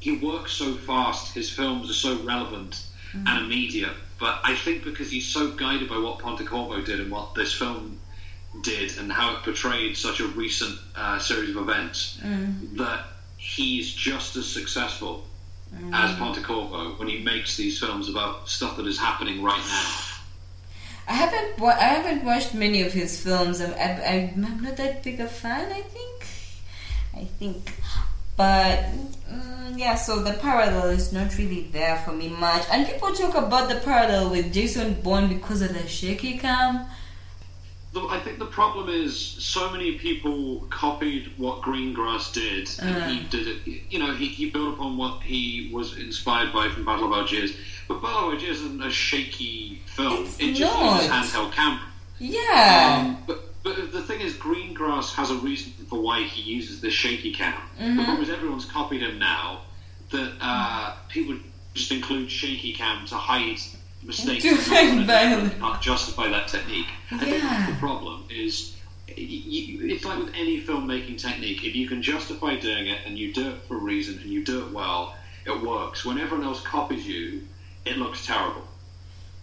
he 0.00 0.12
works 0.12 0.52
so 0.52 0.74
fast. 0.74 1.34
His 1.34 1.50
films 1.50 1.90
are 1.90 1.94
so 1.94 2.18
relevant 2.22 2.82
and 3.26 3.44
immediate. 3.44 3.94
But 4.18 4.40
I 4.42 4.54
think 4.54 4.84
because 4.84 5.10
he's 5.10 5.26
so 5.26 5.48
guided 5.50 5.88
by 5.88 5.98
what 5.98 6.18
Pontecorvo 6.18 6.84
did 6.84 7.00
and 7.00 7.10
what 7.10 7.34
this 7.34 7.52
film 7.52 7.98
did 8.62 8.96
and 8.98 9.12
how 9.12 9.36
it 9.36 9.42
portrayed 9.42 9.96
such 9.96 10.20
a 10.20 10.26
recent 10.26 10.78
uh, 10.96 11.18
series 11.18 11.50
of 11.50 11.56
events, 11.56 12.18
that 12.76 13.04
he's 13.36 13.92
just 13.92 14.36
as 14.36 14.46
successful 14.50 15.24
as 15.92 16.10
Pontecorvo 16.16 16.98
when 16.98 17.08
he 17.08 17.18
makes 17.22 17.56
these 17.56 17.78
films 17.78 18.08
about 18.08 18.48
stuff 18.48 18.76
that 18.76 18.86
is 18.86 18.98
happening 18.98 19.42
right 19.42 19.62
now. 19.68 19.90
I 21.08 21.14
haven't 21.14 21.58
wa- 21.58 21.76
I 21.78 21.84
haven't 21.98 22.24
watched 22.24 22.54
many 22.54 22.82
of 22.82 22.92
his 22.92 23.20
films. 23.22 23.60
I'm, 23.60 23.72
I'm, 23.74 24.44
I'm 24.44 24.62
not 24.62 24.76
that 24.76 25.02
big 25.02 25.20
a 25.20 25.26
fan. 25.26 25.72
I 25.72 25.80
think, 25.80 26.26
I 27.16 27.24
think, 27.38 27.72
but 28.36 28.78
mm, 29.32 29.78
yeah. 29.78 29.94
So 29.94 30.22
the 30.22 30.34
parallel 30.34 30.88
is 30.90 31.12
not 31.12 31.36
really 31.38 31.62
there 31.72 31.96
for 32.04 32.12
me 32.12 32.28
much. 32.28 32.62
And 32.70 32.86
people 32.86 33.12
talk 33.14 33.34
about 33.34 33.68
the 33.68 33.76
parallel 33.76 34.30
with 34.30 34.52
Jason 34.52 34.94
Bourne 35.00 35.28
because 35.28 35.62
of 35.62 35.72
the 35.72 35.88
shaky 35.88 36.38
cam. 36.38 36.86
Though 37.92 38.08
I 38.10 38.20
think 38.20 38.38
the 38.38 38.46
problem 38.46 38.88
is 38.90 39.18
so 39.18 39.70
many 39.70 39.92
people 39.92 40.66
copied 40.68 41.32
what 41.38 41.62
Greengrass 41.62 42.32
did, 42.32 42.68
and 42.80 43.10
he 43.10 43.24
did 43.28 43.48
it. 43.48 43.82
You 43.90 43.98
know, 43.98 44.14
he, 44.14 44.28
he 44.28 44.50
built 44.50 44.74
upon 44.74 44.98
what 44.98 45.22
he 45.22 45.70
was 45.72 45.96
inspired 45.96 46.52
by 46.52 46.68
from 46.68 46.84
Battle 46.84 47.06
of 47.06 47.12
Algiers. 47.12 47.52
But 47.88 48.02
Battle 48.02 48.28
of 48.28 48.34
Algiers 48.34 48.60
isn't 48.60 48.82
a 48.82 48.90
shaky 48.90 49.80
film; 49.86 50.24
It's 50.26 50.38
it 50.38 50.54
just 50.54 50.74
not. 50.74 51.02
uses 51.02 51.10
handheld 51.10 51.52
camera. 51.52 51.86
Yeah. 52.18 53.04
Um, 53.06 53.24
but 53.26 53.62
but 53.62 53.92
the 53.92 54.02
thing 54.02 54.20
is, 54.20 54.34
Greengrass 54.34 55.14
has 55.14 55.30
a 55.30 55.36
reason 55.36 55.72
for 55.88 56.00
why 56.00 56.22
he 56.22 56.42
uses 56.42 56.80
this 56.80 56.92
shaky 56.92 57.32
cam. 57.32 57.54
Mm-hmm. 57.78 57.96
The 57.96 58.04
problem 58.04 58.22
is 58.24 58.30
everyone's 58.30 58.64
copied 58.66 59.02
him 59.02 59.18
now. 59.18 59.62
That 60.10 60.32
uh, 60.40 60.96
people 61.08 61.36
just 61.74 61.92
include 61.92 62.30
shaky 62.30 62.72
cam 62.72 63.06
to 63.06 63.14
hide 63.14 63.58
mistakes. 64.08 64.42
To 64.42 64.56
that 64.56 64.84
no 64.84 64.96
one 64.96 65.04
hide 65.04 65.28
has 65.28 65.52
Can't 65.54 65.82
justify 65.82 66.28
that 66.28 66.48
technique. 66.48 66.86
I 67.12 67.18
think 67.18 67.42
Yeah. 67.42 67.70
the 67.70 67.76
problem. 67.76 68.24
Is 68.30 68.74
it's 69.06 70.04
like 70.04 70.18
with 70.18 70.34
any 70.34 70.60
filmmaking 70.62 71.18
technique. 71.18 71.64
If 71.64 71.74
you 71.76 71.88
can 71.88 72.02
justify 72.02 72.56
doing 72.56 72.88
it 72.88 73.00
and 73.06 73.16
you 73.18 73.32
do 73.32 73.50
it 73.50 73.62
for 73.68 73.74
a 73.76 73.80
reason 73.80 74.18
and 74.22 74.30
you 74.30 74.44
do 74.44 74.66
it 74.66 74.72
well, 74.72 75.14
it 75.46 75.60
works. 75.62 76.04
When 76.04 76.18
everyone 76.18 76.46
else 76.46 76.60
copies 76.60 77.06
you, 77.06 77.42
it 77.84 77.96
looks 77.98 78.26
terrible. 78.26 78.62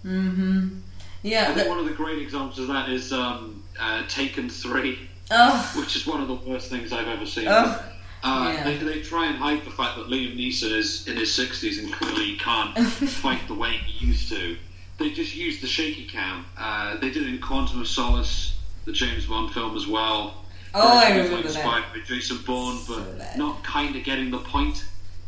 Mm-hmm. 0.05 0.80
Yeah. 1.24 1.47
I 1.49 1.53
think 1.53 1.68
one 1.70 1.80
of 1.80 1.86
the 1.86 1.93
great 1.93 2.20
examples 2.22 2.59
of 2.59 2.68
that 2.68 2.89
is 2.89 3.11
um, 3.11 3.63
uh, 3.80 4.03
Taken 4.07 4.49
Three. 4.49 4.99
oh. 5.32 5.74
which 5.78 5.95
is 5.95 6.05
one 6.05 6.22
of 6.22 6.28
the 6.28 6.36
worst 6.36 6.70
things 6.70 6.93
I've 6.93 7.07
ever 7.07 7.26
seen. 7.26 7.47
Oh, 7.47 7.84
uh, 8.26 8.51
yeah. 8.51 8.63
they, 8.63 8.78
they 8.78 9.01
try 9.01 9.28
and 9.28 9.38
hide 9.38 9.63
the 9.63 9.69
fact 9.69 9.97
that 9.97 10.07
Liam 10.07 10.36
Neeson 10.36 10.71
is 10.71 11.07
in 11.07 11.15
his 11.15 11.30
60s 11.30 11.78
and 11.78 11.93
clearly 11.93 12.36
can't 12.38 12.76
fight 13.23 13.47
the 13.47 13.53
way 13.53 13.73
he 13.73 14.07
used 14.07 14.30
to. 14.30 14.57
They 14.97 15.11
just 15.11 15.36
use 15.36 15.61
the 15.61 15.67
shaky 15.67 16.05
cam. 16.05 16.45
Uh, 16.57 16.97
they 16.97 17.11
did 17.11 17.23
it 17.23 17.30
in 17.30 17.39
Quantum 17.39 17.82
of 17.82 17.88
Solace, 17.88 18.57
the 18.86 18.91
James 18.91 19.28
Bond 19.28 19.53
film 19.53 19.78
as 19.78 19.86
well. 19.88 20.43
Oh, 20.73 20.97
I 20.97 21.09
remember 21.11 21.36
like, 21.36 21.43
that. 21.43 21.55
Inspired 21.55 21.84
by 21.93 21.99
Jason 22.05 22.38
Bourne, 22.45 22.78
So 22.78 22.95
but 22.95 23.17
bad. 23.19 23.38
not 23.38 23.63
kind 23.63 23.95
of 23.95 24.03
getting 24.03 24.32
the 24.32 24.39
point. 24.39 24.86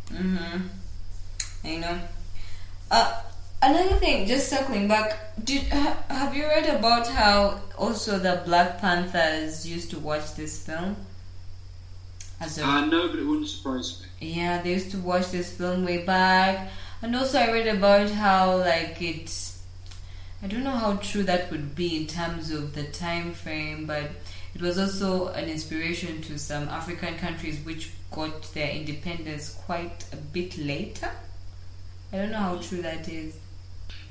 Mm-hmm. 0.10 0.68
I 1.66 1.76
know. 1.76 2.00
Uh, 2.90 3.22
another 3.62 3.96
thing, 3.96 4.26
just 4.26 4.50
circling 4.50 4.88
back, 4.88 5.36
did 5.44 5.68
ha, 5.68 5.98
have 6.10 6.36
you 6.36 6.46
read 6.48 6.66
about 6.66 7.08
how 7.08 7.60
also 7.78 8.18
the 8.18 8.42
Black 8.44 8.80
Panthers 8.80 9.68
used 9.68 9.92
to 9.92 10.00
watch 10.00 10.34
this 10.36 10.66
film? 10.66 10.96
As 12.40 12.58
a 12.58 12.66
Uh, 12.66 12.86
no, 12.86 13.08
but 13.08 13.20
it 13.20 13.24
wouldn't 13.26 13.48
surprise 13.48 14.02
me. 14.02 14.34
yeah, 14.36 14.62
they 14.62 14.74
used 14.74 14.92
to 14.92 14.98
watch 15.00 15.32
this 15.32 15.52
film 15.52 15.86
way 15.86 16.04
back, 16.06 16.70
and 17.02 17.16
also 17.16 17.40
I 17.40 17.52
read 17.52 17.68
about 17.68 18.10
how 18.12 18.58
like 18.58 19.02
it. 19.02 19.32
I 20.44 20.48
don't 20.48 20.64
know 20.64 20.78
how 20.78 20.98
true 20.98 21.24
that 21.24 21.50
would 21.50 21.74
be 21.76 21.98
in 21.98 22.06
terms 22.08 22.52
of 22.52 22.76
the 22.76 22.84
time 22.84 23.34
frame, 23.34 23.88
but 23.88 24.12
it 24.54 24.62
was 24.62 24.78
also 24.78 25.30
an 25.30 25.50
inspiration 25.50 26.22
to 26.24 26.38
some 26.38 26.70
African 26.70 27.18
countries 27.18 27.60
which 27.66 27.92
got 28.12 28.44
their 28.54 28.70
independence 28.70 29.56
quite 29.66 30.06
a 30.14 30.16
bit 30.18 30.58
later. 30.60 31.10
I 32.14 32.18
don't 32.18 32.32
know 32.32 32.38
how 32.38 32.58
true 32.58 32.82
that 32.84 33.10
is. 33.10 33.36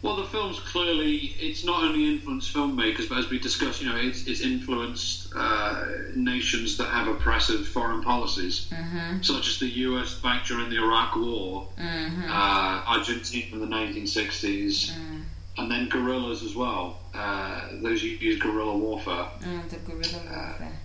Well, 0.03 0.17
the 0.17 0.25
film's 0.25 0.61
clearly, 0.61 1.35
it's 1.41 1.65
not 1.65 1.83
only 1.83 2.07
influenced 2.07 2.55
filmmakers, 2.55 3.09
but 3.09 3.19
as 3.19 3.31
we 3.31 3.39
discussed, 3.39 3.81
you 3.83 3.89
know, 3.89 3.97
it's, 3.97 4.27
it's 4.27 4.41
influenced 4.41 5.33
uh, 5.35 5.85
nations 6.15 6.77
that 6.77 6.89
have 6.89 7.09
oppressive 7.09 7.67
foreign 7.67 8.03
policies, 8.03 8.69
Mm-hmm. 8.71 9.23
such 9.23 9.49
as 9.49 9.59
the 9.59 9.69
US 9.69 10.15
back 10.21 10.45
during 10.47 10.69
the 10.71 10.77
Iraq 10.77 11.17
War, 11.17 11.67
Mm-hmm. 11.79 12.31
uh, 12.31 12.83
Argentina 12.87 13.47
in 13.53 13.61
the 13.61 13.67
1960s, 13.67 14.91
Mm. 14.91 15.23
and 15.59 15.71
then 15.71 15.89
guerrillas 15.89 16.43
as 16.43 16.55
well. 16.55 16.97
Uh, 17.15 17.63
those 17.83 18.03
who 18.03 18.09
use 18.09 18.39
guerrilla 18.39 18.77
warfare. 18.77 19.27
Mm, 19.41 19.69
the 19.69 19.77
guerrilla 19.79 20.21
warfare. 20.31 20.79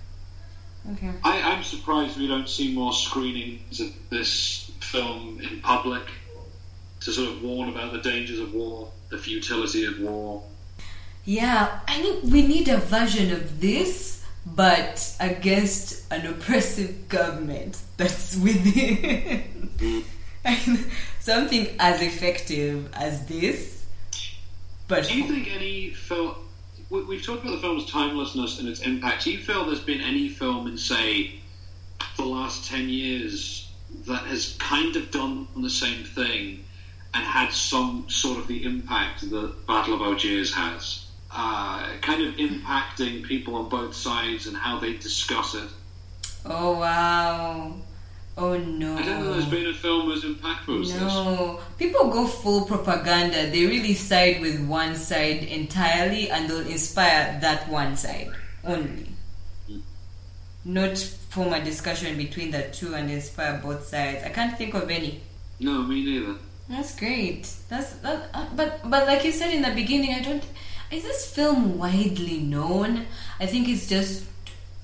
Okay. 0.93 1.11
I, 1.23 1.41
I'm 1.41 1.61
surprised 1.63 2.17
we 2.17 2.27
don't 2.27 2.49
see 2.49 2.73
more 2.73 2.91
screenings 2.93 3.79
of 3.81 3.91
this 4.09 4.71
film 4.79 5.39
in 5.41 5.59
public 5.59 6.03
to 7.01 7.11
sort 7.11 7.29
of 7.29 7.43
warn 7.43 7.69
about 7.69 7.91
the 7.91 7.99
dangers 7.99 8.39
of 8.39 8.53
war, 8.53 8.87
the 9.11 9.17
futility 9.17 9.85
of 9.85 9.99
war. 9.99 10.41
Yeah, 11.25 11.79
I 11.87 12.01
think 12.01 12.23
we 12.23 12.47
need 12.47 12.67
a 12.67 12.77
version 12.77 13.31
of 13.31 13.61
this, 13.61 14.25
but 14.45 15.15
against 15.19 16.11
an 16.11 16.25
oppressive 16.25 17.07
government 17.09 17.77
that's 17.97 18.35
within 18.43 19.69
mm. 19.77 20.03
something 21.19 21.67
as 21.79 22.01
effective 22.01 22.91
as 22.93 23.27
this. 23.27 23.85
But 24.87 25.07
Do 25.07 25.15
you 25.17 25.27
think 25.27 25.53
any 25.53 25.91
film? 25.91 26.35
we- 26.89 27.03
We've 27.03 27.23
talked 27.23 27.43
about 27.43 27.51
the 27.55 27.61
film's 27.61 27.85
timelessness 27.85 28.59
and 28.59 28.67
its 28.67 28.81
impact. 28.81 29.25
Do 29.25 29.31
you 29.31 29.37
feel 29.37 29.65
there's 29.65 29.79
been 29.79 30.01
any 30.01 30.27
film 30.27 30.67
in, 30.67 30.77
say, 30.77 31.35
the 32.17 32.25
last 32.25 32.69
10 32.69 32.89
years 32.89 33.69
that 34.07 34.23
has 34.25 34.55
kind 34.57 34.95
of 34.95 35.11
done 35.11 35.47
the 35.55 35.69
same 35.69 36.03
thing 36.03 36.63
and 37.13 37.23
had 37.23 37.51
some 37.51 38.09
sort 38.09 38.39
of 38.39 38.47
the 38.47 38.63
impact 38.63 39.29
that 39.29 39.67
Battle 39.67 39.93
of 39.95 40.01
Algiers 40.01 40.53
has? 40.53 41.05
Uh, 41.33 41.87
kind 42.01 42.21
of 42.23 42.35
impacting 42.35 43.23
people 43.23 43.55
on 43.55 43.69
both 43.69 43.95
sides 43.95 44.47
and 44.47 44.57
how 44.57 44.79
they 44.79 44.93
discuss 44.93 45.55
it. 45.55 45.69
Oh 46.45 46.77
wow. 46.79 47.73
Oh 48.37 48.57
no. 48.57 48.97
I 48.97 49.05
don't 49.05 49.21
think 49.21 49.33
there's 49.33 49.45
been 49.45 49.67
a 49.67 49.73
film 49.73 50.11
as 50.11 50.23
impactful 50.23 50.81
as 50.81 50.91
this. 50.91 51.01
No, 51.01 51.61
people 51.77 52.09
go 52.09 52.27
full 52.27 52.65
propaganda. 52.65 53.49
They 53.49 53.65
really 53.65 53.93
side 53.93 54.41
with 54.41 54.65
one 54.67 54.95
side 54.95 55.43
entirely 55.43 56.29
and 56.29 56.49
they'll 56.49 56.67
inspire 56.67 57.39
that 57.41 57.69
one 57.69 57.95
side 57.95 58.31
only. 58.65 59.07
Mm. 59.69 59.81
Not 60.65 60.97
form 60.97 61.53
a 61.53 61.63
discussion 61.63 62.17
between 62.17 62.51
the 62.51 62.63
two 62.63 62.93
and 62.93 63.09
inspire 63.09 63.59
both 63.63 63.87
sides. 63.87 64.23
I 64.25 64.29
can't 64.29 64.57
think 64.57 64.73
of 64.73 64.89
any. 64.89 65.21
No, 65.59 65.83
me 65.83 66.03
neither. 66.03 66.35
That's 66.71 66.97
great. 66.97 67.51
That's 67.69 67.91
that, 67.97 68.29
uh, 68.33 68.47
but 68.55 68.89
but 68.89 69.05
like 69.05 69.25
you 69.25 69.31
said 69.33 69.53
in 69.53 69.61
the 69.61 69.71
beginning, 69.71 70.13
I 70.13 70.21
don't. 70.21 70.43
Is 70.89 71.03
this 71.03 71.29
film 71.33 71.77
widely 71.77 72.39
known? 72.39 73.05
I 73.39 73.45
think 73.45 73.67
it's 73.67 73.87
just. 73.87 74.23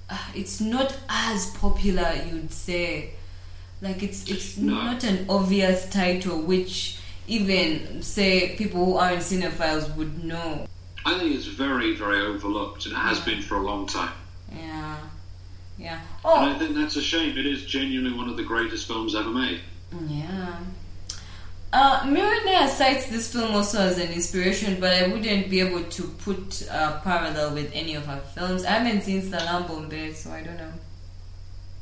Uh, 0.09 0.17
it's 0.35 0.59
not 0.61 0.97
as 1.09 1.47
popular, 1.51 2.13
you'd 2.29 2.51
say. 2.51 3.11
Like 3.81 4.03
it's 4.03 4.29
it's 4.29 4.57
No. 4.57 4.73
not 4.83 5.03
an 5.03 5.25
obvious 5.29 5.89
title, 5.89 6.41
which 6.41 6.99
even 7.27 8.01
say 8.01 8.55
people 8.57 8.83
who 8.85 8.95
aren't 8.97 9.19
cinephiles 9.19 9.93
would 9.95 10.23
know. 10.23 10.65
I 11.05 11.17
think 11.17 11.35
it's 11.35 11.45
very, 11.45 11.95
very 11.95 12.19
overlooked, 12.21 12.85
and 12.85 12.93
it 12.93 12.97
has 12.99 13.19
been 13.21 13.41
for 13.41 13.55
a 13.57 13.61
long 13.61 13.85
time. 13.87 14.11
Yeah, 14.53 14.97
yeah. 15.77 15.99
And 16.25 16.49
I 16.49 16.55
Oh, 16.55 16.59
think 16.59 16.75
that's 16.75 16.97
a 16.97 17.01
shame. 17.01 17.37
It 17.37 17.45
is 17.45 17.65
genuinely 17.65 18.17
one 18.17 18.27
of 18.29 18.35
the 18.35 18.43
greatest 18.43 18.87
films 18.87 19.15
ever 19.15 19.29
made. 19.29 19.61
yeah. 20.09 20.57
Uh, 21.77 22.67
cites 22.77 23.07
this 23.07 23.33
film 23.33 23.55
also 23.55 23.79
as 23.79 23.97
an 23.97 24.11
inspiration, 24.11 24.79
but 24.79 24.93
I 24.93 25.07
wouldn't 25.07 25.49
be 25.49 25.59
able 25.59 25.83
to 25.83 26.03
put 26.03 26.61
a 26.69 27.01
parallel 27.03 27.53
with 27.53 27.71
any 27.73 27.95
of 27.95 28.05
her 28.05 28.21
films. 28.35 28.63
I 28.63 28.71
haven't 28.71 29.01
seen 29.01 29.21
Salaam 29.21 29.67
Bombay, 29.67 30.13
so 30.13 30.31
I 30.31 30.41
don't 30.41 30.57
know. 30.57 30.71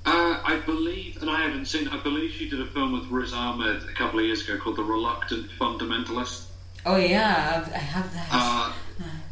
Uh, 0.05 0.39
I 0.43 0.61
believe, 0.65 1.21
and 1.21 1.29
I 1.29 1.41
haven't 1.41 1.65
seen. 1.65 1.87
I 1.87 2.01
believe 2.01 2.31
she 2.31 2.49
did 2.49 2.61
a 2.61 2.67
film 2.67 2.93
with 2.93 3.09
Riz 3.09 3.33
Ahmed 3.33 3.83
a 3.83 3.93
couple 3.93 4.19
of 4.19 4.25
years 4.25 4.47
ago 4.47 4.57
called 4.57 4.75
The 4.77 4.83
Reluctant 4.83 5.49
Fundamentalist. 5.59 6.45
Oh 6.85 6.97
yeah, 6.97 7.55
I've, 7.55 7.73
I 7.73 7.77
have 7.77 8.13
that. 8.13 8.27
Uh, 8.31 8.73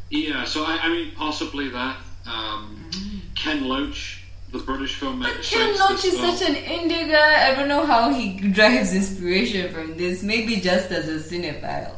yeah, 0.09 0.43
so 0.45 0.63
I, 0.63 0.79
I 0.81 0.89
mean, 0.89 1.11
possibly 1.15 1.69
that. 1.69 1.97
Um, 2.25 2.89
Ken 3.35 3.65
Loach, 3.65 4.22
the 4.53 4.59
British 4.59 4.99
filmmaker, 4.99 5.43
cites 5.43 5.79
Loach 5.79 6.05
is 6.05 6.13
film. 6.13 6.37
such 6.37 6.47
an 6.47 6.55
indie 6.55 7.11
guy. 7.11 7.49
I 7.49 7.55
don't 7.55 7.67
know 7.67 7.85
how 7.85 8.13
he 8.13 8.37
drives 8.51 8.93
inspiration 8.93 9.73
from 9.73 9.97
this. 9.97 10.21
Maybe 10.21 10.57
just 10.57 10.91
as 10.91 11.09
a 11.09 11.17
cinephile. 11.17 11.95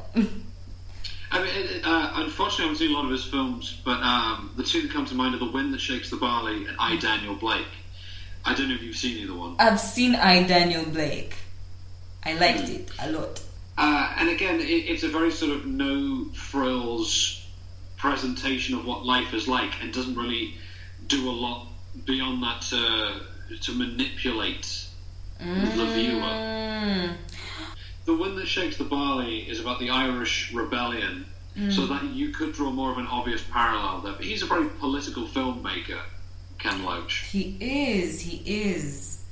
I 1.32 1.43
mean, 1.43 1.51
it, 1.53 1.86
uh, 1.86 2.12
unfortunately, 2.16 2.64
I 2.64 2.68
haven't 2.68 2.78
seen 2.78 2.91
a 2.91 2.93
lot 2.93 3.06
of 3.06 3.12
his 3.12 3.26
films, 3.26 3.82
but 3.84 4.01
um, 4.01 4.53
the 4.56 4.64
two 4.64 4.84
that 4.84 4.91
come 4.91 5.06
to 5.06 5.16
mind 5.16 5.36
are 5.36 5.39
The 5.39 5.51
Wind 5.51 5.74
That 5.74 5.82
Shakes 5.82 6.10
the 6.10 6.16
Barley 6.16 6.66
and 6.66 6.78
I, 6.80 6.95
Daniel 6.95 7.36
Blake. 7.36 7.68
I 8.45 8.53
don't 8.53 8.70
know 8.70 8.76
if 8.76 8.84
you've 8.84 8.95
seen 8.95 9.18
either 9.18 9.34
one. 9.34 9.58
I've 9.60 9.80
seen 9.80 10.16
I 10.16 10.43
Daniel 10.43 10.86
Blake. 10.86 11.36
I 12.24 12.34
liked 12.36 12.70
it 12.70 12.89
a 12.99 13.12
lot. 13.12 13.41
Uh, 13.78 14.14
and 14.18 14.30
again, 14.30 14.62
it, 14.62 14.64
it's 14.64 15.03
a 15.03 15.10
very 15.10 15.32
sort 15.32 15.51
of 15.51 15.66
no 15.66 16.30
frills 16.34 17.45
presentation 17.97 18.76
of 18.76 18.86
what 18.86 19.06
life 19.06 19.34
is 19.34 19.45
like, 19.49 19.74
and 19.82 19.91
doesn't 19.91 20.16
really 20.16 20.53
do 21.08 21.30
a 21.30 21.32
lot 21.32 21.68
beyond 22.06 22.43
that 22.43 22.62
to 22.64 23.22
to 23.62 23.72
manipulate 23.74 24.86
the 25.39 25.86
viewer. 25.93 26.22
Mm. 26.22 27.16
The 28.06 28.16
Wind 28.16 28.38
That 28.38 28.48
Shakes 28.48 28.78
the 28.78 28.84
Barley 28.84 29.39
is 29.50 29.60
about 29.60 29.80
the 29.80 29.89
Irish 29.89 30.54
rebellion, 30.54 31.26
so 31.70 31.88
that 31.88 32.04
you 32.04 32.30
could 32.30 32.54
draw 32.54 32.70
more 32.70 32.91
of 32.91 32.98
an 32.98 33.08
obvious 33.08 33.43
parallel 33.50 34.02
there. 34.02 34.14
But 34.14 34.26
he's 34.26 34.43
a 34.43 34.46
very 34.46 34.70
political 34.70 35.26
filmmaker, 35.28 36.02
Ken 36.60 36.84
Loach. 36.84 37.26
He 37.32 37.58
is. 37.60 38.22
He 38.22 38.43
is. 38.46 39.24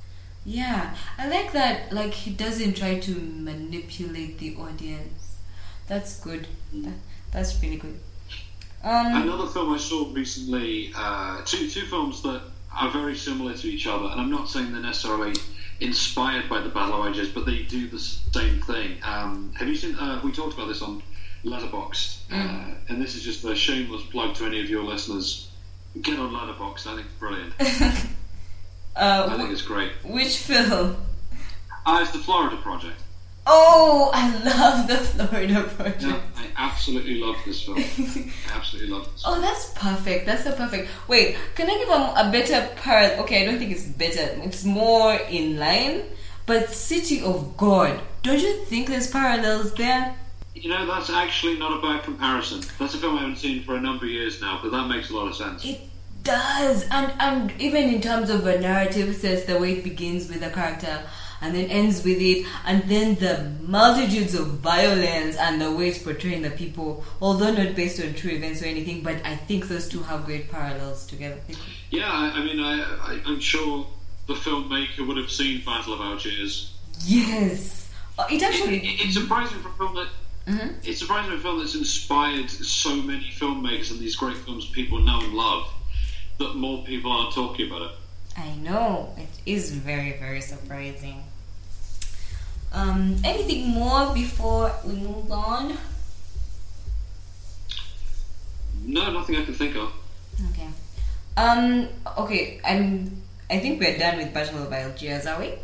Yeah, 0.44 0.94
I 1.18 1.28
like 1.28 1.52
that. 1.52 1.92
Like 1.92 2.12
he 2.12 2.30
doesn't 2.30 2.74
try 2.76 2.98
to 2.98 3.14
manipulate 3.14 4.38
the 4.38 4.56
audience. 4.56 5.36
That's 5.86 6.20
good. 6.20 6.46
That, 6.72 6.94
that's 7.30 7.62
really 7.62 7.76
good. 7.76 7.98
Um. 8.82 9.22
Another 9.22 9.46
film 9.46 9.72
I 9.72 9.78
saw 9.78 10.12
recently, 10.12 10.92
uh, 10.94 11.42
two 11.44 11.68
two 11.68 11.86
films 11.86 12.22
that 12.22 12.42
are 12.76 12.90
very 12.90 13.16
similar 13.16 13.54
to 13.54 13.68
each 13.68 13.86
other, 13.86 14.06
and 14.06 14.20
I'm 14.20 14.30
not 14.30 14.48
saying 14.48 14.72
they're 14.72 14.80
necessarily 14.82 15.34
inspired 15.80 16.48
by 16.48 16.60
the 16.60 16.68
Battle 16.68 17.00
of 17.00 17.06
Algiers, 17.06 17.28
but 17.30 17.46
they 17.46 17.62
do 17.62 17.88
the 17.88 17.98
same 17.98 18.60
thing. 18.62 18.98
Um, 19.02 19.52
have 19.56 19.68
you 19.68 19.76
seen? 19.76 19.94
Uh, 19.96 20.20
we 20.22 20.32
talked 20.32 20.54
about 20.54 20.68
this 20.68 20.82
on 20.82 21.02
Letterboxd, 21.44 22.18
uh, 22.32 22.74
and 22.88 23.00
this 23.02 23.14
is 23.16 23.22
just 23.22 23.44
a 23.44 23.54
shameless 23.54 24.02
plug 24.06 24.34
to 24.36 24.46
any 24.46 24.60
of 24.60 24.70
your 24.70 24.82
listeners. 24.84 25.50
Get 26.00 26.18
on 26.18 26.32
Letterboxd. 26.32 26.86
I 26.86 26.94
think 26.96 27.06
it's 27.06 27.18
brilliant. 27.18 27.54
Uh, 28.96 29.26
I 29.28 29.36
think 29.36 29.50
it's 29.50 29.62
great. 29.62 29.90
which 30.04 30.36
film? 30.36 30.96
Ah, 31.84 32.00
it's 32.00 32.12
the 32.12 32.18
Florida 32.18 32.56
Project. 32.58 32.94
Oh, 33.46 34.10
I 34.14 34.30
love 34.42 34.88
the 34.88 34.96
Florida 34.96 35.64
Project. 35.64 36.02
Yeah, 36.02 36.20
I 36.36 36.46
absolutely 36.56 37.20
love 37.20 37.36
this 37.44 37.62
film. 37.62 37.78
I 37.78 38.32
absolutely 38.54 38.90
love 38.90 39.12
this. 39.12 39.22
Oh, 39.26 39.40
that's 39.40 39.70
perfect. 39.74 40.26
That's 40.26 40.44
so 40.44 40.52
perfect. 40.52 40.88
Wait, 41.08 41.36
can 41.54 41.68
I 41.68 41.74
give 41.78 41.88
a, 41.88 42.28
a 42.28 42.32
better 42.32 42.74
parallel? 42.76 43.20
Okay, 43.24 43.42
I 43.42 43.44
don't 43.46 43.58
think 43.58 43.72
it's 43.72 43.84
better. 43.84 44.40
It's 44.42 44.64
more 44.64 45.14
in 45.14 45.58
line. 45.58 46.04
But 46.46 46.70
City 46.70 47.22
of 47.22 47.56
God, 47.56 48.00
don't 48.22 48.40
you 48.40 48.64
think 48.66 48.88
there's 48.88 49.10
parallels 49.10 49.72
there? 49.74 50.14
You 50.54 50.70
know, 50.70 50.86
that's 50.86 51.10
actually 51.10 51.58
not 51.58 51.78
a 51.78 51.82
bad 51.82 52.04
comparison. 52.04 52.62
That's 52.78 52.94
a 52.94 52.98
film 52.98 53.16
I 53.16 53.20
haven't 53.20 53.36
seen 53.36 53.64
for 53.64 53.76
a 53.76 53.80
number 53.80 54.04
of 54.04 54.10
years 54.10 54.40
now, 54.40 54.60
but 54.62 54.70
that 54.72 54.88
makes 54.88 55.10
a 55.10 55.16
lot 55.16 55.26
of 55.28 55.34
sense. 55.34 55.64
It 55.64 55.80
does, 56.22 56.84
and 56.90 57.12
and 57.18 57.52
even 57.60 57.84
in 57.94 58.00
terms 58.00 58.30
of 58.30 58.46
a 58.46 58.58
narrative 58.58 59.14
sense, 59.16 59.44
the 59.44 59.58
way 59.58 59.72
it 59.78 59.84
begins 59.84 60.28
with 60.28 60.42
a 60.42 60.50
character 60.50 61.02
and 61.40 61.54
then 61.54 61.66
ends 61.70 62.04
with 62.04 62.18
it, 62.20 62.46
and 62.66 62.82
then 62.88 63.14
the 63.16 63.50
multitudes 63.66 64.34
of 64.34 64.46
violence 64.60 65.36
and 65.36 65.60
the 65.60 65.70
way 65.70 65.88
it's 65.88 65.98
portraying 65.98 66.42
the 66.42 66.50
people, 66.50 67.04
although 67.20 67.52
not 67.52 67.74
based 67.74 68.00
on 68.02 68.14
true 68.14 68.30
events 68.32 68.62
or 68.62 68.66
anything, 68.66 69.02
but 69.02 69.16
I 69.24 69.36
think 69.36 69.68
those 69.68 69.88
two 69.88 70.02
have 70.02 70.24
great 70.24 70.50
parallels 70.50 71.06
together. 71.06 71.40
Yeah, 71.90 72.10
I, 72.10 72.42
mean, 72.44 72.60
I, 72.60 72.82
I, 72.82 73.20
I'm 73.26 73.40
sure 73.40 73.86
the 74.26 74.34
filmmaker 74.34 75.06
would 75.06 75.16
have 75.16 75.30
seen 75.30 75.62
Battle 75.64 75.94
of 75.94 76.00
Algiers. 76.00 76.72
Yes, 77.04 77.88
Uh, 78.18 78.24
it 78.30 78.34
It, 78.36 78.42
actually. 78.44 78.78
it, 78.78 79.00
it's 79.06 79.14
surprising 79.14 79.58
for 79.60 79.68
a 79.68 79.72
film 79.72 79.94
that 79.96 80.08
Mhm. 80.46 80.74
it's 80.84 80.98
surprising 81.00 81.30
for 81.32 81.36
a 81.38 81.40
film 81.40 81.58
that's 81.58 81.74
inspired 81.74 82.50
so 82.50 82.94
many 82.96 83.32
filmmakers 83.32 83.90
and 83.90 83.98
these 83.98 84.14
great 84.14 84.36
films 84.36 84.66
people 84.66 84.98
know 85.00 85.18
and 85.20 85.32
love 85.32 85.66
that 86.38 86.54
more 86.54 86.84
people 86.84 87.10
aren't 87.10 87.34
talking 87.34 87.66
about 87.66 87.82
it. 87.82 87.90
I 88.36 88.54
know 88.56 89.14
it 89.16 89.28
is 89.46 89.72
very 89.72 90.16
very 90.18 90.40
surprising. 90.40 91.24
Um, 92.72 93.16
anything 93.24 93.68
more 93.68 94.12
before 94.12 94.72
we 94.84 94.94
move 94.94 95.30
on? 95.30 95.78
No, 98.84 99.12
nothing 99.12 99.36
I 99.36 99.44
can 99.44 99.54
think 99.54 99.76
of. 99.76 99.92
Okay. 100.50 100.68
Um. 101.36 101.88
Okay. 102.18 102.60
I'm. 102.64 103.22
I 103.48 103.60
think 103.60 103.80
we're 103.80 103.98
done 103.98 104.18
with 104.18 104.34
Battle 104.34 104.62
of 104.62 104.72
Algiers, 104.72 105.26
are 105.26 105.38
we? 105.38 105.54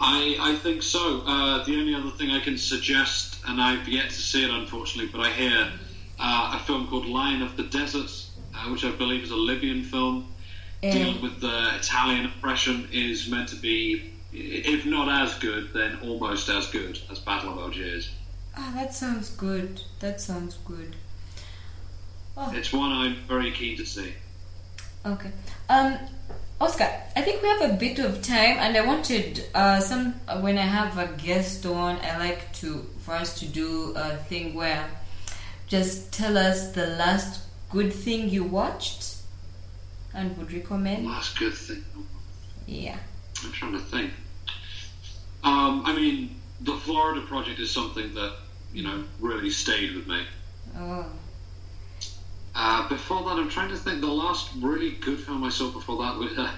I, 0.00 0.36
I 0.40 0.56
think 0.56 0.82
so. 0.82 1.22
Uh, 1.26 1.64
the 1.64 1.74
only 1.76 1.94
other 1.94 2.10
thing 2.10 2.30
I 2.30 2.40
can 2.40 2.58
suggest, 2.58 3.40
and 3.46 3.60
I've 3.60 3.88
yet 3.88 4.10
to 4.10 4.14
see 4.14 4.44
it 4.44 4.50
unfortunately, 4.50 5.10
but 5.10 5.26
I 5.26 5.32
hear 5.32 5.72
uh, 6.20 6.58
a 6.60 6.64
film 6.64 6.86
called 6.88 7.06
Lion 7.06 7.42
of 7.42 7.56
the 7.56 7.64
Desert, 7.64 8.10
uh, 8.54 8.70
which 8.70 8.84
I 8.84 8.90
believe 8.90 9.24
is 9.24 9.30
a 9.30 9.36
Libyan 9.36 9.82
film 9.82 10.26
Dealing 10.82 11.20
with 11.22 11.40
the 11.40 11.76
Italian 11.76 12.26
oppression, 12.26 12.88
is 12.92 13.28
meant 13.28 13.48
to 13.48 13.56
be, 13.56 14.12
if 14.32 14.86
not 14.86 15.08
as 15.22 15.34
good, 15.38 15.72
then 15.74 15.98
almost 16.02 16.48
as 16.48 16.66
good 16.68 16.98
as 17.10 17.18
Battle 17.18 17.52
of 17.54 17.58
Algiers. 17.58 18.10
Ah, 18.56 18.70
that 18.74 18.94
sounds 18.94 19.30
good. 19.30 19.80
That 20.00 20.20
sounds 20.20 20.56
good. 20.64 20.94
Oh, 22.36 22.52
It's 22.54 22.72
one 22.72 22.92
I'm 22.92 23.16
very 23.26 23.50
keen 23.50 23.76
to 23.78 23.84
see. 23.86 24.14
okay. 25.04 25.30
Um, 25.68 25.98
Oscar, 26.60 26.88
I 27.16 27.22
think 27.22 27.42
we 27.42 27.48
have 27.48 27.70
a 27.70 27.74
bit 27.74 27.98
of 27.98 28.22
time, 28.22 28.56
and 28.58 28.76
I 28.76 28.80
wanted 28.84 29.44
uh, 29.54 29.80
some 29.80 30.12
when 30.40 30.58
I 30.58 30.62
have 30.62 30.98
a 30.98 31.06
guest 31.16 31.64
on. 31.66 31.98
I 32.02 32.18
like 32.18 32.52
to 32.54 32.86
for 33.00 33.14
us 33.14 33.38
to 33.40 33.46
do 33.46 33.92
a 33.96 34.16
thing 34.16 34.54
where 34.54 34.88
just 35.68 36.12
tell 36.12 36.36
us 36.38 36.72
the 36.72 36.86
last 36.86 37.42
good 37.70 37.92
thing 37.92 38.28
you 38.28 38.42
watched 38.44 39.02
and 40.14 40.36
would 40.38 40.52
recommend. 40.52 41.06
Last 41.06 41.38
good 41.38 41.54
thing. 41.54 41.84
Yeah. 42.66 42.98
I'm 43.44 43.52
trying 43.52 43.72
to 43.72 43.80
think. 43.80 44.12
Um, 45.44 45.82
I 45.86 45.94
mean, 45.94 46.36
the 46.60 46.74
Florida 46.74 47.20
Project 47.22 47.60
is 47.60 47.70
something 47.70 48.14
that 48.14 48.34
you 48.72 48.82
know 48.82 49.04
really 49.20 49.50
stayed 49.50 49.94
with 49.94 50.06
me. 50.06 50.24
Oh. 50.76 51.06
Uh, 52.54 52.88
before 52.88 53.22
that, 53.24 53.38
I'm 53.38 53.48
trying 53.48 53.70
to 53.70 53.76
think. 53.76 54.00
The 54.00 54.08
last 54.08 54.50
really 54.60 54.90
good 54.92 55.20
film 55.20 55.44
I 55.44 55.48
saw 55.48 55.70
before 55.70 56.02
that 56.02 56.16
was, 56.16 56.36
uh, 56.36 56.50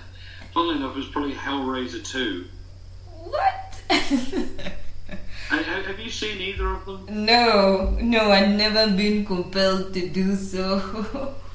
funnily 0.54 0.76
enough, 0.76 0.96
was 0.96 1.06
probably 1.08 1.34
Hellraiser 1.34 2.02
2. 2.02 2.46
What? 3.24 3.82
Have 5.50 5.98
you 5.98 6.10
seen 6.10 6.40
either 6.40 6.68
of 6.68 6.86
them? 6.86 7.26
no, 7.26 7.90
no, 8.00 8.30
I've 8.30 8.48
never 8.48 8.86
been 8.96 9.26
compelled 9.26 9.92
to 9.94 10.08
do 10.08 10.36
so. 10.36 11.34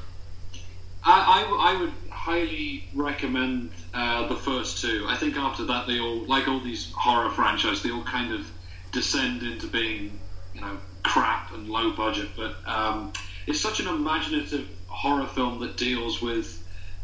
I, 1.05 1.41
I, 1.43 1.71
I 1.71 1.73
would 1.75 1.93
highly 2.11 2.83
recommend 2.93 3.71
uh, 3.93 4.27
the 4.27 4.35
first 4.35 4.79
two. 4.81 5.05
I 5.07 5.15
think 5.15 5.37
after 5.37 5.63
that, 5.65 5.85
they 5.87 5.99
all, 5.99 6.25
like 6.25 6.47
all 6.47 6.59
these 6.59 6.91
horror 6.93 7.29
franchises, 7.29 7.83
they 7.83 7.91
all 7.91 8.03
kind 8.03 8.31
of 8.31 8.51
descend 8.91 9.43
into 9.43 9.67
being, 9.67 10.19
you 10.53 10.61
know, 10.61 10.79
crap 11.03 11.51
and 11.53 11.67
low 11.69 11.91
budget. 11.91 12.29
But 12.35 12.55
um, 12.65 13.13
it's 13.45 13.59
such 13.61 13.79
an 13.79 13.87
imaginative 13.87 14.67
horror 14.87 15.27
film 15.27 15.59
that 15.59 15.77
deals 15.77 16.21
with 16.21 16.59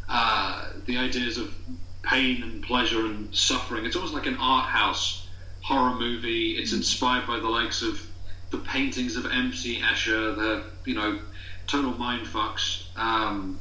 uh, 0.09 0.69
the 0.85 0.97
ideas 0.97 1.37
of 1.37 1.55
pain 2.03 2.41
and 2.41 2.61
pleasure 2.63 3.05
and 3.05 3.33
suffering. 3.35 3.85
It's 3.85 3.95
almost 3.95 4.13
like 4.13 4.25
an 4.25 4.35
art 4.37 4.65
house 4.65 5.21
horror 5.61 5.93
movie. 5.93 6.51
It's 6.57 6.73
inspired 6.73 7.27
by 7.27 7.37
the 7.39 7.49
likes 7.49 7.83
of 7.83 8.03
the 8.49 8.57
paintings 8.57 9.15
of 9.15 9.25
M.C. 9.25 9.79
Escher, 9.79 10.35
the 10.35 10.63
you 10.85 10.95
know 10.95 11.19
total 11.67 11.93
mind 11.93 12.25
fucks. 12.25 12.81
Um, 12.95 13.59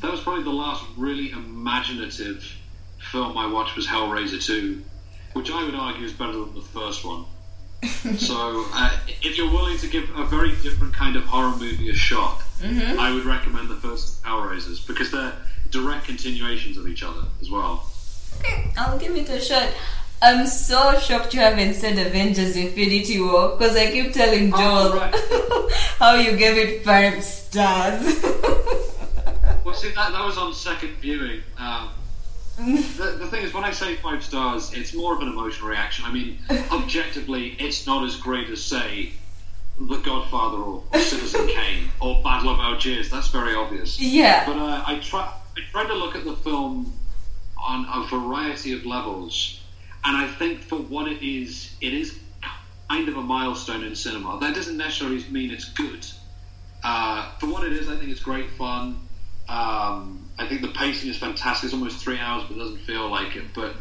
that 0.00 0.10
was 0.10 0.20
probably 0.20 0.42
the 0.44 0.50
last 0.50 0.84
really 0.96 1.30
imaginative 1.32 2.44
film 3.10 3.36
I 3.38 3.46
watched 3.46 3.76
was 3.76 3.86
Hellraiser 3.86 4.42
2, 4.44 4.82
which 5.34 5.50
I 5.50 5.64
would 5.64 5.74
argue 5.74 6.04
is 6.06 6.12
better 6.12 6.32
than 6.32 6.54
the 6.54 6.60
first 6.62 7.04
one. 7.04 7.24
so, 8.18 8.66
uh, 8.74 8.98
if 9.22 9.38
you're 9.38 9.50
willing 9.50 9.78
to 9.78 9.86
give 9.86 10.10
a 10.16 10.24
very 10.24 10.50
different 10.62 10.94
kind 10.94 11.16
of 11.16 11.24
horror 11.24 11.56
movie 11.56 11.88
a 11.90 11.94
shot, 11.94 12.42
Mm-hmm. 12.60 13.00
I 13.00 13.10
would 13.10 13.24
recommend 13.24 13.70
the 13.70 13.76
first 13.76 14.22
Hellraisers 14.22 14.86
because 14.86 15.10
they're 15.10 15.32
direct 15.70 16.04
continuations 16.04 16.76
of 16.76 16.86
each 16.86 17.02
other 17.02 17.22
as 17.40 17.50
well. 17.50 17.88
Okay, 18.40 18.70
I'll 18.76 18.98
give 18.98 19.16
it 19.16 19.30
a 19.30 19.40
shot. 19.40 19.72
I'm 20.20 20.46
so 20.46 20.98
shocked 20.98 21.32
you 21.32 21.40
haven't 21.40 21.72
said 21.72 21.96
Avengers 21.98 22.56
Infinity 22.56 23.18
War 23.18 23.56
because 23.56 23.74
I 23.78 23.90
keep 23.90 24.12
telling 24.12 24.50
Joel 24.50 24.92
Oh, 24.92 24.96
right. 24.98 25.72
how 25.98 26.16
you 26.16 26.36
gave 26.36 26.58
it 26.58 26.84
five 26.84 27.24
stars. 27.24 28.22
Well, 29.64 29.74
see, 29.74 29.90
that, 29.90 30.12
that 30.12 30.24
was 30.24 30.38
on 30.38 30.54
second 30.54 30.90
viewing. 30.96 31.42
Um, 31.58 31.90
the, 32.58 33.16
the 33.18 33.26
thing 33.28 33.42
is, 33.44 33.54
when 33.54 33.64
I 33.64 33.70
say 33.70 33.96
five 33.96 34.22
stars, 34.22 34.72
it's 34.74 34.94
more 34.94 35.14
of 35.14 35.22
an 35.22 35.28
emotional 35.28 35.68
reaction. 35.68 36.04
I 36.04 36.12
mean, 36.12 36.38
objectively, 36.70 37.56
it's 37.58 37.86
not 37.86 38.04
as 38.04 38.16
great 38.16 38.48
as, 38.50 38.62
say, 38.62 39.12
The 39.78 39.96
Godfather 39.98 40.58
or, 40.58 40.82
or 40.92 41.00
Citizen 41.00 41.46
Kane 41.48 41.88
or 42.00 42.22
Battle 42.22 42.50
of 42.50 42.58
Algiers. 42.60 43.10
That's 43.10 43.28
very 43.28 43.54
obvious. 43.54 43.98
yeah. 44.00 44.44
But 44.46 44.56
uh, 44.56 44.84
I 44.86 44.98
try 44.98 45.32
I 45.56 45.60
tried 45.72 45.88
to 45.88 45.94
look 45.94 46.14
at 46.14 46.24
the 46.24 46.34
film 46.36 46.92
on 47.62 47.84
a 47.92 48.06
variety 48.08 48.72
of 48.72 48.86
levels, 48.86 49.60
and 50.04 50.16
I 50.16 50.26
think 50.26 50.60
for 50.60 50.76
what 50.76 51.08
it 51.08 51.22
is, 51.26 51.74
it 51.80 51.92
is 51.92 52.18
kind 52.88 53.08
of 53.08 53.16
a 53.16 53.22
milestone 53.22 53.84
in 53.84 53.94
cinema. 53.94 54.38
That 54.40 54.54
doesn't 54.54 54.76
necessarily 54.76 55.24
mean 55.30 55.50
it's 55.50 55.68
good. 55.72 56.06
Uh, 56.82 57.30
for 57.38 57.46
what 57.46 57.64
it 57.64 57.72
is, 57.72 57.88
I 57.88 57.96
think 57.96 58.10
it's 58.10 58.20
great 58.22 58.50
fun. 58.50 59.00
Um, 59.50 60.30
I 60.38 60.46
think 60.46 60.62
the 60.62 60.68
pacing 60.68 61.10
is 61.10 61.16
fantastic. 61.16 61.64
It's 61.64 61.74
almost 61.74 61.98
three 61.98 62.20
hours, 62.20 62.44
but 62.46 62.56
it 62.56 62.60
doesn't 62.60 62.80
feel 62.82 63.10
like 63.10 63.34
it. 63.34 63.46
But 63.52 63.74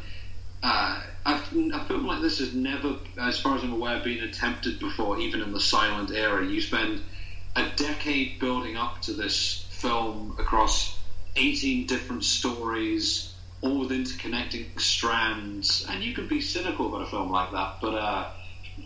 uh, 0.64 1.00
a 1.26 1.86
film 1.86 2.08
like 2.08 2.22
this 2.22 2.40
has 2.40 2.54
never, 2.56 2.96
as 3.20 3.38
far 3.38 3.56
as 3.56 3.64
I'm 3.64 3.72
aware, 3.72 4.00
been 4.00 4.22
attempted 4.22 4.80
before, 4.80 5.20
even 5.20 5.42
in 5.42 5.52
the 5.52 5.60
silent 5.60 6.12
era. 6.12 6.44
You 6.44 6.60
spend 6.60 7.02
a 7.56 7.68
decade 7.76 8.40
building 8.40 8.78
up 8.78 9.00
to 9.02 9.14
this 9.14 9.64
film 9.70 10.36
across 10.40 10.96
18 11.36 11.86
different 11.86 12.24
stories, 12.24 13.30
all 13.62 13.80
with 13.80 13.92
interconnecting 13.92 14.68
strands, 14.80 15.86
and 15.88 16.04
you 16.04 16.14
can 16.14 16.28
be 16.28 16.42
cynical 16.42 16.88
about 16.88 17.02
a 17.02 17.06
film 17.06 17.30
like 17.30 17.52
that, 17.52 17.76
but 17.80 17.94
uh, 17.94 18.26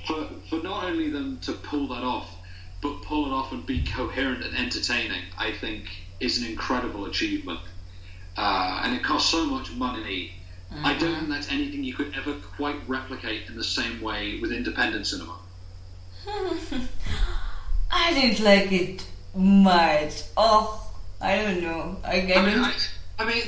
for, 0.06 0.28
for 0.50 0.60
not 0.60 0.84
only 0.84 1.10
them 1.10 1.40
to 1.44 1.54
pull 1.54 1.88
that 1.88 2.04
off, 2.04 2.36
but 2.82 3.02
pull 3.02 3.26
it 3.26 3.32
off 3.32 3.52
and 3.54 3.66
be 3.66 3.84
coherent 3.84 4.44
and 4.44 4.56
entertaining, 4.56 5.24
I 5.38 5.52
think 5.54 6.03
is 6.20 6.42
an 6.42 6.50
incredible 6.50 7.06
achievement. 7.06 7.60
Uh, 8.36 8.82
and 8.84 8.96
it 8.96 9.04
costs 9.04 9.30
so 9.30 9.46
much 9.46 9.72
money. 9.74 10.34
I 10.84 10.98
don't 10.98 11.16
think 11.16 11.30
that's 11.30 11.52
anything 11.52 11.84
you 11.84 11.94
could 11.94 12.16
ever 12.16 12.34
quite 12.34 12.78
replicate 12.88 13.48
in 13.48 13.56
the 13.56 13.64
same 13.64 14.02
way 14.02 14.40
with 14.40 14.52
independent 14.52 15.06
cinema. 15.06 15.38
I 17.92 18.12
didn't 18.14 18.44
like 18.44 18.72
it 18.72 19.06
much. 19.36 20.24
Oh, 20.36 20.92
I 21.22 21.36
don't 21.36 21.62
know. 21.62 21.98
I, 22.04 22.22
I 22.22 22.40
I 22.40 22.46
mean. 22.46 22.60
I, 22.60 22.74
I 23.20 23.26
mean 23.26 23.44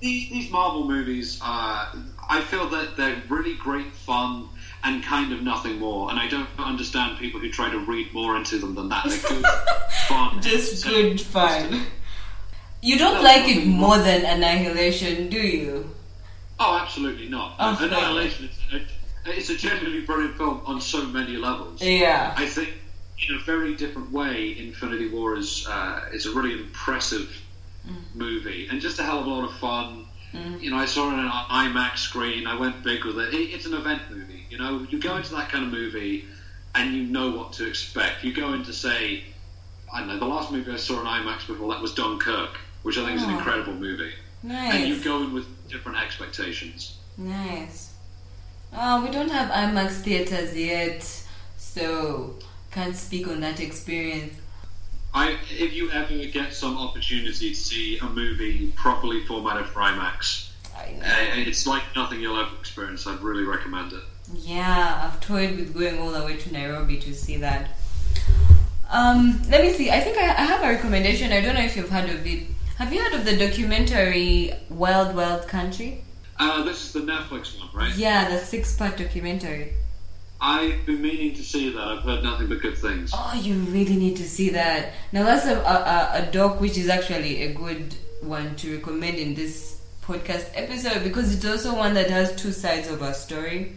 these, 0.00 0.30
these 0.30 0.50
Marvel 0.50 0.86
movies, 0.86 1.40
uh, 1.42 1.94
I 2.28 2.40
feel 2.42 2.68
that 2.70 2.96
they're 2.96 3.22
really 3.28 3.54
great 3.54 3.92
fun 3.92 4.48
and 4.86 5.02
kind 5.02 5.32
of 5.32 5.42
nothing 5.42 5.78
more. 5.78 6.10
And 6.10 6.18
I 6.18 6.28
don't 6.28 6.48
understand 6.58 7.18
people 7.18 7.40
who 7.40 7.50
try 7.50 7.68
to 7.70 7.78
read 7.80 8.14
more 8.14 8.36
into 8.36 8.58
them 8.58 8.74
than 8.74 8.88
that. 8.88 9.04
They're 9.04 9.30
good 9.30 9.44
fun. 10.08 10.40
Just 10.40 10.86
entertaining. 10.86 11.16
good 11.16 11.20
fun. 11.20 11.82
You 12.82 12.96
don't 12.98 13.16
No, 13.16 13.22
like 13.22 13.48
it 13.48 13.56
nothing 13.56 13.68
more 13.70 13.98
than 13.98 14.24
Annihilation, 14.24 15.28
do 15.28 15.38
you? 15.38 15.90
Oh, 16.60 16.78
absolutely 16.80 17.28
not. 17.28 17.56
Oh, 17.58 17.76
Annihilation 17.80 18.46
is 18.72 18.82
it's 19.28 19.50
a 19.50 19.56
genuinely 19.56 20.02
brilliant 20.02 20.36
film 20.36 20.60
on 20.66 20.80
so 20.80 21.04
many 21.04 21.36
levels. 21.36 21.82
Yeah. 21.82 22.32
I 22.36 22.46
think 22.46 22.70
in 23.28 23.34
a 23.34 23.40
very 23.40 23.74
different 23.74 24.12
way, 24.12 24.56
Infinity 24.56 25.08
War 25.08 25.36
is 25.36 25.66
uh, 25.68 26.02
is 26.12 26.26
a 26.26 26.30
really 26.32 26.52
impressive 26.52 27.36
movie 28.14 28.68
and 28.70 28.80
just 28.80 28.98
a 28.98 29.02
hell 29.02 29.18
of 29.20 29.26
a 29.26 29.30
lot 29.30 29.44
of 29.44 29.52
fun. 29.58 30.06
Mm. 30.36 30.60
You 30.60 30.70
know, 30.70 30.76
I 30.78 30.86
saw 30.86 31.08
it 31.10 31.14
on 31.14 31.20
an 31.20 31.28
IMAX 31.30 31.98
screen. 31.98 32.46
I 32.46 32.58
went 32.58 32.82
big 32.82 33.04
with 33.04 33.18
it. 33.18 33.34
it. 33.34 33.50
It's 33.54 33.66
an 33.66 33.74
event 33.74 34.02
movie. 34.10 34.44
You 34.50 34.58
know, 34.58 34.86
you 34.90 34.98
go 35.00 35.16
into 35.16 35.34
that 35.34 35.48
kind 35.48 35.64
of 35.64 35.70
movie 35.72 36.24
and 36.74 36.94
you 36.94 37.04
know 37.04 37.30
what 37.30 37.52
to 37.54 37.66
expect. 37.66 38.22
You 38.24 38.32
go 38.34 38.52
into 38.52 38.72
say, 38.72 39.24
I 39.92 40.00
don't 40.00 40.08
know, 40.08 40.18
the 40.18 40.26
last 40.26 40.50
movie 40.52 40.70
I 40.72 40.76
saw 40.76 40.96
on 40.98 41.06
IMAX 41.06 41.46
before 41.46 41.72
that 41.72 41.80
was 41.82 41.94
Dunkirk, 41.94 42.58
which 42.82 42.98
I 42.98 43.04
think 43.06 43.16
is 43.16 43.22
an 43.24 43.30
Oh. 43.30 43.38
incredible 43.38 43.74
movie. 43.74 44.12
Nice. 44.42 44.74
And 44.74 44.88
you 44.88 45.02
go 45.02 45.22
in 45.22 45.32
with 45.32 45.46
different 45.68 45.98
expectations. 45.98 46.96
Nice. 47.16 47.92
Oh, 48.72 49.02
we 49.04 49.10
don't 49.10 49.30
have 49.30 49.50
IMAX 49.50 50.02
theaters 50.02 50.54
yet, 50.56 51.02
so 51.56 52.34
can't 52.70 52.94
speak 52.96 53.26
on 53.28 53.40
that 53.40 53.58
experience. 53.60 54.34
I, 55.16 55.38
if 55.50 55.72
you 55.72 55.90
ever 55.92 56.14
get 56.26 56.52
some 56.52 56.76
opportunity 56.76 57.48
to 57.48 57.56
see 57.56 57.98
a 57.98 58.04
movie 58.04 58.70
properly 58.76 59.24
formatted 59.24 59.66
for 59.68 59.80
IMAX, 59.80 60.50
I 60.76 60.92
know. 60.92 61.06
uh, 61.06 61.48
it's 61.48 61.66
like 61.66 61.84
nothing 61.96 62.20
you'll 62.20 62.38
ever 62.38 62.54
experience. 62.60 63.06
I'd 63.06 63.22
really 63.22 63.44
recommend 63.44 63.94
it. 63.94 64.02
Yeah, 64.34 65.00
I've 65.04 65.18
toyed 65.20 65.56
with 65.56 65.72
going 65.72 65.98
all 65.98 66.10
the 66.10 66.22
way 66.22 66.36
to 66.36 66.52
Nairobi 66.52 66.98
to 66.98 67.14
see 67.14 67.38
that. 67.38 67.70
Um, 68.90 69.40
let 69.48 69.62
me 69.62 69.72
see. 69.72 69.90
I 69.90 70.00
think 70.00 70.18
I, 70.18 70.26
I 70.26 70.44
have 70.44 70.62
a 70.62 70.68
recommendation. 70.68 71.32
I 71.32 71.40
don't 71.40 71.54
know 71.54 71.62
if 71.64 71.76
you've 71.76 71.88
heard 71.88 72.10
of 72.10 72.26
it. 72.26 72.48
Have 72.76 72.92
you 72.92 73.02
heard 73.02 73.14
of 73.14 73.24
the 73.24 73.38
documentary 73.38 74.52
Wild 74.68 75.16
Wild 75.16 75.48
Country? 75.48 76.04
Uh, 76.38 76.62
this 76.62 76.84
is 76.84 76.92
the 76.92 77.00
Netflix 77.00 77.58
one, 77.58 77.70
right? 77.72 77.96
Yeah, 77.96 78.28
the 78.28 78.38
six-part 78.38 78.98
documentary. 78.98 79.72
I've 80.40 80.84
been 80.84 81.00
meaning 81.00 81.34
to 81.34 81.42
see 81.42 81.70
that. 81.72 81.80
I've 81.80 82.02
heard 82.02 82.22
nothing 82.22 82.48
but 82.48 82.60
good 82.60 82.76
things. 82.76 83.10
Oh, 83.14 83.40
you 83.40 83.54
really 83.54 83.96
need 83.96 84.16
to 84.16 84.28
see 84.28 84.50
that. 84.50 84.92
Now 85.12 85.24
that's 85.24 85.46
a, 85.46 85.58
a, 85.58 86.22
a 86.22 86.30
doc 86.30 86.60
which 86.60 86.76
is 86.76 86.88
actually 86.88 87.42
a 87.44 87.54
good 87.54 87.94
one 88.20 88.54
to 88.56 88.76
recommend 88.76 89.18
in 89.18 89.34
this 89.34 89.80
podcast 90.02 90.50
episode 90.54 91.02
because 91.02 91.34
it's 91.34 91.44
also 91.44 91.74
one 91.74 91.94
that 91.94 92.10
has 92.10 92.34
two 92.36 92.52
sides 92.52 92.90
of 92.90 93.02
a 93.02 93.14
story. 93.14 93.72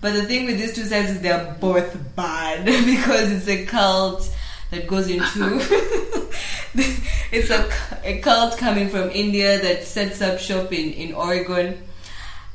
But 0.00 0.14
the 0.14 0.24
thing 0.24 0.46
with 0.46 0.58
these 0.58 0.74
two 0.74 0.84
sides 0.84 1.10
is 1.10 1.20
they're 1.22 1.56
both 1.60 1.96
bad 2.14 2.64
because 2.66 3.32
it's 3.32 3.48
a 3.48 3.64
cult 3.64 4.34
that 4.70 4.86
goes 4.86 5.08
into 5.08 5.60
it's 6.74 7.50
a, 7.50 7.70
a 8.02 8.18
cult 8.20 8.58
coming 8.58 8.88
from 8.88 9.10
India 9.10 9.60
that 9.60 9.84
sets 9.84 10.20
up 10.22 10.38
shop 10.38 10.72
in, 10.72 10.92
in 10.92 11.14
Oregon 11.14 11.82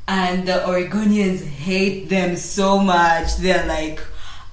and 0.08 0.48
the 0.48 0.54
Oregonians 0.66 1.44
hate 1.44 2.08
them 2.08 2.34
so 2.34 2.78
much. 2.78 3.36
They're 3.36 3.66
like, 3.66 4.00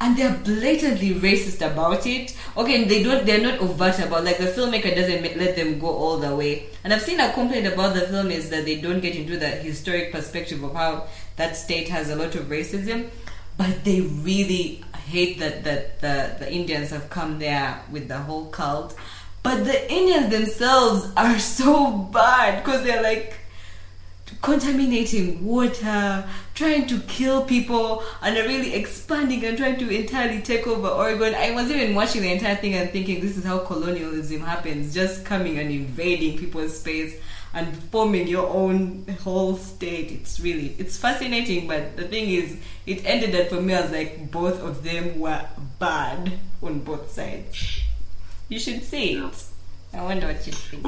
and 0.01 0.17
they're 0.17 0.35
blatantly 0.43 1.15
racist 1.15 1.65
about 1.65 2.05
it. 2.05 2.35
Okay, 2.57 2.83
they 2.83 3.01
don't. 3.01 3.25
They're 3.25 3.41
not 3.41 3.59
overt 3.59 3.97
about. 3.99 4.25
Like 4.25 4.37
the 4.37 4.47
filmmaker 4.47 4.93
doesn't 4.93 5.37
let 5.37 5.55
them 5.55 5.79
go 5.79 5.87
all 5.87 6.17
the 6.17 6.35
way. 6.35 6.67
And 6.83 6.93
I've 6.93 7.01
seen 7.01 7.21
a 7.21 7.31
complaint 7.31 7.67
about 7.67 7.93
the 7.93 8.01
film 8.01 8.31
is 8.31 8.49
that 8.49 8.65
they 8.65 8.81
don't 8.81 8.99
get 8.99 9.15
into 9.15 9.37
the 9.37 9.47
historic 9.47 10.11
perspective 10.11 10.61
of 10.61 10.73
how 10.73 11.07
that 11.37 11.55
state 11.55 11.87
has 11.87 12.09
a 12.09 12.17
lot 12.17 12.35
of 12.35 12.47
racism, 12.47 13.09
but 13.57 13.85
they 13.85 14.01
really 14.01 14.83
hate 15.07 15.39
that 15.39 15.63
that 15.63 16.01
the 16.01 16.35
the 16.39 16.51
Indians 16.51 16.89
have 16.89 17.09
come 17.09 17.39
there 17.39 17.81
with 17.89 18.09
the 18.09 18.17
whole 18.17 18.47
cult. 18.47 18.93
But 19.41 19.63
the 19.63 19.89
Indians 19.89 20.31
themselves 20.31 21.07
are 21.15 21.39
so 21.59 21.91
bad 21.91 22.61
because 22.61 22.83
they're 22.83 23.01
like 23.01 23.44
contaminating 24.41 25.45
water, 25.45 26.27
trying 26.53 26.88
to 26.88 26.99
kill 27.01 27.43
people, 27.43 28.03
and 28.21 28.36
really 28.36 28.73
expanding 28.73 29.43
and 29.45 29.57
trying 29.57 29.77
to 29.79 29.89
entirely 29.89 30.41
take 30.41 30.67
over 30.67 30.88
Oregon. 30.88 31.33
I 31.36 31.51
was 31.51 31.71
even 31.71 31.95
watching 31.95 32.21
the 32.21 32.31
entire 32.31 32.55
thing 32.55 32.73
and 32.73 32.89
thinking 32.89 33.21
this 33.21 33.38
is 33.38 33.43
how 33.43 33.59
colonialism 33.59 34.41
happens 34.41 34.93
just 34.93 35.25
coming 35.25 35.59
and 35.59 35.71
invading 35.71 36.38
people's 36.38 36.79
space 36.79 37.15
and 37.53 37.75
forming 37.89 38.27
your 38.27 38.47
own 38.47 39.05
whole 39.23 39.55
state. 39.55 40.11
It's 40.11 40.39
really 40.39 40.75
it's 40.77 40.97
fascinating, 40.97 41.67
but 41.67 41.95
the 41.95 42.07
thing 42.07 42.29
is, 42.29 42.57
it 42.86 43.05
ended 43.05 43.33
up 43.33 43.47
for 43.47 43.61
me 43.61 43.73
as 43.73 43.91
like 43.91 44.29
both 44.29 44.61
of 44.61 44.83
them 44.83 45.19
were 45.19 45.45
bad 45.79 46.33
on 46.61 46.79
both 46.79 47.11
sides. 47.11 47.81
You 48.49 48.59
should 48.59 48.83
see 48.83 49.13
it. 49.13 49.43
I 49.93 50.03
wonder 50.03 50.27
what 50.27 50.45
you 50.45 50.53
think. 50.53 50.86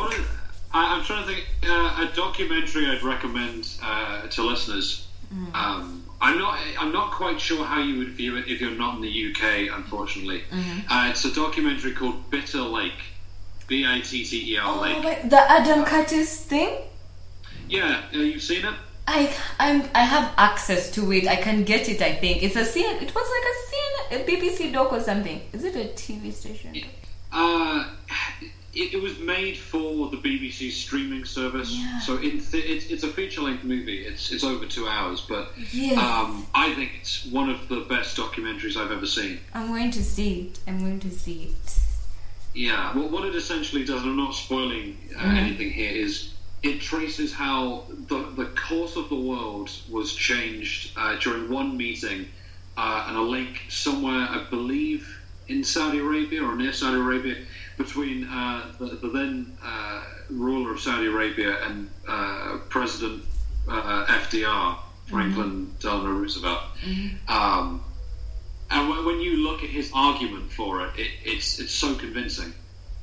I, 0.73 0.95
I'm 0.97 1.03
trying 1.03 1.25
to 1.25 1.33
think 1.33 1.45
uh, 1.65 2.07
a 2.09 2.15
documentary 2.15 2.87
I'd 2.87 3.03
recommend 3.03 3.69
uh, 3.81 4.27
to 4.27 4.43
listeners. 4.43 5.07
Mm. 5.33 5.53
Um, 5.55 6.03
I'm 6.19 6.39
not. 6.39 6.59
I'm 6.79 6.91
not 6.91 7.11
quite 7.11 7.39
sure 7.39 7.63
how 7.65 7.79
you 7.81 7.99
would 7.99 8.09
view 8.09 8.37
it 8.37 8.47
if 8.47 8.59
you're 8.61 8.71
not 8.71 8.95
in 8.95 9.01
the 9.01 9.31
UK. 9.31 9.75
Unfortunately, 9.75 10.43
Mm-hmm. 10.51 10.91
uh, 10.91 11.09
it's 11.09 11.23
a 11.25 11.33
documentary 11.33 11.93
called 11.93 12.29
Bitter 12.31 12.61
Lake, 12.61 12.99
B 13.67 13.85
I 13.85 13.99
T 14.01 14.23
T 14.25 14.53
E 14.53 14.57
R 14.57 14.75
Oh, 14.77 14.81
Lake. 14.81 15.03
wait, 15.03 15.29
the 15.29 15.39
Adam 15.51 15.83
Curtis 15.85 16.41
thing? 16.41 16.77
Yeah, 17.69 18.01
uh, 18.13 18.17
you've 18.17 18.41
seen 18.41 18.65
it. 18.65 18.73
I 19.07 19.31
I'm 19.59 19.83
I 19.93 20.03
have 20.03 20.33
access 20.37 20.89
to 20.91 21.11
it. 21.13 21.27
I 21.27 21.35
can 21.35 21.63
get 21.63 21.87
it. 21.87 22.01
I 22.01 22.13
think 22.15 22.41
it's 22.43 22.55
a 22.55 22.65
scene. 22.65 22.95
It 22.95 23.13
was 23.13 23.27
like 23.35 23.45
a 23.53 23.55
scene, 23.69 24.21
a 24.21 24.25
BBC 24.25 24.73
doc 24.73 24.91
or 24.93 24.99
something. 25.01 25.39
Is 25.53 25.63
it 25.65 25.75
a 25.75 25.89
TV 25.93 26.33
station? 26.33 26.73
Uh, 27.31 27.89
it, 28.73 28.93
it 28.93 29.01
was 29.01 29.17
made 29.19 29.57
for 29.57 30.09
the 30.09 30.17
BBC 30.17 30.71
streaming 30.71 31.25
service, 31.25 31.71
Yeah. 31.71 31.99
so 31.99 32.17
in 32.17 32.39
th- 32.39 32.65
it's, 32.65 32.85
it's 32.87 33.03
a 33.03 33.07
feature-length 33.07 33.63
movie. 33.63 34.05
It's 34.05 34.31
it's 34.31 34.43
over 34.43 34.65
two 34.65 34.87
hours, 34.87 35.21
but 35.21 35.51
Yes. 35.71 35.97
um, 35.97 36.45
I 36.53 36.73
think 36.75 36.91
it's 36.99 37.25
one 37.25 37.49
of 37.49 37.67
the 37.69 37.81
best 37.81 38.15
documentaries 38.17 38.75
I've 38.77 38.91
ever 38.91 39.07
seen. 39.07 39.39
I'm 39.53 39.67
going 39.67 39.91
to 39.91 40.03
see 40.03 40.41
it. 40.41 40.59
I'm 40.67 40.79
going 40.79 40.99
to 40.99 41.09
see 41.11 41.43
it. 41.51 41.77
Yeah, 42.53 42.95
well, 42.95 43.09
what 43.09 43.25
it 43.25 43.35
essentially 43.35 43.83
does, 43.85 44.01
and 44.01 44.11
I'm 44.11 44.17
not 44.17 44.33
spoiling 44.33 44.97
uh, 45.15 45.21
Mhm. 45.21 45.37
anything 45.37 45.71
here, 45.71 45.91
is 45.91 46.29
it 46.63 46.81
traces 46.81 47.31
how 47.33 47.83
the, 48.07 48.31
the 48.35 48.45
course 48.67 48.95
of 48.95 49.09
the 49.09 49.15
world 49.15 49.69
was 49.89 50.13
changed 50.13 50.91
uh, 50.97 51.15
during 51.19 51.49
one 51.49 51.77
meeting 51.77 52.27
uh, 52.75 53.07
in 53.09 53.15
a 53.15 53.21
lake 53.21 53.61
somewhere, 53.69 54.27
I 54.29 54.43
believe, 54.49 55.07
in 55.47 55.63
Saudi 55.63 55.99
Arabia 55.99 56.43
or 56.43 56.55
near 56.55 56.73
Saudi 56.73 56.97
Arabia, 56.97 57.37
between 57.77 58.25
uh, 58.25 58.73
the, 58.79 58.85
the 58.85 59.09
then 59.09 59.57
uh, 59.63 60.03
ruler 60.29 60.71
of 60.73 60.79
Saudi 60.79 61.05
Arabia 61.05 61.63
and 61.65 61.89
uh, 62.07 62.57
President 62.69 63.23
uh, 63.69 64.05
FDR, 64.07 64.77
Franklin 65.05 65.73
Delano 65.79 66.11
Roosevelt. 66.11 66.63
Um, 67.27 67.83
and 68.69 68.89
when, 68.89 69.05
when 69.05 69.19
you 69.21 69.37
look 69.37 69.63
at 69.63 69.69
his 69.69 69.91
argument 69.93 70.51
for 70.51 70.85
it, 70.85 70.91
it 70.97 71.11
it's 71.23 71.59
it's 71.59 71.71
so 71.71 71.95
convincing. 71.95 72.53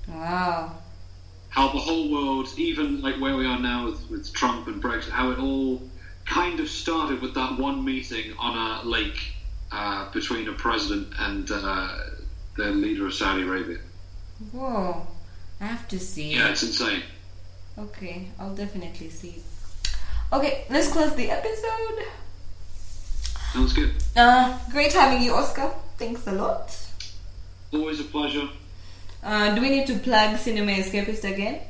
Wow. 0.09 0.77
How 1.49 1.69
the 1.69 1.79
whole 1.79 2.11
world, 2.11 2.49
even 2.57 3.01
like 3.01 3.21
where 3.21 3.37
we 3.37 3.47
are 3.47 3.59
now 3.59 3.87
with, 3.87 4.11
with 4.11 4.33
Trump 4.33 4.67
and 4.67 4.83
Brexit, 4.83 5.11
how 5.11 5.31
it 5.31 5.39
all 5.39 5.83
kind 6.25 6.59
of 6.59 6.69
started 6.69 7.23
with 7.23 7.35
that 7.35 7.59
one 7.59 7.85
meeting 7.85 8.35
on 8.39 8.57
a 8.57 8.87
lake 8.87 9.35
uh, 9.71 10.11
between 10.11 10.49
a 10.49 10.53
president 10.53 11.13
and 11.19 11.51
uh, 11.51 11.97
the 12.57 12.65
leader 12.65 13.07
of 13.07 13.15
Saudi 13.15 13.43
Arabia. 13.43 13.79
Whoa. 14.53 15.07
I 15.61 15.67
have 15.67 15.89
to 15.89 15.99
see 15.99 16.35
Yeah, 16.35 16.51
it's 16.51 16.63
insane. 16.63 17.03
Okay, 17.79 18.29
I'll 18.39 18.55
definitely 18.55 19.11
see. 19.11 19.43
Okay, 20.33 20.65
let's 20.71 20.91
close 20.93 21.15
the 21.15 21.31
episode. 21.31 22.05
Sounds 23.53 23.73
good. 23.73 23.93
Uh, 24.17 24.59
great 24.71 24.93
having 24.93 25.23
you, 25.23 25.35
Oscar. 25.35 25.71
Thanks 25.97 26.27
a 26.27 26.33
lot. 26.33 26.77
Always 27.73 28.01
a 28.01 28.05
pleasure. 28.05 28.49
Uh, 29.23 29.55
do 29.55 29.61
we 29.61 29.71
need 29.71 29.87
to 29.87 29.99
plug 29.99 30.37
Cinema 30.39 30.73
Escapist 30.73 31.25
again? 31.25 31.61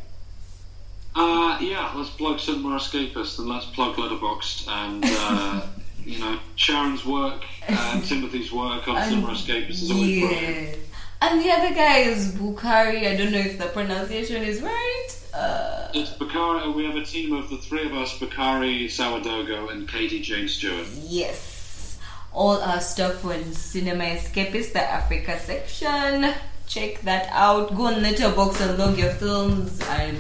Uh, 1.15 1.57
yeah, 1.61 1.93
let's 1.95 2.11
plug 2.11 2.41
Cinema 2.41 2.77
Escapist 2.77 3.39
and 3.39 3.49
let's 3.49 3.67
plug 3.67 3.97
Letterboxd 3.97 4.69
and 4.69 5.05
uh, 5.07 5.67
you 6.05 6.19
know 6.19 6.39
Sharon's 6.57 7.07
work 7.07 7.45
and 7.69 8.05
Timothy's 8.05 8.53
work 8.53 8.89
on 8.89 9.09
Cinema 9.09 9.29
Escapist 9.29 9.71
is 9.71 9.91
always 9.91 10.21
brilliant. 10.21 10.79
And 11.23 11.41
the 11.41 11.51
other 11.51 11.75
guy 11.75 11.99
is 11.99 12.33
Bukhari. 12.33 13.07
I 13.11 13.17
don't 13.17 13.33
know 13.33 13.39
if 13.39 13.59
the 13.59 13.67
pronunciation 13.67 14.43
is 14.43 14.61
right. 14.61 15.09
Uh, 15.33 15.89
It's 15.95 16.11
Bakari. 16.11 16.71
We 16.73 16.85
have 16.85 16.97
a 16.97 17.05
team 17.05 17.33
of 17.33 17.49
the 17.49 17.57
three 17.59 17.87
of 17.87 17.95
us: 17.95 18.19
Bakari, 18.19 18.89
Sourdogo, 18.89 19.69
and 19.69 19.89
Katie 19.89 20.21
Jane 20.21 20.49
Stewart. 20.49 20.87
yes. 21.09 21.99
All 22.33 22.61
our 22.61 22.81
stuff 22.81 23.25
on 23.25 23.53
Cinema 23.53 24.05
Escapist, 24.05 24.73
the 24.73 24.83
Africa 24.83 25.39
section. 25.39 26.35
Check 26.67 27.01
that 27.03 27.29
out. 27.31 27.75
Go 27.77 27.87
on 27.87 28.03
Letterboxd 28.03 28.61
and 28.69 28.79
log 28.79 28.99
your 28.99 29.13
films 29.13 29.81
and 29.91 30.19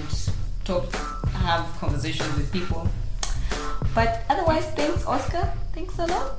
talk, 0.64 0.95
have 1.34 1.66
conversations 1.80 2.32
with 2.36 2.53
people. 2.53 2.88
But 3.97 4.22
otherwise, 4.30 4.64
thanks, 4.76 5.05
Oscar. 5.07 5.53
Thanks 5.72 5.99
a 5.99 6.07
lot. 6.07 6.38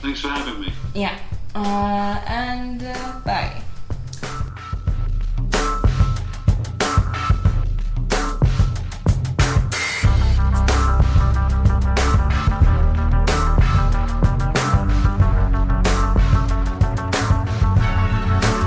Thanks 0.00 0.20
for 0.20 0.28
having 0.28 0.60
me. 0.62 0.72
Yeah. 0.94 1.18
Uh, 1.54 2.20
and 2.26 2.82
uh, 2.82 3.20
bye. 3.24 3.62